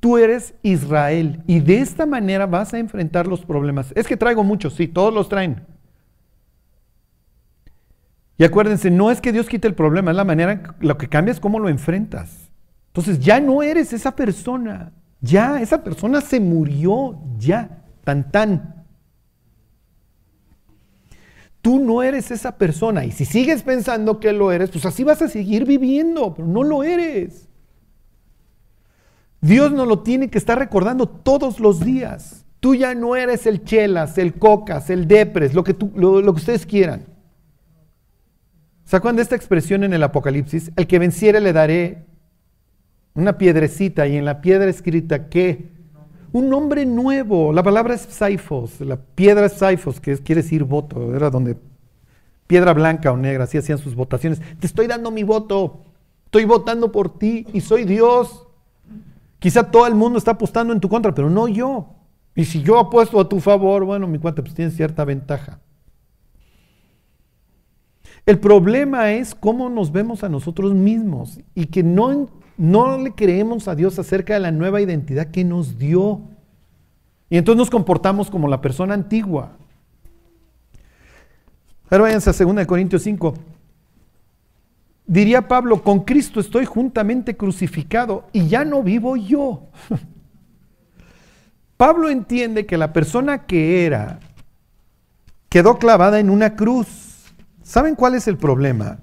Tú 0.00 0.18
eres 0.18 0.54
Israel 0.64 1.44
y 1.46 1.60
de 1.60 1.78
esta 1.78 2.04
manera 2.04 2.46
vas 2.46 2.74
a 2.74 2.80
enfrentar 2.80 3.28
los 3.28 3.44
problemas. 3.44 3.92
Es 3.94 4.08
que 4.08 4.16
traigo 4.16 4.42
muchos, 4.42 4.74
sí, 4.74 4.88
todos 4.88 5.14
los 5.14 5.28
traen. 5.28 5.64
Y 8.38 8.42
acuérdense, 8.42 8.90
no 8.90 9.12
es 9.12 9.20
que 9.20 9.30
Dios 9.30 9.48
quite 9.48 9.68
el 9.68 9.76
problema, 9.76 10.10
es 10.10 10.16
la 10.16 10.24
manera, 10.24 10.74
lo 10.80 10.98
que 10.98 11.08
cambia 11.08 11.30
es 11.30 11.38
cómo 11.38 11.60
lo 11.60 11.68
enfrentas. 11.68 12.50
Entonces 12.88 13.20
ya 13.20 13.38
no 13.38 13.62
eres 13.62 13.92
esa 13.92 14.16
persona. 14.16 14.90
Ya, 15.22 15.62
esa 15.62 15.82
persona 15.82 16.20
se 16.20 16.40
murió, 16.40 17.18
ya, 17.38 17.84
tan 18.04 18.30
tan. 18.30 18.84
Tú 21.62 21.78
no 21.78 22.02
eres 22.02 22.32
esa 22.32 22.58
persona 22.58 23.04
y 23.04 23.12
si 23.12 23.24
sigues 23.24 23.62
pensando 23.62 24.18
que 24.18 24.32
lo 24.32 24.50
eres, 24.50 24.70
pues 24.70 24.84
así 24.84 25.04
vas 25.04 25.22
a 25.22 25.28
seguir 25.28 25.64
viviendo, 25.64 26.34
pero 26.34 26.48
no 26.48 26.64
lo 26.64 26.82
eres. 26.82 27.48
Dios 29.40 29.70
nos 29.72 29.86
lo 29.86 30.00
tiene 30.00 30.28
que 30.28 30.38
estar 30.38 30.58
recordando 30.58 31.08
todos 31.08 31.60
los 31.60 31.80
días. 31.80 32.44
Tú 32.58 32.74
ya 32.74 32.94
no 32.94 33.14
eres 33.16 33.46
el 33.46 33.64
chelas, 33.64 34.18
el 34.18 34.34
cocas, 34.34 34.90
el 34.90 35.06
depres, 35.06 35.54
lo 35.54 35.62
que, 35.62 35.74
tú, 35.74 35.92
lo, 35.94 36.22
que 36.22 36.40
ustedes 36.40 36.66
quieran. 36.66 37.04
¿Se 38.84 38.96
acuerdan 38.96 39.16
de 39.16 39.22
esta 39.22 39.36
expresión 39.36 39.84
en 39.84 39.92
el 39.92 40.02
Apocalipsis? 40.02 40.72
El 40.76 40.86
que 40.86 40.98
venciere 40.98 41.40
le 41.40 41.52
daré 41.52 42.06
una 43.14 43.36
piedrecita 43.38 44.06
y 44.06 44.16
en 44.16 44.24
la 44.24 44.40
piedra 44.40 44.68
escrita 44.68 45.28
¿qué? 45.28 45.70
Un 46.32 46.48
nombre 46.48 46.86
nuevo. 46.86 47.52
La 47.52 47.62
palabra 47.62 47.94
es 47.94 48.02
Saifos, 48.02 48.80
la 48.80 48.96
piedra 48.96 49.46
es 49.46 49.52
Saifos, 49.52 50.00
que 50.00 50.16
quiere 50.18 50.42
decir 50.42 50.64
voto, 50.64 51.14
era 51.14 51.28
donde 51.28 51.56
piedra 52.46 52.72
blanca 52.72 53.12
o 53.12 53.16
negra, 53.16 53.44
así 53.44 53.58
hacían 53.58 53.78
sus 53.78 53.94
votaciones. 53.94 54.40
Te 54.58 54.66
estoy 54.66 54.86
dando 54.86 55.10
mi 55.10 55.24
voto, 55.24 55.80
estoy 56.24 56.44
votando 56.44 56.90
por 56.90 57.18
ti 57.18 57.46
y 57.52 57.60
soy 57.60 57.84
Dios. 57.84 58.46
Quizá 59.38 59.70
todo 59.70 59.86
el 59.86 59.94
mundo 59.94 60.18
está 60.18 60.32
apostando 60.32 60.72
en 60.72 60.80
tu 60.80 60.88
contra, 60.88 61.14
pero 61.14 61.28
no 61.28 61.48
yo. 61.48 61.88
Y 62.34 62.44
si 62.46 62.62
yo 62.62 62.78
apuesto 62.78 63.20
a 63.20 63.28
tu 63.28 63.40
favor, 63.40 63.84
bueno, 63.84 64.06
mi 64.06 64.18
cuenta 64.18 64.40
pues 64.42 64.54
tiene 64.54 64.70
cierta 64.70 65.04
ventaja. 65.04 65.60
El 68.24 68.38
problema 68.38 69.12
es 69.12 69.34
cómo 69.34 69.68
nos 69.68 69.90
vemos 69.90 70.22
a 70.22 70.28
nosotros 70.28 70.74
mismos 70.74 71.40
y 71.54 71.66
que 71.66 71.82
no 71.82 72.30
no 72.56 72.98
le 72.98 73.12
creemos 73.12 73.68
a 73.68 73.74
Dios 73.74 73.98
acerca 73.98 74.34
de 74.34 74.40
la 74.40 74.50
nueva 74.50 74.80
identidad 74.80 75.30
que 75.30 75.44
nos 75.44 75.78
dio. 75.78 76.20
Y 77.30 77.36
entonces 77.38 77.58
nos 77.58 77.70
comportamos 77.70 78.30
como 78.30 78.48
la 78.48 78.60
persona 78.60 78.94
antigua. 78.94 79.52
Ahora 81.90 82.04
váyanse 82.04 82.30
a 82.30 82.32
2 82.32 82.66
Corintios 82.66 83.02
5. 83.02 83.34
Diría 85.06 85.48
Pablo, 85.48 85.82
con 85.82 86.00
Cristo 86.00 86.40
estoy 86.40 86.64
juntamente 86.64 87.36
crucificado 87.36 88.24
y 88.32 88.48
ya 88.48 88.64
no 88.64 88.82
vivo 88.82 89.16
yo. 89.16 89.68
Pablo 91.76 92.08
entiende 92.08 92.64
que 92.64 92.78
la 92.78 92.92
persona 92.92 93.44
que 93.46 93.84
era 93.84 94.20
quedó 95.48 95.78
clavada 95.78 96.20
en 96.20 96.30
una 96.30 96.54
cruz. 96.56 97.32
¿Saben 97.62 97.94
cuál 97.94 98.14
es 98.14 98.28
el 98.28 98.38
problema? 98.38 99.00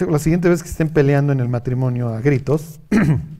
La 0.00 0.18
siguiente 0.18 0.48
vez 0.48 0.62
que 0.62 0.68
estén 0.68 0.90
peleando 0.90 1.32
en 1.32 1.40
el 1.40 1.48
matrimonio 1.48 2.08
a 2.08 2.20
gritos, 2.20 2.80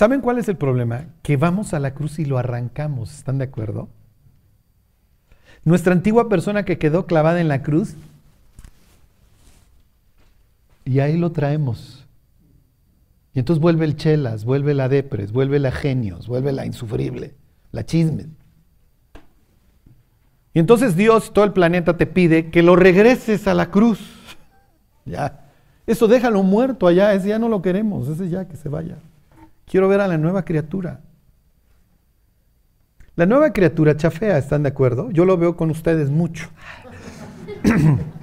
¿Saben 0.00 0.22
cuál 0.22 0.38
es 0.38 0.48
el 0.48 0.56
problema? 0.56 1.04
Que 1.22 1.36
vamos 1.36 1.74
a 1.74 1.78
la 1.78 1.92
cruz 1.92 2.18
y 2.18 2.24
lo 2.24 2.38
arrancamos, 2.38 3.14
¿están 3.14 3.36
de 3.36 3.44
acuerdo? 3.44 3.90
Nuestra 5.62 5.92
antigua 5.92 6.30
persona 6.30 6.64
que 6.64 6.78
quedó 6.78 7.04
clavada 7.04 7.38
en 7.38 7.48
la 7.48 7.62
cruz, 7.62 7.96
y 10.86 11.00
ahí 11.00 11.18
lo 11.18 11.32
traemos. 11.32 12.06
Y 13.32 13.38
entonces 13.38 13.60
vuelve 13.60 13.84
el 13.84 13.96
chelas, 13.96 14.44
vuelve 14.44 14.74
la 14.74 14.88
depres, 14.88 15.32
vuelve 15.32 15.58
la 15.58 15.70
genios, 15.70 16.26
vuelve 16.26 16.52
la 16.52 16.66
insufrible, 16.66 17.34
la 17.70 17.84
chisme. 17.84 18.26
Y 20.52 20.58
entonces 20.58 20.96
Dios, 20.96 21.32
todo 21.32 21.44
el 21.44 21.52
planeta 21.52 21.96
te 21.96 22.06
pide 22.06 22.50
que 22.50 22.62
lo 22.62 22.74
regreses 22.76 23.46
a 23.46 23.54
la 23.54 23.70
cruz. 23.70 24.00
Ya. 25.06 25.46
Eso 25.86 26.06
déjalo 26.06 26.42
muerto 26.44 26.86
allá, 26.86 27.14
ese 27.14 27.28
ya 27.28 27.38
no 27.38 27.48
lo 27.48 27.62
queremos, 27.62 28.06
ese 28.06 28.28
ya 28.28 28.46
que 28.46 28.54
se 28.54 28.68
vaya. 28.68 28.98
Quiero 29.64 29.88
ver 29.88 30.00
a 30.00 30.06
la 30.06 30.18
nueva 30.18 30.44
criatura. 30.44 31.00
La 33.16 33.26
nueva 33.26 33.52
criatura 33.52 33.96
chafea, 33.96 34.38
¿están 34.38 34.62
de 34.62 34.68
acuerdo? 34.68 35.10
Yo 35.10 35.24
lo 35.24 35.36
veo 35.36 35.56
con 35.56 35.70
ustedes 35.70 36.10
mucho. 36.10 36.48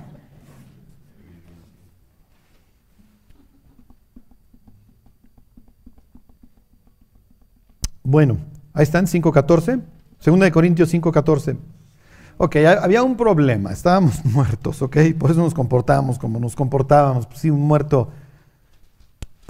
Bueno, 8.09 8.37
ahí 8.73 8.83
están, 8.83 9.05
5.14. 9.05 9.81
Segunda 10.21 10.45
de 10.45 10.51
Corintios 10.53 10.93
5.14. 10.93 11.57
Ok, 12.37 12.55
había 12.81 13.03
un 13.03 13.17
problema, 13.17 13.73
estábamos 13.73 14.23
muertos, 14.25 14.81
ok, 14.81 14.95
por 15.19 15.31
eso 15.31 15.41
nos 15.41 15.53
comportábamos 15.53 16.17
como 16.17 16.39
nos 16.39 16.55
comportábamos. 16.55 17.27
Pues 17.27 17.39
sí, 17.39 17.49
un 17.49 17.67
muerto 17.67 18.09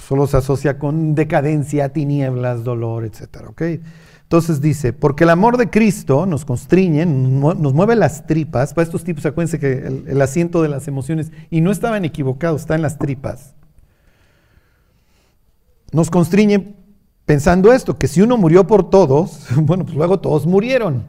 solo 0.04 0.26
se 0.26 0.38
asocia 0.38 0.80
con 0.80 1.14
decadencia, 1.14 1.90
tinieblas, 1.94 2.64
dolor, 2.64 3.06
etc. 3.06 3.44
ok. 3.48 3.62
Entonces 4.24 4.60
dice, 4.60 4.92
porque 4.92 5.26
el 5.26 5.30
amor 5.30 5.58
de 5.58 5.70
Cristo 5.70 6.26
nos 6.26 6.44
constriñe, 6.44 7.06
nos 7.06 7.74
mueve 7.76 7.96
las 7.96 8.26
tripas. 8.26 8.74
Para 8.74 8.86
estos 8.86 9.04
tipos, 9.04 9.24
acuérdense 9.28 9.60
que 9.60 9.86
el, 9.86 10.06
el 10.08 10.20
asiento 10.20 10.64
de 10.64 10.70
las 10.70 10.88
emociones, 10.88 11.32
y 11.52 11.62
no 11.62 11.70
estaban 11.70 12.06
equivocados, 12.06 12.62
está 12.62 12.74
en 12.74 12.82
las 12.82 12.98
tripas. 12.98 13.54
nos 15.92 16.10
constriñe 16.10 16.87
pensando 17.28 17.74
esto, 17.74 17.98
que 17.98 18.08
si 18.08 18.22
uno 18.22 18.38
murió 18.38 18.66
por 18.66 18.90
todos, 18.90 19.46
bueno, 19.56 19.84
pues 19.84 19.96
luego 19.96 20.20
todos 20.20 20.48
murieron. 20.48 21.04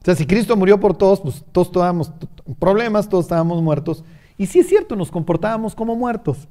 O 0.00 0.04
sea, 0.04 0.14
si 0.14 0.24
Cristo 0.24 0.56
murió 0.56 0.78
por 0.78 0.96
todos, 0.96 1.20
pues 1.20 1.44
todos 1.52 1.66
estábamos 1.66 2.12
problemas, 2.58 3.08
todos 3.08 3.24
estábamos 3.24 3.60
muertos. 3.60 4.04
Y 4.38 4.46
sí 4.46 4.60
es 4.60 4.68
cierto, 4.68 4.96
nos 4.96 5.10
comportábamos 5.10 5.74
como 5.74 5.96
muertos. 5.96 6.48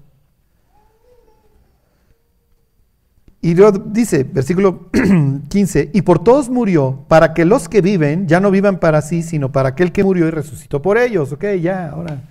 Y 3.41 3.53
Dios 3.53 3.73
dice, 3.93 4.23
versículo 4.23 4.89
15, 5.49 5.91
y 5.93 6.01
por 6.01 6.23
todos 6.23 6.49
murió, 6.49 7.05
para 7.07 7.33
que 7.33 7.45
los 7.45 7.69
que 7.69 7.81
viven 7.81 8.27
ya 8.27 8.39
no 8.39 8.51
vivan 8.51 8.79
para 8.79 9.01
sí, 9.01 9.23
sino 9.23 9.51
para 9.51 9.69
aquel 9.69 9.91
que 9.91 10.03
murió 10.03 10.27
y 10.27 10.31
resucitó 10.31 10.81
por 10.81 10.97
ellos. 10.97 11.31
Ok, 11.31 11.45
ya, 11.61 11.89
ahora 11.89 12.21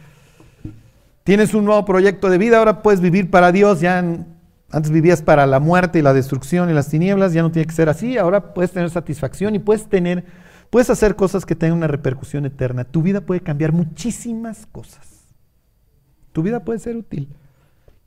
tienes 1.25 1.55
un 1.55 1.65
nuevo 1.65 1.85
proyecto 1.85 2.29
de 2.29 2.39
vida, 2.39 2.59
ahora 2.59 2.83
puedes 2.83 3.01
vivir 3.01 3.31
para 3.31 3.53
Dios, 3.53 3.81
ya 3.81 4.05
antes 4.73 4.91
vivías 4.91 5.23
para 5.23 5.47
la 5.47 5.61
muerte 5.61 5.99
y 5.99 6.03
la 6.03 6.15
destrucción 6.15 6.71
y 6.71 6.73
las 6.73 6.89
tinieblas, 6.89 7.33
ya 7.33 7.43
no 7.43 7.53
tiene 7.53 7.67
que 7.67 7.75
ser 7.75 7.89
así, 7.89 8.17
ahora 8.17 8.55
puedes 8.55 8.73
tener 8.73 8.91
satisfacción 8.91 9.55
y 9.55 9.59
puedes 9.59 9.87
tener, 9.87 10.25
puedes 10.71 10.89
hacer 10.91 11.15
cosas 11.15 11.45
que 11.45 11.55
tengan 11.55 11.79
una 11.79 11.87
repercusión 11.87 12.47
eterna. 12.47 12.85
Tu 12.85 13.03
vida 13.03 13.21
puede 13.21 13.43
cambiar 13.43 13.73
muchísimas 13.73 14.67
cosas. 14.67 15.25
Tu 16.33 16.43
vida 16.43 16.65
puede 16.65 16.79
ser 16.79 16.97
útil. 16.97 17.29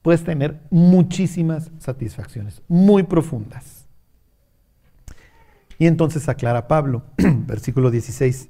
Puedes 0.01 0.23
tener 0.23 0.59
muchísimas 0.69 1.71
satisfacciones, 1.79 2.61
muy 2.67 3.03
profundas. 3.03 3.85
Y 5.77 5.87
entonces 5.87 6.27
aclara 6.29 6.67
Pablo, 6.67 7.03
versículo 7.17 7.91
16. 7.91 8.49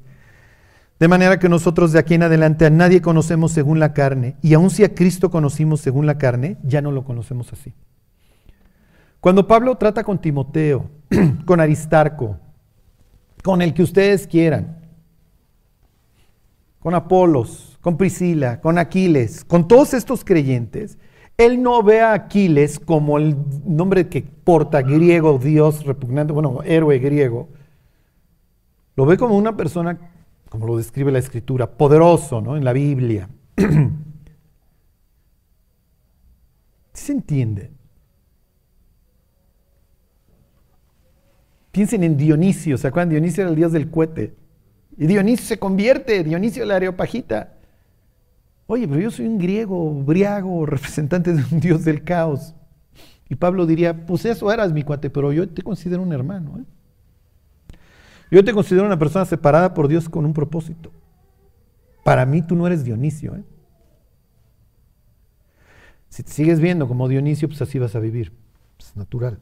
De 0.99 1.07
manera 1.09 1.39
que 1.39 1.49
nosotros 1.49 1.91
de 1.91 1.99
aquí 1.99 2.13
en 2.13 2.24
adelante 2.24 2.66
a 2.66 2.70
nadie 2.70 3.01
conocemos 3.01 3.51
según 3.51 3.80
la 3.80 3.93
carne, 3.93 4.36
y 4.41 4.53
aun 4.53 4.70
si 4.70 4.86
a 4.86 4.95
Cristo 4.95 5.30
conocimos 5.30 5.82
según 5.82 6.05
la 6.05 6.18
carne, 6.18 6.57
ya 6.63 6.82
no 6.82 6.91
lo 6.91 7.03
conocemos 7.03 7.51
así. 7.51 7.74
Cuando 9.26 9.48
Pablo 9.48 9.74
trata 9.76 10.04
con 10.04 10.22
Timoteo, 10.22 10.88
con 11.48 11.60
Aristarco, 11.60 12.38
con 13.44 13.64
el 13.64 13.74
que 13.74 13.82
ustedes 13.82 14.28
quieran, 14.28 14.86
con 16.78 16.94
Apolos, 16.94 17.80
con 17.82 17.98
Priscila, 17.98 18.62
con 18.62 18.78
Aquiles, 18.78 19.44
con 19.44 19.68
todos 19.68 19.96
estos 19.96 20.24
creyentes, 20.24 21.00
él 21.38 21.64
no 21.64 21.82
ve 21.82 22.02
a 22.02 22.14
Aquiles 22.14 22.80
como 22.80 23.18
el 23.18 23.36
nombre 23.66 24.10
que 24.10 24.22
porta 24.22 24.84
griego, 24.84 25.40
Dios 25.40 25.88
repugnante, 25.88 26.32
bueno, 26.32 26.60
héroe 26.64 27.00
griego. 27.00 27.50
Lo 28.96 29.08
ve 29.08 29.18
como 29.18 29.36
una 29.36 29.58
persona, 29.58 29.98
como 30.50 30.68
lo 30.68 30.78
describe 30.78 31.12
la 31.12 31.18
escritura, 31.18 31.72
poderoso, 31.72 32.42
¿no? 32.42 32.58
En 32.58 32.64
la 32.64 32.74
Biblia. 32.74 33.28
¿Se 36.94 37.12
entiende? 37.12 37.75
Piensen 41.76 42.06
en 42.06 42.16
Dionisio, 42.16 42.78
¿se 42.78 42.88
acuerdan? 42.88 43.10
Dionisio 43.10 43.42
era 43.42 43.50
el 43.50 43.58
dios 43.58 43.74
del 43.74 43.92
cohete. 43.92 44.34
Y 44.98 45.08
Dionisio 45.08 45.46
se 45.46 45.60
convierte, 45.60 46.24
Dionisio 46.24 46.64
la 46.64 46.78
areopagita. 46.78 47.52
Oye, 48.66 48.88
pero 48.88 49.02
yo 49.02 49.12
soy 49.12 49.28
un 49.28 49.38
griego, 49.38 49.94
briago, 49.94 50.66
representante 50.66 51.34
de 51.34 51.44
un 51.52 51.60
dios 51.60 51.84
del 51.84 52.06
caos. 52.06 52.56
Y 53.28 53.36
Pablo 53.36 53.66
diría, 53.66 54.06
pues 54.06 54.24
eso 54.24 54.50
eras 54.54 54.72
mi 54.72 54.84
cuate, 54.84 55.10
pero 55.10 55.34
yo 55.34 55.50
te 55.50 55.64
considero 55.64 56.02
un 56.02 56.14
hermano. 56.14 56.60
¿eh? 56.60 57.78
Yo 58.32 58.42
te 58.46 58.54
considero 58.54 58.86
una 58.86 58.98
persona 58.98 59.26
separada 59.26 59.74
por 59.74 59.90
Dios 59.90 60.08
con 60.08 60.26
un 60.26 60.32
propósito. 60.32 60.94
Para 62.06 62.26
mí 62.26 62.42
tú 62.42 62.56
no 62.56 62.68
eres 62.68 62.86
Dionisio. 62.86 63.36
¿eh? 63.36 63.44
Si 66.08 66.24
te 66.24 66.32
sigues 66.32 66.62
viendo 66.62 66.88
como 66.88 67.10
Dionisio, 67.10 67.50
pues 67.50 67.62
así 67.62 67.80
vas 67.80 67.98
a 67.98 68.00
vivir. 68.00 68.32
Es 68.80 68.96
natural. 68.96 69.42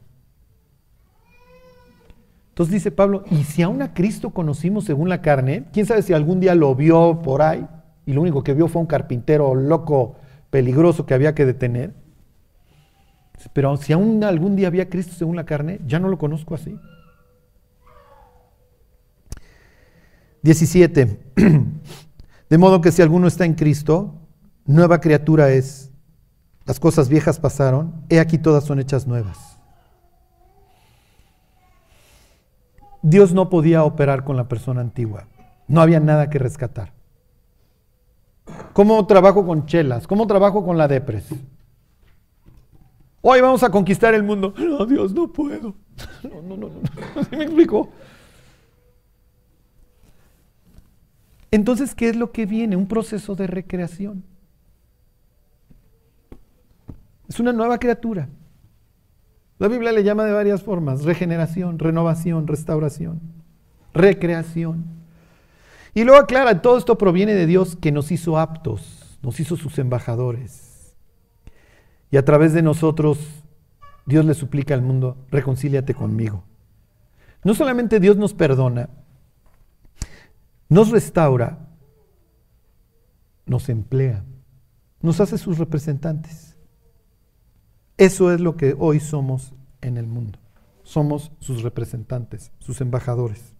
Entonces 2.53 2.73
dice 2.73 2.91
Pablo, 2.91 3.23
y 3.31 3.45
si 3.45 3.63
aún 3.63 3.81
a 3.81 3.95
Cristo 3.95 4.29
conocimos 4.29 4.85
según 4.85 5.09
la 5.09 5.23
carne, 5.23 5.65
quién 5.73 5.87
sabe 5.87 6.03
si 6.03 6.13
algún 6.13 6.39
día 6.39 6.53
lo 6.53 6.75
vio 6.75 7.19
por 7.23 7.41
ahí 7.41 7.67
y 8.05 8.13
lo 8.13 8.21
único 8.21 8.43
que 8.43 8.53
vio 8.53 8.67
fue 8.67 8.79
un 8.79 8.85
carpintero 8.85 9.55
loco, 9.55 10.17
peligroso 10.51 11.07
que 11.07 11.15
había 11.15 11.33
que 11.33 11.47
detener. 11.47 11.95
Pero 13.53 13.75
si 13.77 13.91
aún 13.91 14.23
algún 14.23 14.55
día 14.55 14.67
había 14.67 14.87
Cristo 14.87 15.15
según 15.17 15.35
la 15.35 15.45
carne, 15.45 15.79
ya 15.87 15.97
no 15.97 16.09
lo 16.09 16.19
conozco 16.19 16.53
así. 16.53 16.77
17. 20.43 21.19
De 22.51 22.57
modo 22.59 22.81
que 22.81 22.91
si 22.91 23.01
alguno 23.01 23.25
está 23.25 23.45
en 23.45 23.55
Cristo, 23.55 24.13
nueva 24.67 25.01
criatura 25.01 25.49
es. 25.49 25.89
Las 26.65 26.79
cosas 26.79 27.09
viejas 27.09 27.39
pasaron, 27.39 28.05
he 28.09 28.19
aquí 28.19 28.37
todas 28.37 28.63
son 28.63 28.79
hechas 28.79 29.07
nuevas. 29.07 29.52
Dios 33.03 33.33
no 33.33 33.49
podía 33.49 33.83
operar 33.83 34.23
con 34.23 34.37
la 34.37 34.47
persona 34.47 34.79
antigua. 34.79 35.27
No 35.67 35.81
había 35.81 35.99
nada 35.99 36.29
que 36.29 36.39
rescatar. 36.39 36.93
¿Cómo 38.71 39.05
trabajo 39.05 39.45
con 39.45 39.65
chelas? 39.65 40.07
¿Cómo 40.07 40.25
trabajo 40.25 40.65
con 40.65 40.77
la 40.77 40.87
depres? 40.87 41.27
Hoy 43.21 43.41
vamos 43.41 43.61
a 43.61 43.69
conquistar 43.69 44.13
el 44.13 44.23
mundo. 44.23 44.53
No, 44.57 44.85
Dios, 44.85 45.13
no 45.13 45.31
puedo. 45.31 45.75
No, 46.23 46.41
no, 46.41 46.57
no, 46.57 46.69
no. 46.69 47.23
¿Sí 47.29 47.35
me 47.35 47.43
explico? 47.43 47.89
Entonces, 51.51 51.93
¿qué 51.93 52.09
es 52.09 52.15
lo 52.15 52.31
que 52.31 52.45
viene? 52.45 52.77
Un 52.77 52.87
proceso 52.87 53.35
de 53.35 53.45
recreación. 53.45 54.23
Es 57.27 57.39
una 57.39 57.51
nueva 57.51 57.77
criatura. 57.77 58.29
La 59.59 59.67
Biblia 59.67 59.91
le 59.91 60.03
llama 60.03 60.25
de 60.25 60.31
varias 60.31 60.63
formas, 60.63 61.03
regeneración, 61.03 61.79
renovación, 61.79 62.47
restauración, 62.47 63.21
recreación. 63.93 64.85
Y 65.93 66.03
luego 66.03 66.19
aclara, 66.19 66.61
todo 66.61 66.77
esto 66.77 66.97
proviene 66.97 67.33
de 67.33 67.45
Dios 67.45 67.75
que 67.75 67.91
nos 67.91 68.11
hizo 68.11 68.39
aptos, 68.39 69.19
nos 69.21 69.39
hizo 69.39 69.55
sus 69.55 69.77
embajadores. 69.77 70.95
Y 72.09 72.17
a 72.17 72.25
través 72.25 72.53
de 72.53 72.61
nosotros, 72.61 73.19
Dios 74.05 74.25
le 74.25 74.33
suplica 74.33 74.73
al 74.73 74.81
mundo, 74.81 75.17
reconcíliate 75.31 75.93
conmigo. 75.93 76.43
No 77.43 77.53
solamente 77.53 77.99
Dios 77.99 78.17
nos 78.17 78.33
perdona, 78.33 78.89
nos 80.69 80.89
restaura, 80.89 81.59
nos 83.45 83.69
emplea, 83.69 84.23
nos 85.01 85.19
hace 85.19 85.37
sus 85.37 85.57
representantes. 85.57 86.52
Eso 87.97 88.31
es 88.31 88.41
lo 88.41 88.57
que 88.57 88.75
hoy 88.77 88.99
somos 88.99 89.53
en 89.81 89.97
el 89.97 90.07
mundo. 90.07 90.39
Somos 90.83 91.31
sus 91.39 91.63
representantes, 91.63 92.51
sus 92.59 92.81
embajadores. 92.81 93.53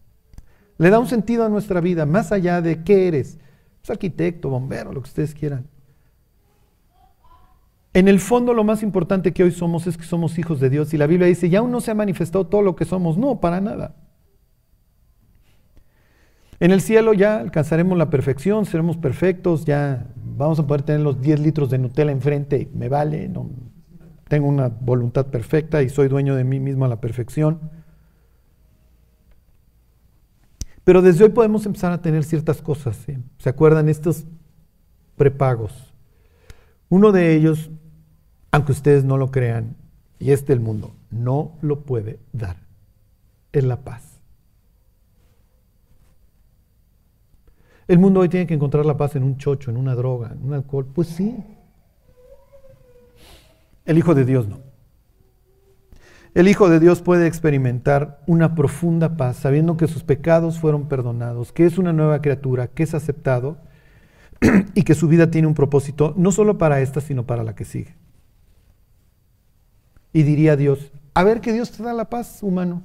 Le 0.78 0.90
da 0.90 1.00
un 1.00 1.08
sentido 1.08 1.46
a 1.46 1.50
nuestra 1.50 1.82
vida, 1.82 2.06
más 2.06 2.32
allá 2.32 2.62
de 2.62 2.84
qué 2.84 3.08
eres, 3.08 3.38
pues 3.82 3.92
arquitecto, 3.92 4.50
bombero, 4.50 4.92
lo 4.92 5.02
que 5.02 5.10
ustedes 5.10 5.34
quieran. 5.34 5.68
En 7.94 8.08
el 8.08 8.20
fondo 8.20 8.54
lo 8.54 8.64
más 8.64 8.82
importante 8.82 9.34
que 9.34 9.44
hoy 9.44 9.52
somos 9.52 9.86
es 9.86 9.98
que 9.98 10.04
somos 10.04 10.40
hijos 10.40 10.60
de 10.60 10.72
Dios 10.72 10.94
y 10.94 10.98
la 10.98 11.06
Biblia 11.06 11.28
dice, 11.28 11.50
ya 11.50 11.60
aún 11.60 11.72
no 11.72 11.80
se 11.80 11.92
ha 11.92 11.96
manifestado 11.96 12.48
todo 12.48 12.64
lo 12.64 12.76
que 12.76 12.86
somos. 12.86 13.18
No, 13.18 13.40
para 13.40 13.62
nada. 13.62 13.96
En 16.60 16.72
el 16.72 16.82
cielo 16.82 17.14
ya 17.14 17.38
alcanzaremos 17.38 17.98
la 17.98 18.10
perfección, 18.10 18.66
seremos 18.66 18.98
perfectos, 18.98 19.66
ya 19.66 20.08
vamos 20.16 20.60
a 20.60 20.66
poder 20.66 20.82
tener 20.82 21.02
los 21.02 21.22
10 21.22 21.40
litros 21.42 21.70
de 21.70 21.78
Nutella 21.78 22.12
enfrente, 22.12 22.70
me 22.74 22.90
vale, 22.90 23.28
no, 23.28 23.50
tengo 24.28 24.48
una 24.48 24.70
voluntad 24.70 25.28
perfecta 25.28 25.82
y 25.84 25.90
soy 25.90 26.08
dueño 26.08 26.36
de 26.36 26.44
mí 26.44 26.60
mismo 26.60 26.86
a 26.86 26.88
la 26.88 27.02
perfección. 27.02 27.60
Pero 30.84 31.02
desde 31.02 31.24
hoy 31.24 31.30
podemos 31.30 31.66
empezar 31.66 31.92
a 31.94 32.02
tener 32.02 32.24
ciertas 32.24 32.62
cosas. 32.62 33.06
¿Se 33.38 33.50
acuerdan 33.50 33.90
estos 33.90 34.26
prepagos? 35.16 35.94
Uno 36.90 37.12
de 37.12 37.36
ellos, 37.36 37.72
aunque 38.52 38.74
ustedes 38.74 39.04
no 39.04 39.18
lo 39.18 39.32
crean, 39.32 39.78
y 40.20 40.32
es 40.32 40.46
del 40.46 40.60
mundo, 40.60 40.94
no 41.10 41.58
lo 41.62 41.82
puede 41.82 42.20
dar. 42.32 42.58
Es 43.52 43.64
la 43.64 43.84
paz. 43.84 44.22
El 47.88 48.00
mundo 48.00 48.22
hoy 48.22 48.30
tiene 48.30 48.48
que 48.48 48.54
encontrar 48.54 48.86
la 48.86 48.98
paz 48.98 49.16
en 49.16 49.24
un 49.24 49.38
chocho, 49.38 49.70
en 49.70 49.78
una 49.78 49.96
droga, 49.96 50.32
en 50.32 50.44
un 50.44 50.54
alcohol. 50.54 50.86
Pues 50.86 51.10
sí, 51.10 51.44
el 53.86 53.98
Hijo 53.98 54.16
de 54.16 54.26
Dios 54.26 54.48
no. 54.48 54.62
El 56.34 56.48
Hijo 56.48 56.68
de 56.68 56.80
Dios 56.80 57.02
puede 57.02 57.28
experimentar 57.28 58.24
una 58.26 58.56
profunda 58.56 59.18
paz 59.18 59.38
sabiendo 59.38 59.78
que 59.78 59.88
sus 59.88 60.04
pecados 60.04 60.60
fueron 60.60 60.88
perdonados, 60.88 61.52
que 61.52 61.66
es 61.66 61.78
una 61.78 61.94
nueva 61.94 62.22
criatura, 62.22 62.68
que 62.68 62.84
es 62.84 62.96
aceptado 62.96 63.58
y 64.74 64.84
que 64.84 64.96
su 64.96 65.08
vida 65.08 65.30
tiene 65.30 65.48
un 65.48 65.54
propósito 65.54 66.14
no 66.18 66.32
solo 66.32 66.58
para 66.58 66.82
esta, 66.82 67.02
sino 67.02 67.26
para 67.26 67.44
la 67.44 67.56
que 67.56 67.66
sigue. 67.66 67.96
Y 70.12 70.24
diría 70.24 70.56
Dios, 70.56 70.92
a 71.14 71.24
ver 71.24 71.42
que 71.42 71.54
Dios 71.54 71.72
te 71.72 71.84
da 71.84 71.94
la 71.94 72.10
paz, 72.10 72.42
humano. 72.42 72.84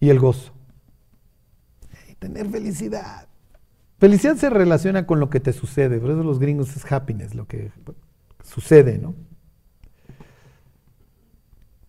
Y 0.00 0.08
el 0.08 0.18
gozo. 0.18 0.52
Y 2.08 2.14
tener 2.14 2.48
felicidad. 2.48 3.29
Felicidad 4.00 4.36
se 4.36 4.48
relaciona 4.48 5.06
con 5.06 5.20
lo 5.20 5.28
que 5.28 5.40
te 5.40 5.52
sucede, 5.52 6.00
por 6.00 6.10
eso 6.10 6.24
los 6.24 6.38
gringos 6.38 6.74
es 6.74 6.90
happiness, 6.90 7.34
lo 7.34 7.46
que 7.46 7.70
sucede, 8.42 8.96
¿no? 8.96 9.14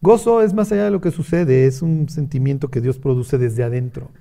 Gozo 0.02 0.42
es 0.42 0.54
más 0.54 0.70
allá 0.74 0.84
de 0.84 0.92
lo 0.92 1.00
que 1.00 1.10
sucede, 1.10 1.68
es 1.68 1.82
un 1.82 2.10
sentimiento 2.10 2.70
que 2.70 2.82
Dios 2.82 3.00
produce 3.00 3.38
desde 3.38 3.64
adentro. 3.64 4.12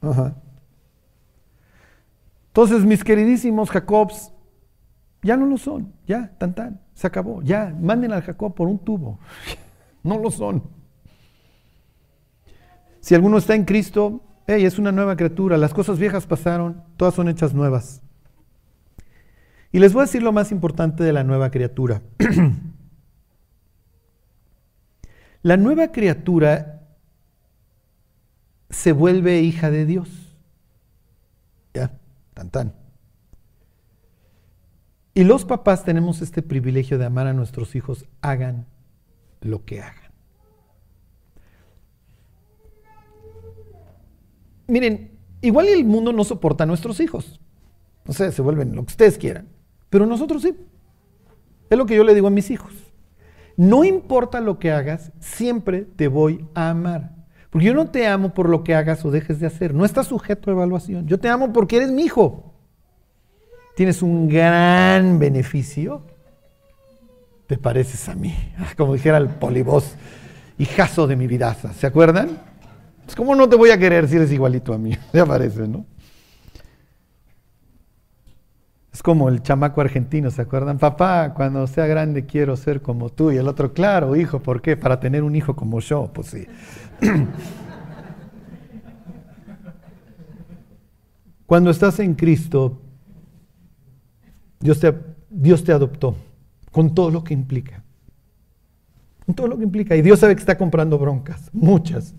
Ajá. 0.00 0.42
Entonces, 2.48 2.84
mis 2.84 3.04
queridísimos 3.04 3.70
Jacobs, 3.70 4.32
ya 5.22 5.36
no 5.36 5.46
lo 5.46 5.56
son, 5.56 5.92
ya, 6.08 6.36
tan 6.36 6.52
tan, 6.56 6.80
se 6.94 7.06
acabó, 7.06 7.42
ya, 7.42 7.76
manden 7.80 8.12
al 8.12 8.22
Jacob 8.22 8.56
por 8.56 8.66
un 8.66 8.80
tubo, 8.80 9.20
no 10.02 10.18
lo 10.18 10.32
son. 10.32 10.64
Si 12.98 13.14
alguno 13.14 13.38
está 13.38 13.54
en 13.54 13.64
Cristo, 13.64 14.20
es 14.46 14.78
una 14.78 14.92
nueva 14.92 15.16
criatura, 15.16 15.56
las 15.56 15.72
cosas 15.72 15.98
viejas 15.98 16.26
pasaron, 16.26 16.82
todas 16.96 17.14
son 17.14 17.28
hechas 17.28 17.54
nuevas. 17.54 18.02
Y 19.72 19.78
les 19.78 19.92
voy 19.92 20.02
a 20.02 20.06
decir 20.06 20.22
lo 20.22 20.32
más 20.32 20.52
importante 20.52 21.02
de 21.02 21.12
la 21.12 21.24
nueva 21.24 21.50
criatura. 21.50 22.02
la 25.42 25.56
nueva 25.56 25.90
criatura 25.90 26.82
se 28.70 28.92
vuelve 28.92 29.40
hija 29.40 29.70
de 29.70 29.86
Dios. 29.86 30.36
Ya, 31.72 31.98
tan 32.34 32.50
tan. 32.50 32.74
Y 35.14 35.24
los 35.24 35.44
papás 35.44 35.84
tenemos 35.84 36.22
este 36.22 36.42
privilegio 36.42 36.98
de 36.98 37.06
amar 37.06 37.28
a 37.28 37.32
nuestros 37.32 37.76
hijos, 37.76 38.06
hagan 38.20 38.66
lo 39.40 39.64
que 39.64 39.80
hagan. 39.80 40.03
Miren, 44.66 45.18
igual 45.40 45.68
el 45.68 45.84
mundo 45.84 46.12
no 46.12 46.24
soporta 46.24 46.64
a 46.64 46.66
nuestros 46.66 47.00
hijos. 47.00 47.40
No 48.04 48.12
sé, 48.12 48.32
se 48.32 48.42
vuelven 48.42 48.74
lo 48.74 48.84
que 48.84 48.92
ustedes 48.92 49.18
quieran. 49.18 49.48
Pero 49.90 50.06
nosotros 50.06 50.42
sí. 50.42 50.54
Es 51.70 51.78
lo 51.78 51.86
que 51.86 51.96
yo 51.96 52.04
le 52.04 52.14
digo 52.14 52.26
a 52.26 52.30
mis 52.30 52.50
hijos. 52.50 52.72
No 53.56 53.84
importa 53.84 54.40
lo 54.40 54.58
que 54.58 54.72
hagas, 54.72 55.12
siempre 55.20 55.82
te 55.82 56.08
voy 56.08 56.44
a 56.54 56.70
amar. 56.70 57.14
Porque 57.50 57.66
yo 57.66 57.74
no 57.74 57.88
te 57.88 58.06
amo 58.06 58.34
por 58.34 58.48
lo 58.48 58.64
que 58.64 58.74
hagas 58.74 59.04
o 59.04 59.10
dejes 59.10 59.38
de 59.38 59.46
hacer. 59.46 59.74
No 59.74 59.84
estás 59.84 60.08
sujeto 60.08 60.50
a 60.50 60.54
evaluación. 60.54 61.06
Yo 61.06 61.20
te 61.20 61.28
amo 61.28 61.52
porque 61.52 61.76
eres 61.76 61.92
mi 61.92 62.02
hijo. 62.02 62.52
Tienes 63.76 64.02
un 64.02 64.28
gran 64.28 65.18
beneficio. 65.18 66.02
Te 67.46 67.56
pareces 67.56 68.08
a 68.08 68.14
mí. 68.14 68.34
Como 68.76 68.94
dijera 68.94 69.18
el 69.18 69.28
polibos, 69.28 69.94
hijazo 70.58 71.06
de 71.06 71.14
mi 71.14 71.28
vida. 71.28 71.54
¿Se 71.54 71.86
acuerdan? 71.86 72.40
¿Cómo 73.16 73.34
no 73.34 73.48
te 73.48 73.56
voy 73.56 73.70
a 73.70 73.78
querer 73.78 74.08
si 74.08 74.16
eres 74.16 74.32
igualito 74.32 74.72
a 74.72 74.78
mí? 74.78 74.96
Ya 75.12 75.26
parece, 75.26 75.68
¿no? 75.68 75.84
Es 78.92 79.02
como 79.02 79.28
el 79.28 79.42
chamaco 79.42 79.80
argentino, 79.80 80.30
¿se 80.30 80.40
acuerdan? 80.42 80.78
Papá, 80.78 81.34
cuando 81.34 81.66
sea 81.66 81.86
grande 81.86 82.26
quiero 82.26 82.56
ser 82.56 82.80
como 82.80 83.10
tú. 83.10 83.32
Y 83.32 83.36
el 83.36 83.48
otro, 83.48 83.72
claro, 83.72 84.14
hijo, 84.14 84.38
¿por 84.40 84.62
qué? 84.62 84.76
Para 84.76 85.00
tener 85.00 85.24
un 85.24 85.34
hijo 85.34 85.56
como 85.56 85.80
yo. 85.80 86.10
Pues 86.12 86.28
sí. 86.28 86.46
Cuando 91.46 91.70
estás 91.70 91.98
en 91.98 92.14
Cristo, 92.14 92.80
Dios 94.60 94.78
te, 94.80 94.94
Dios 95.28 95.62
te 95.64 95.72
adoptó 95.72 96.14
con 96.70 96.94
todo 96.94 97.10
lo 97.10 97.24
que 97.24 97.34
implica. 97.34 97.82
Con 99.26 99.34
todo 99.34 99.48
lo 99.48 99.58
que 99.58 99.64
implica. 99.64 99.96
Y 99.96 100.02
Dios 100.02 100.20
sabe 100.20 100.36
que 100.36 100.40
está 100.40 100.56
comprando 100.56 100.98
broncas, 100.98 101.50
muchas. 101.52 102.14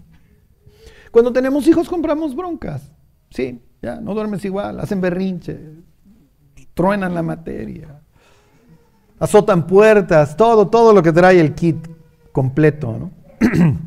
Cuando 1.16 1.32
tenemos 1.32 1.66
hijos 1.66 1.88
compramos 1.88 2.36
broncas. 2.36 2.91
Sí, 3.30 3.61
ya, 3.82 4.01
no 4.01 4.13
duermes 4.13 4.43
igual, 4.43 4.82
hacen 4.82 4.99
berrinche, 4.99 5.57
truenan 6.74 7.16
la 7.16 7.24
materia, 7.24 8.01
azotan 9.18 9.66
puertas, 9.66 10.36
todo, 10.36 10.68
todo 10.68 10.91
lo 10.91 11.01
que 11.01 11.13
trae 11.13 11.39
el 11.39 11.55
kit 11.55 11.88
completo, 12.34 12.97
¿no? 12.99 13.11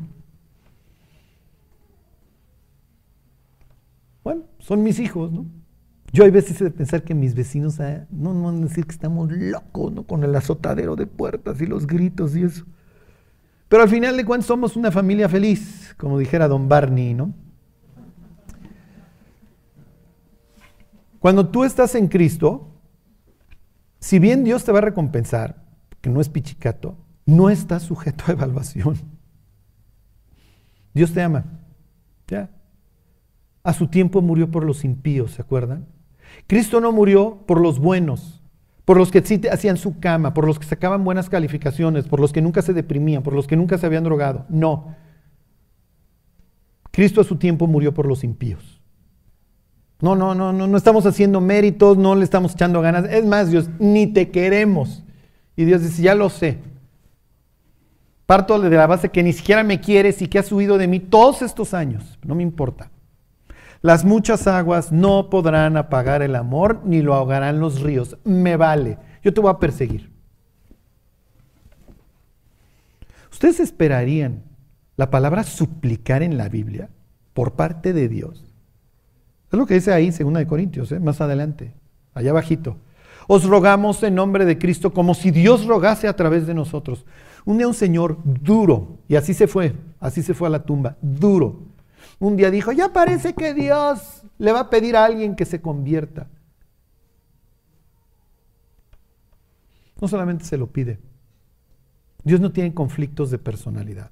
bueno, 4.24 4.44
son 4.58 4.82
mis 4.82 4.98
hijos, 4.98 5.30
¿no? 5.30 5.44
Yo 6.10 6.24
hay 6.24 6.30
veces 6.30 6.58
de 6.58 6.70
pensar 6.70 7.02
que 7.02 7.14
mis 7.14 7.34
vecinos 7.34 7.78
ah, 7.80 8.06
no, 8.10 8.32
no 8.32 8.44
van 8.44 8.62
a 8.62 8.68
decir 8.68 8.86
que 8.86 8.92
estamos 8.92 9.30
locos, 9.30 9.92
¿no? 9.92 10.04
Con 10.04 10.24
el 10.24 10.34
azotadero 10.34 10.96
de 10.96 11.06
puertas 11.06 11.60
y 11.60 11.66
los 11.66 11.86
gritos 11.86 12.34
y 12.34 12.44
eso. 12.44 12.64
Pero 13.68 13.82
al 13.82 13.88
final 13.88 14.16
de 14.16 14.24
cuentas 14.24 14.46
somos 14.46 14.76
una 14.76 14.90
familia 14.90 15.28
feliz, 15.28 15.94
como 15.98 16.18
dijera 16.18 16.48
don 16.48 16.68
Barney, 16.68 17.14
¿no? 17.14 17.34
Cuando 21.18 21.48
tú 21.48 21.64
estás 21.64 21.94
en 21.94 22.08
Cristo, 22.08 22.68
si 24.00 24.18
bien 24.18 24.44
Dios 24.44 24.64
te 24.64 24.72
va 24.72 24.78
a 24.78 24.82
recompensar, 24.82 25.64
que 26.00 26.10
no 26.10 26.20
es 26.20 26.28
pichicato, 26.28 26.96
no 27.26 27.50
estás 27.50 27.82
sujeto 27.82 28.24
a 28.28 28.32
evaluación. 28.32 28.96
Dios 30.94 31.12
te 31.12 31.22
ama. 31.22 31.44
Ya. 32.26 32.50
A 33.62 33.72
su 33.72 33.88
tiempo 33.88 34.22
murió 34.22 34.50
por 34.50 34.64
los 34.64 34.84
impíos, 34.84 35.32
¿se 35.32 35.42
acuerdan? 35.42 35.86
Cristo 36.46 36.80
no 36.80 36.92
murió 36.92 37.44
por 37.46 37.60
los 37.60 37.78
buenos, 37.78 38.37
por 38.88 38.96
los 38.96 39.10
que 39.10 39.20
sí 39.20 39.38
hacían 39.52 39.76
su 39.76 40.00
cama, 40.00 40.32
por 40.32 40.46
los 40.46 40.58
que 40.58 40.64
sacaban 40.64 41.04
buenas 41.04 41.28
calificaciones, 41.28 42.08
por 42.08 42.20
los 42.20 42.32
que 42.32 42.40
nunca 42.40 42.62
se 42.62 42.72
deprimían, 42.72 43.22
por 43.22 43.34
los 43.34 43.46
que 43.46 43.54
nunca 43.54 43.76
se 43.76 43.84
habían 43.84 44.02
drogado. 44.02 44.46
No. 44.48 44.96
Cristo 46.90 47.20
a 47.20 47.24
su 47.24 47.36
tiempo 47.36 47.66
murió 47.66 47.92
por 47.92 48.06
los 48.06 48.24
impíos. 48.24 48.80
No, 50.00 50.16
no, 50.16 50.34
no, 50.34 50.54
no, 50.54 50.66
no 50.66 50.76
estamos 50.78 51.04
haciendo 51.04 51.42
méritos, 51.42 51.98
no 51.98 52.14
le 52.14 52.24
estamos 52.24 52.54
echando 52.54 52.80
ganas. 52.80 53.04
Es 53.10 53.26
más, 53.26 53.50
Dios, 53.50 53.68
ni 53.78 54.06
te 54.06 54.30
queremos. 54.30 55.04
Y 55.54 55.66
Dios 55.66 55.82
dice, 55.82 56.00
ya 56.00 56.14
lo 56.14 56.30
sé. 56.30 56.56
Parto 58.24 58.58
de 58.58 58.70
la 58.70 58.86
base 58.86 59.10
que 59.10 59.22
ni 59.22 59.34
siquiera 59.34 59.64
me 59.64 59.82
quieres 59.82 60.22
y 60.22 60.28
que 60.28 60.38
has 60.38 60.50
huido 60.50 60.78
de 60.78 60.88
mí 60.88 60.98
todos 60.98 61.42
estos 61.42 61.74
años. 61.74 62.18
No 62.24 62.34
me 62.34 62.42
importa. 62.42 62.90
Las 63.80 64.04
muchas 64.04 64.46
aguas 64.46 64.90
no 64.90 65.30
podrán 65.30 65.76
apagar 65.76 66.22
el 66.22 66.34
amor 66.34 66.82
ni 66.84 67.00
lo 67.00 67.14
ahogarán 67.14 67.60
los 67.60 67.80
ríos. 67.80 68.16
Me 68.24 68.56
vale. 68.56 68.98
Yo 69.22 69.32
te 69.32 69.40
voy 69.40 69.50
a 69.50 69.58
perseguir. 69.58 70.10
¿Ustedes 73.30 73.60
esperarían 73.60 74.42
la 74.96 75.10
palabra 75.10 75.44
suplicar 75.44 76.22
en 76.22 76.36
la 76.36 76.48
Biblia 76.48 76.90
por 77.34 77.52
parte 77.52 77.92
de 77.92 78.08
Dios? 78.08 78.44
Es 79.52 79.58
lo 79.58 79.64
que 79.64 79.74
dice 79.74 79.92
ahí, 79.92 80.10
segunda 80.10 80.40
de 80.40 80.46
Corintios, 80.46 80.90
¿eh? 80.92 80.98
más 80.98 81.20
adelante, 81.20 81.72
allá 82.14 82.32
bajito. 82.32 82.78
Os 83.28 83.44
rogamos 83.44 84.02
en 84.02 84.14
nombre 84.14 84.44
de 84.44 84.58
Cristo 84.58 84.92
como 84.92 85.14
si 85.14 85.30
Dios 85.30 85.66
rogase 85.66 86.08
a 86.08 86.16
través 86.16 86.46
de 86.46 86.54
nosotros. 86.54 87.06
Un 87.44 87.58
día 87.58 87.68
un 87.68 87.74
señor 87.74 88.18
duro, 88.24 88.98
y 89.06 89.16
así 89.16 89.34
se 89.34 89.46
fue, 89.46 89.74
así 90.00 90.22
se 90.22 90.34
fue 90.34 90.48
a 90.48 90.50
la 90.50 90.64
tumba, 90.64 90.96
duro. 91.00 91.67
Un 92.18 92.36
día 92.36 92.50
dijo, 92.50 92.72
ya 92.72 92.92
parece 92.92 93.34
que 93.34 93.54
Dios 93.54 94.22
le 94.38 94.52
va 94.52 94.60
a 94.60 94.70
pedir 94.70 94.96
a 94.96 95.04
alguien 95.04 95.36
que 95.36 95.44
se 95.44 95.60
convierta. 95.60 96.28
No 100.00 100.08
solamente 100.08 100.44
se 100.44 100.56
lo 100.56 100.68
pide, 100.68 100.98
Dios 102.24 102.40
no 102.40 102.52
tiene 102.52 102.74
conflictos 102.74 103.30
de 103.30 103.38
personalidad. 103.38 104.10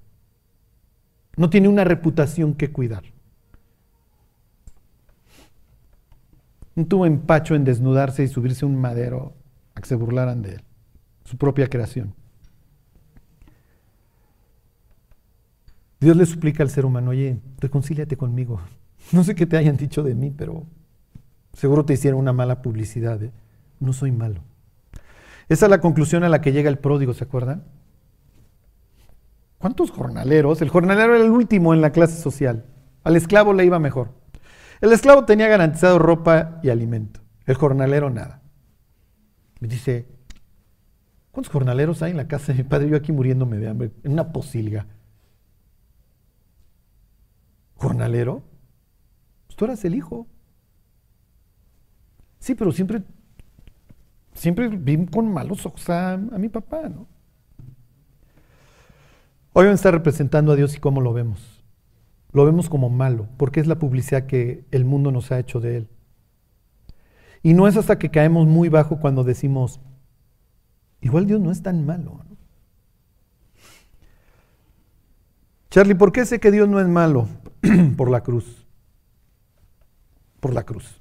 No 1.36 1.50
tiene 1.50 1.68
una 1.68 1.84
reputación 1.84 2.54
que 2.54 2.72
cuidar. 2.72 3.04
No 6.74 6.86
tuvo 6.86 7.06
empacho 7.06 7.54
en 7.54 7.64
desnudarse 7.64 8.22
y 8.22 8.28
subirse 8.28 8.64
un 8.64 8.80
madero 8.80 9.34
a 9.74 9.80
que 9.80 9.88
se 9.88 9.94
burlaran 9.94 10.42
de 10.42 10.54
él, 10.56 10.64
su 11.24 11.36
propia 11.36 11.68
creación. 11.68 12.14
Dios 16.06 16.16
le 16.16 16.24
suplica 16.24 16.62
al 16.62 16.70
ser 16.70 16.86
humano, 16.86 17.10
oye, 17.10 17.40
reconcíliate 17.58 18.16
conmigo. 18.16 18.60
No 19.12 19.24
sé 19.24 19.34
qué 19.34 19.44
te 19.44 19.56
hayan 19.56 19.76
dicho 19.76 20.04
de 20.04 20.14
mí, 20.14 20.30
pero 20.30 20.66
seguro 21.52 21.84
te 21.84 21.94
hicieron 21.94 22.20
una 22.20 22.32
mala 22.32 22.62
publicidad. 22.62 23.20
¿eh? 23.24 23.32
No 23.80 23.92
soy 23.92 24.12
malo. 24.12 24.40
Esa 25.48 25.66
es 25.66 25.70
la 25.70 25.80
conclusión 25.80 26.22
a 26.22 26.28
la 26.28 26.40
que 26.40 26.52
llega 26.52 26.70
el 26.70 26.78
pródigo, 26.78 27.12
¿se 27.12 27.24
acuerdan? 27.24 27.64
¿Cuántos 29.58 29.90
jornaleros? 29.90 30.62
El 30.62 30.68
jornalero 30.68 31.16
era 31.16 31.24
el 31.24 31.30
último 31.32 31.74
en 31.74 31.80
la 31.80 31.90
clase 31.90 32.22
social. 32.22 32.66
Al 33.02 33.16
esclavo 33.16 33.52
le 33.52 33.64
iba 33.64 33.80
mejor. 33.80 34.12
El 34.80 34.92
esclavo 34.92 35.24
tenía 35.24 35.48
garantizado 35.48 35.98
ropa 35.98 36.60
y 36.62 36.70
alimento. 36.70 37.18
El 37.46 37.56
jornalero 37.56 38.10
nada. 38.10 38.42
Me 39.58 39.66
dice, 39.66 40.06
¿cuántos 41.32 41.52
jornaleros 41.52 42.00
hay 42.02 42.12
en 42.12 42.16
la 42.16 42.28
casa 42.28 42.52
de 42.52 42.62
mi 42.62 42.68
padre? 42.68 42.90
Yo 42.90 42.96
aquí 42.96 43.10
muriéndome 43.10 43.56
de 43.56 43.68
hambre, 43.68 43.90
en 44.04 44.12
una 44.12 44.32
posilga. 44.32 44.86
¿Jornalero? 47.76 48.42
Pues 49.46 49.56
tú 49.56 49.64
eras 49.64 49.84
el 49.84 49.94
hijo. 49.94 50.26
Sí, 52.38 52.54
pero 52.54 52.72
siempre, 52.72 53.02
siempre 54.34 54.68
vi 54.68 55.06
con 55.06 55.32
malos 55.32 55.64
ojos 55.66 55.88
a, 55.88 56.12
a 56.12 56.16
mi 56.16 56.48
papá, 56.48 56.88
¿no? 56.88 57.06
Hoy 59.52 59.66
está 59.68 59.90
representando 59.90 60.52
a 60.52 60.56
Dios 60.56 60.76
y 60.76 60.80
cómo 60.80 61.00
lo 61.00 61.12
vemos 61.12 61.56
lo 62.36 62.44
vemos 62.44 62.68
como 62.68 62.90
malo, 62.90 63.28
porque 63.38 63.60
es 63.60 63.66
la 63.66 63.78
publicidad 63.78 64.26
que 64.26 64.66
el 64.70 64.84
mundo 64.84 65.10
nos 65.10 65.32
ha 65.32 65.38
hecho 65.38 65.58
de 65.58 65.78
él. 65.78 65.88
Y 67.42 67.54
no 67.54 67.66
es 67.66 67.78
hasta 67.78 67.98
que 67.98 68.10
caemos 68.10 68.46
muy 68.46 68.68
bajo 68.68 69.00
cuando 69.00 69.24
decimos, 69.24 69.80
igual 71.00 71.26
Dios 71.26 71.40
no 71.40 71.50
es 71.50 71.62
tan 71.62 71.86
malo. 71.86 72.20
Charlie, 75.70 75.94
¿por 75.94 76.12
qué 76.12 76.26
sé 76.26 76.38
que 76.38 76.50
Dios 76.50 76.68
no 76.68 76.78
es 76.78 76.86
malo? 76.86 77.26
Por 77.96 78.10
la 78.10 78.22
cruz. 78.22 78.66
Por 80.40 80.54
la 80.54 80.64
cruz. 80.64 81.00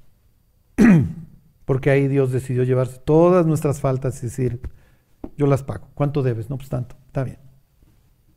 Porque 1.66 1.90
ahí 1.90 2.08
Dios 2.08 2.32
decidió 2.32 2.64
llevarse 2.64 3.00
todas 3.00 3.46
nuestras 3.46 3.82
faltas 3.82 4.20
y 4.20 4.28
decir, 4.28 4.62
yo 5.38 5.48
las 5.48 5.64
pago. 5.64 5.90
¿Cuánto 5.94 6.24
debes? 6.24 6.50
No, 6.50 6.58
pues 6.58 6.70
tanto. 6.70 6.96
Está 7.08 7.24
bien. 7.24 7.40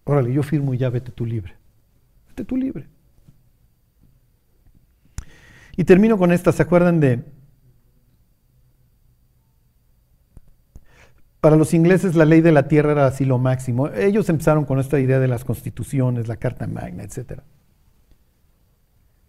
Órale, 0.05 0.33
yo 0.33 0.43
firmo 0.43 0.75
y 0.75 0.79
ya 0.79 0.89
vete 0.89 1.13
tú 1.13 1.27
libre. 1.27 1.57
Vete 2.29 2.45
tú 2.45 2.57
libre. 2.57 2.89
Y 5.77 5.85
termino 5.85 6.19
con 6.19 6.33
esta. 6.33 6.53
¿Se 6.53 6.63
acuerdan 6.63 7.01
de 7.01 7.25
Para 11.41 11.55
los 11.55 11.73
ingleses 11.73 12.17
la 12.17 12.25
ley 12.25 12.41
de 12.41 12.51
la 12.51 12.67
tierra 12.67 12.93
era 12.93 13.07
así 13.07 13.25
lo 13.25 13.39
máximo. 13.39 13.89
Ellos 13.89 14.29
empezaron 14.29 14.65
con 14.65 14.81
esta 14.81 14.99
idea 14.99 15.21
de 15.21 15.29
las 15.29 15.45
constituciones, 15.45 16.27
la 16.27 16.37
Carta 16.37 16.67
Magna, 16.67 17.05
etc. 17.05 17.43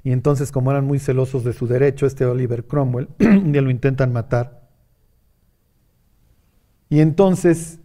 Y 0.03 0.11
entonces, 0.11 0.51
como 0.51 0.71
eran 0.71 0.85
muy 0.85 0.99
celosos 0.99 1.43
de 1.43 1.53
su 1.53 1.67
derecho, 1.67 2.05
este 2.05 2.25
Oliver 2.25 2.65
Cromwell, 2.65 3.09
un 3.19 3.51
día 3.51 3.61
lo 3.61 3.69
intentan 3.69 4.13
matar. 4.13 4.69
Y 6.89 7.01
entonces 7.01 7.79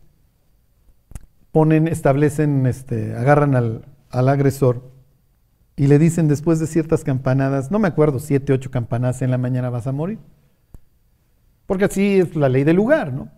ponen, 1.53 1.89
establecen, 1.89 2.67
este, 2.67 3.15
agarran 3.15 3.55
al, 3.55 3.87
al 4.11 4.29
agresor 4.29 4.91
y 5.77 5.89
le 5.89 5.99
dicen 5.99 6.29
después 6.29 6.61
de 6.61 6.67
ciertas 6.67 7.05
campanadas, 7.05 7.71
no 7.71 7.79
me 7.79 7.89
acuerdo, 7.89 8.19
siete, 8.21 8.53
ocho 8.53 8.71
campanadas 8.71 9.23
en 9.23 9.31
la 9.31 9.39
mañana 9.39 9.71
vas 9.71 9.87
a 9.87 9.93
morir. 9.93 10.19
Porque 11.67 11.87
así 11.87 12.21
es 12.21 12.37
la 12.37 12.49
ley 12.49 12.65
del 12.65 12.77
lugar, 12.77 13.13
¿no? 13.13 13.29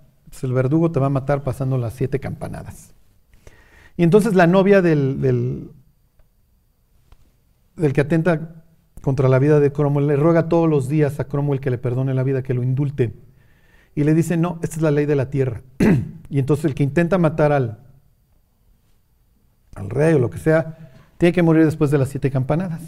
el 0.42 0.52
verdugo 0.52 0.90
te 0.90 1.00
va 1.00 1.06
a 1.06 1.10
matar 1.10 1.42
pasando 1.42 1.78
las 1.78 1.94
siete 1.94 2.20
campanadas. 2.20 2.92
Y 3.96 4.02
entonces 4.02 4.34
la 4.34 4.46
novia 4.46 4.82
del, 4.82 5.20
del, 7.76 7.92
que 7.92 8.00
atenta 8.00 8.55
contra 9.06 9.28
la 9.28 9.38
vida 9.38 9.60
de 9.60 9.70
Cromwell 9.70 10.08
le 10.08 10.16
ruega 10.16 10.48
todos 10.48 10.68
los 10.68 10.88
días 10.88 11.20
a 11.20 11.28
Cromwell 11.28 11.60
que 11.60 11.70
le 11.70 11.78
perdone 11.78 12.12
la 12.12 12.24
vida, 12.24 12.42
que 12.42 12.54
lo 12.54 12.64
indulte. 12.64 13.14
Y 13.94 14.02
le 14.02 14.14
dice, 14.14 14.36
no, 14.36 14.58
esta 14.64 14.74
es 14.74 14.82
la 14.82 14.90
ley 14.90 15.06
de 15.06 15.14
la 15.14 15.30
tierra. 15.30 15.62
y 16.28 16.40
entonces 16.40 16.64
el 16.64 16.74
que 16.74 16.82
intenta 16.82 17.16
matar 17.16 17.52
al, 17.52 17.78
al 19.76 19.90
rey 19.90 20.14
o 20.14 20.18
lo 20.18 20.28
que 20.28 20.38
sea, 20.38 20.90
tiene 21.18 21.32
que 21.32 21.44
morir 21.44 21.64
después 21.64 21.92
de 21.92 21.98
las 21.98 22.08
siete 22.08 22.32
campanadas. 22.32 22.82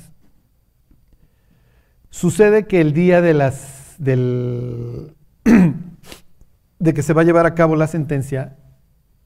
Sucede 2.11 2.67
que 2.67 2.81
el 2.81 2.95
día 2.95 3.21
de 3.21 3.35
las, 3.35 3.95
del, 3.99 5.15
de 6.81 6.95
que 6.95 7.03
se 7.05 7.13
va 7.13 7.23
a 7.23 7.27
llevar 7.27 7.47
a 7.47 7.55
cabo 7.55 7.77
la 7.77 7.87
sentencia, 7.87 8.57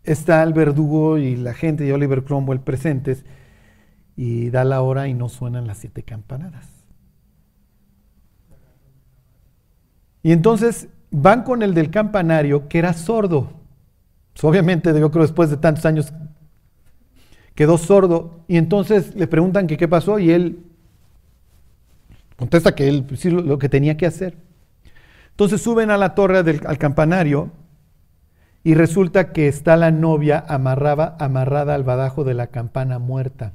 está 0.04 0.42
el 0.42 0.52
verdugo 0.52 1.16
y 1.16 1.36
la 1.36 1.54
gente 1.54 1.84
de 1.84 1.94
Oliver 1.94 2.22
Cromwell 2.22 2.60
presentes 2.60 3.24
y 4.14 4.50
da 4.50 4.64
la 4.64 4.82
hora 4.82 5.08
y 5.08 5.14
no 5.14 5.30
suenan 5.30 5.66
las 5.66 5.78
siete 5.78 6.02
campanadas. 6.02 6.81
Y 10.22 10.32
entonces 10.32 10.88
van 11.10 11.42
con 11.42 11.62
el 11.62 11.74
del 11.74 11.90
campanario 11.90 12.68
que 12.68 12.78
era 12.78 12.92
sordo. 12.92 13.52
Pues, 14.32 14.44
obviamente, 14.44 14.98
yo 14.98 15.10
creo 15.10 15.22
después 15.22 15.50
de 15.50 15.56
tantos 15.56 15.84
años 15.84 16.12
quedó 17.54 17.76
sordo 17.78 18.40
y 18.48 18.56
entonces 18.56 19.14
le 19.14 19.26
preguntan 19.26 19.66
qué 19.66 19.86
pasó 19.86 20.18
y 20.18 20.30
él 20.30 20.64
contesta 22.36 22.74
que 22.74 22.88
él 22.88 23.06
sí 23.16 23.30
lo 23.30 23.58
que 23.58 23.68
tenía 23.68 23.96
que 23.96 24.06
hacer. 24.06 24.36
Entonces 25.30 25.60
suben 25.60 25.90
a 25.90 25.96
la 25.96 26.14
torre 26.14 26.42
del, 26.42 26.60
al 26.66 26.78
campanario 26.78 27.50
y 28.64 28.74
resulta 28.74 29.32
que 29.32 29.48
está 29.48 29.76
la 29.76 29.90
novia 29.90 30.44
amarrada, 30.46 31.16
amarrada 31.18 31.74
al 31.74 31.84
badajo 31.84 32.24
de 32.24 32.34
la 32.34 32.48
campana 32.48 32.98
muerta. 32.98 33.52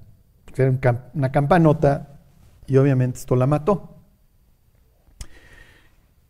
Era 0.55 0.74
una 1.13 1.32
campanota 1.32 2.20
y 2.65 2.78
obviamente 2.78 3.20
esto 3.20 3.36
la 3.36 3.47
mató. 3.47 3.97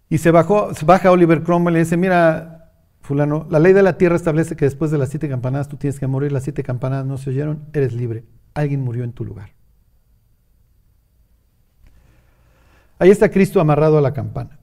Y 0.10 0.20
se, 0.20 0.32
bajó, 0.32 0.70
baja 0.86 1.12
Oliver 1.12 1.44
Cromwell 1.44 1.76
y 1.76 1.80
dice, 1.80 1.98
mira, 1.98 2.72
fulano, 3.02 3.46
la 3.50 3.60
ley 3.60 3.74
de 3.74 3.84
la 3.84 3.98
tierra 3.98 4.16
establece 4.16 4.56
que 4.56 4.66
después 4.66 4.92
de 4.92 4.98
las 4.98 5.10
siete 5.10 5.28
campanadas 5.28 5.68
tú 5.68 5.78
tienes 5.78 6.00
que 6.00 6.08
morir, 6.08 6.32
las 6.32 6.44
siete 6.44 6.64
campanadas 6.64 7.06
no 7.06 7.18
se 7.18 7.30
oyeron, 7.30 7.66
eres 7.74 7.94
libre. 7.94 8.24
Alguien 8.54 8.82
murió 8.82 9.04
en 9.04 9.14
tu 9.14 9.26
lugar. 9.26 9.52
Ahí 13.00 13.12
está 13.12 13.30
Cristo 13.30 13.60
amarrado 13.60 13.98
a 13.98 14.02
la 14.02 14.14
campana 14.14 14.60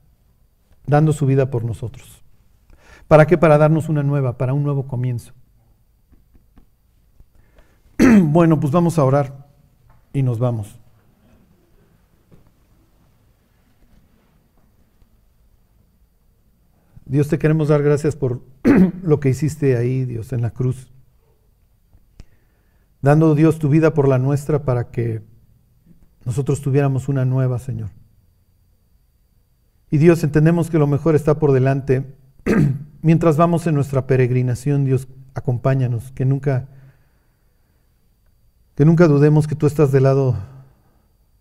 dando 0.87 1.13
su 1.13 1.27
vida 1.27 1.51
por 1.51 1.65
nosotros. 1.65 2.23
¿Para 3.09 3.27
qué? 3.27 3.39
Para 3.39 3.59
darnos 3.59 3.89
una 3.89 4.03
nueva, 4.03 4.39
para 4.39 4.55
un 4.55 4.63
nuevo 4.63 4.87
comienzo. 4.87 5.33
bueno, 8.23 8.59
pues 8.61 8.73
vamos 8.73 8.99
a 8.99 9.05
orar 9.05 9.49
y 10.13 10.23
nos 10.23 10.39
vamos. 10.39 10.79
Dios, 17.15 17.29
te 17.29 17.39
queremos 17.39 17.69
dar 17.69 17.81
gracias 17.81 18.17
por 18.17 18.43
lo 19.05 19.21
que 19.21 19.29
hiciste 19.29 19.77
ahí, 19.77 20.05
Dios, 20.05 20.33
en 20.33 20.43
la 20.43 20.51
cruz. 20.51 20.91
Dando, 23.03 23.37
Dios, 23.37 23.61
tu 23.61 23.69
vida 23.69 23.95
por 23.95 24.09
la 24.09 24.19
nuestra 24.19 24.65
para 24.65 24.91
que 24.91 25.23
nosotros 26.25 26.61
tuviéramos 26.61 27.09
una 27.09 27.25
nueva, 27.25 27.61
Señor. 27.61 27.91
Y 29.93 29.99
Dios, 29.99 30.25
entendemos 30.25 30.71
que 30.71 30.79
lo 30.81 30.89
mejor 30.89 31.15
está 31.15 31.39
por 31.39 31.53
delante. 31.53 32.17
Mientras 33.01 33.37
vamos 33.37 33.69
en 33.69 33.77
nuestra 33.77 34.09
peregrinación, 34.09 34.85
Dios, 34.85 35.07
acompáñanos, 35.35 36.11
que 36.17 36.25
nunca, 36.25 36.67
que 38.75 38.85
nunca 38.85 39.07
dudemos 39.07 39.47
que 39.47 39.55
tú 39.55 39.69
estás 39.69 39.93
del 39.93 40.03
lado 40.03 40.37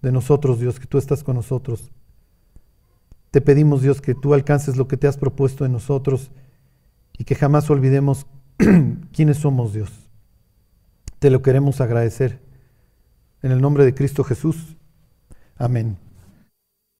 de 0.03 0.11
nosotros, 0.11 0.59
Dios, 0.59 0.79
que 0.79 0.85
tú 0.85 0.99
estás 0.99 1.23
con 1.23 1.35
nosotros. 1.35 1.89
Te 3.33 3.41
pedimos, 3.41 3.81
Dios, 3.81 3.99
que 3.99 4.13
tú 4.13 4.35
alcances 4.35 4.77
lo 4.77 4.87
que 4.87 4.95
te 4.95 5.07
has 5.07 5.17
propuesto 5.17 5.65
en 5.65 5.71
nosotros 5.71 6.29
y 7.17 7.23
que 7.23 7.33
jamás 7.33 7.67
olvidemos 7.71 8.27
quiénes 9.11 9.37
somos, 9.37 9.73
Dios. 9.73 9.89
Te 11.17 11.31
lo 11.31 11.41
queremos 11.41 11.81
agradecer. 11.81 12.43
En 13.41 13.51
el 13.51 13.59
nombre 13.59 13.85
de 13.85 13.95
Cristo 13.95 14.23
Jesús. 14.23 14.77
Amén. 15.57 15.97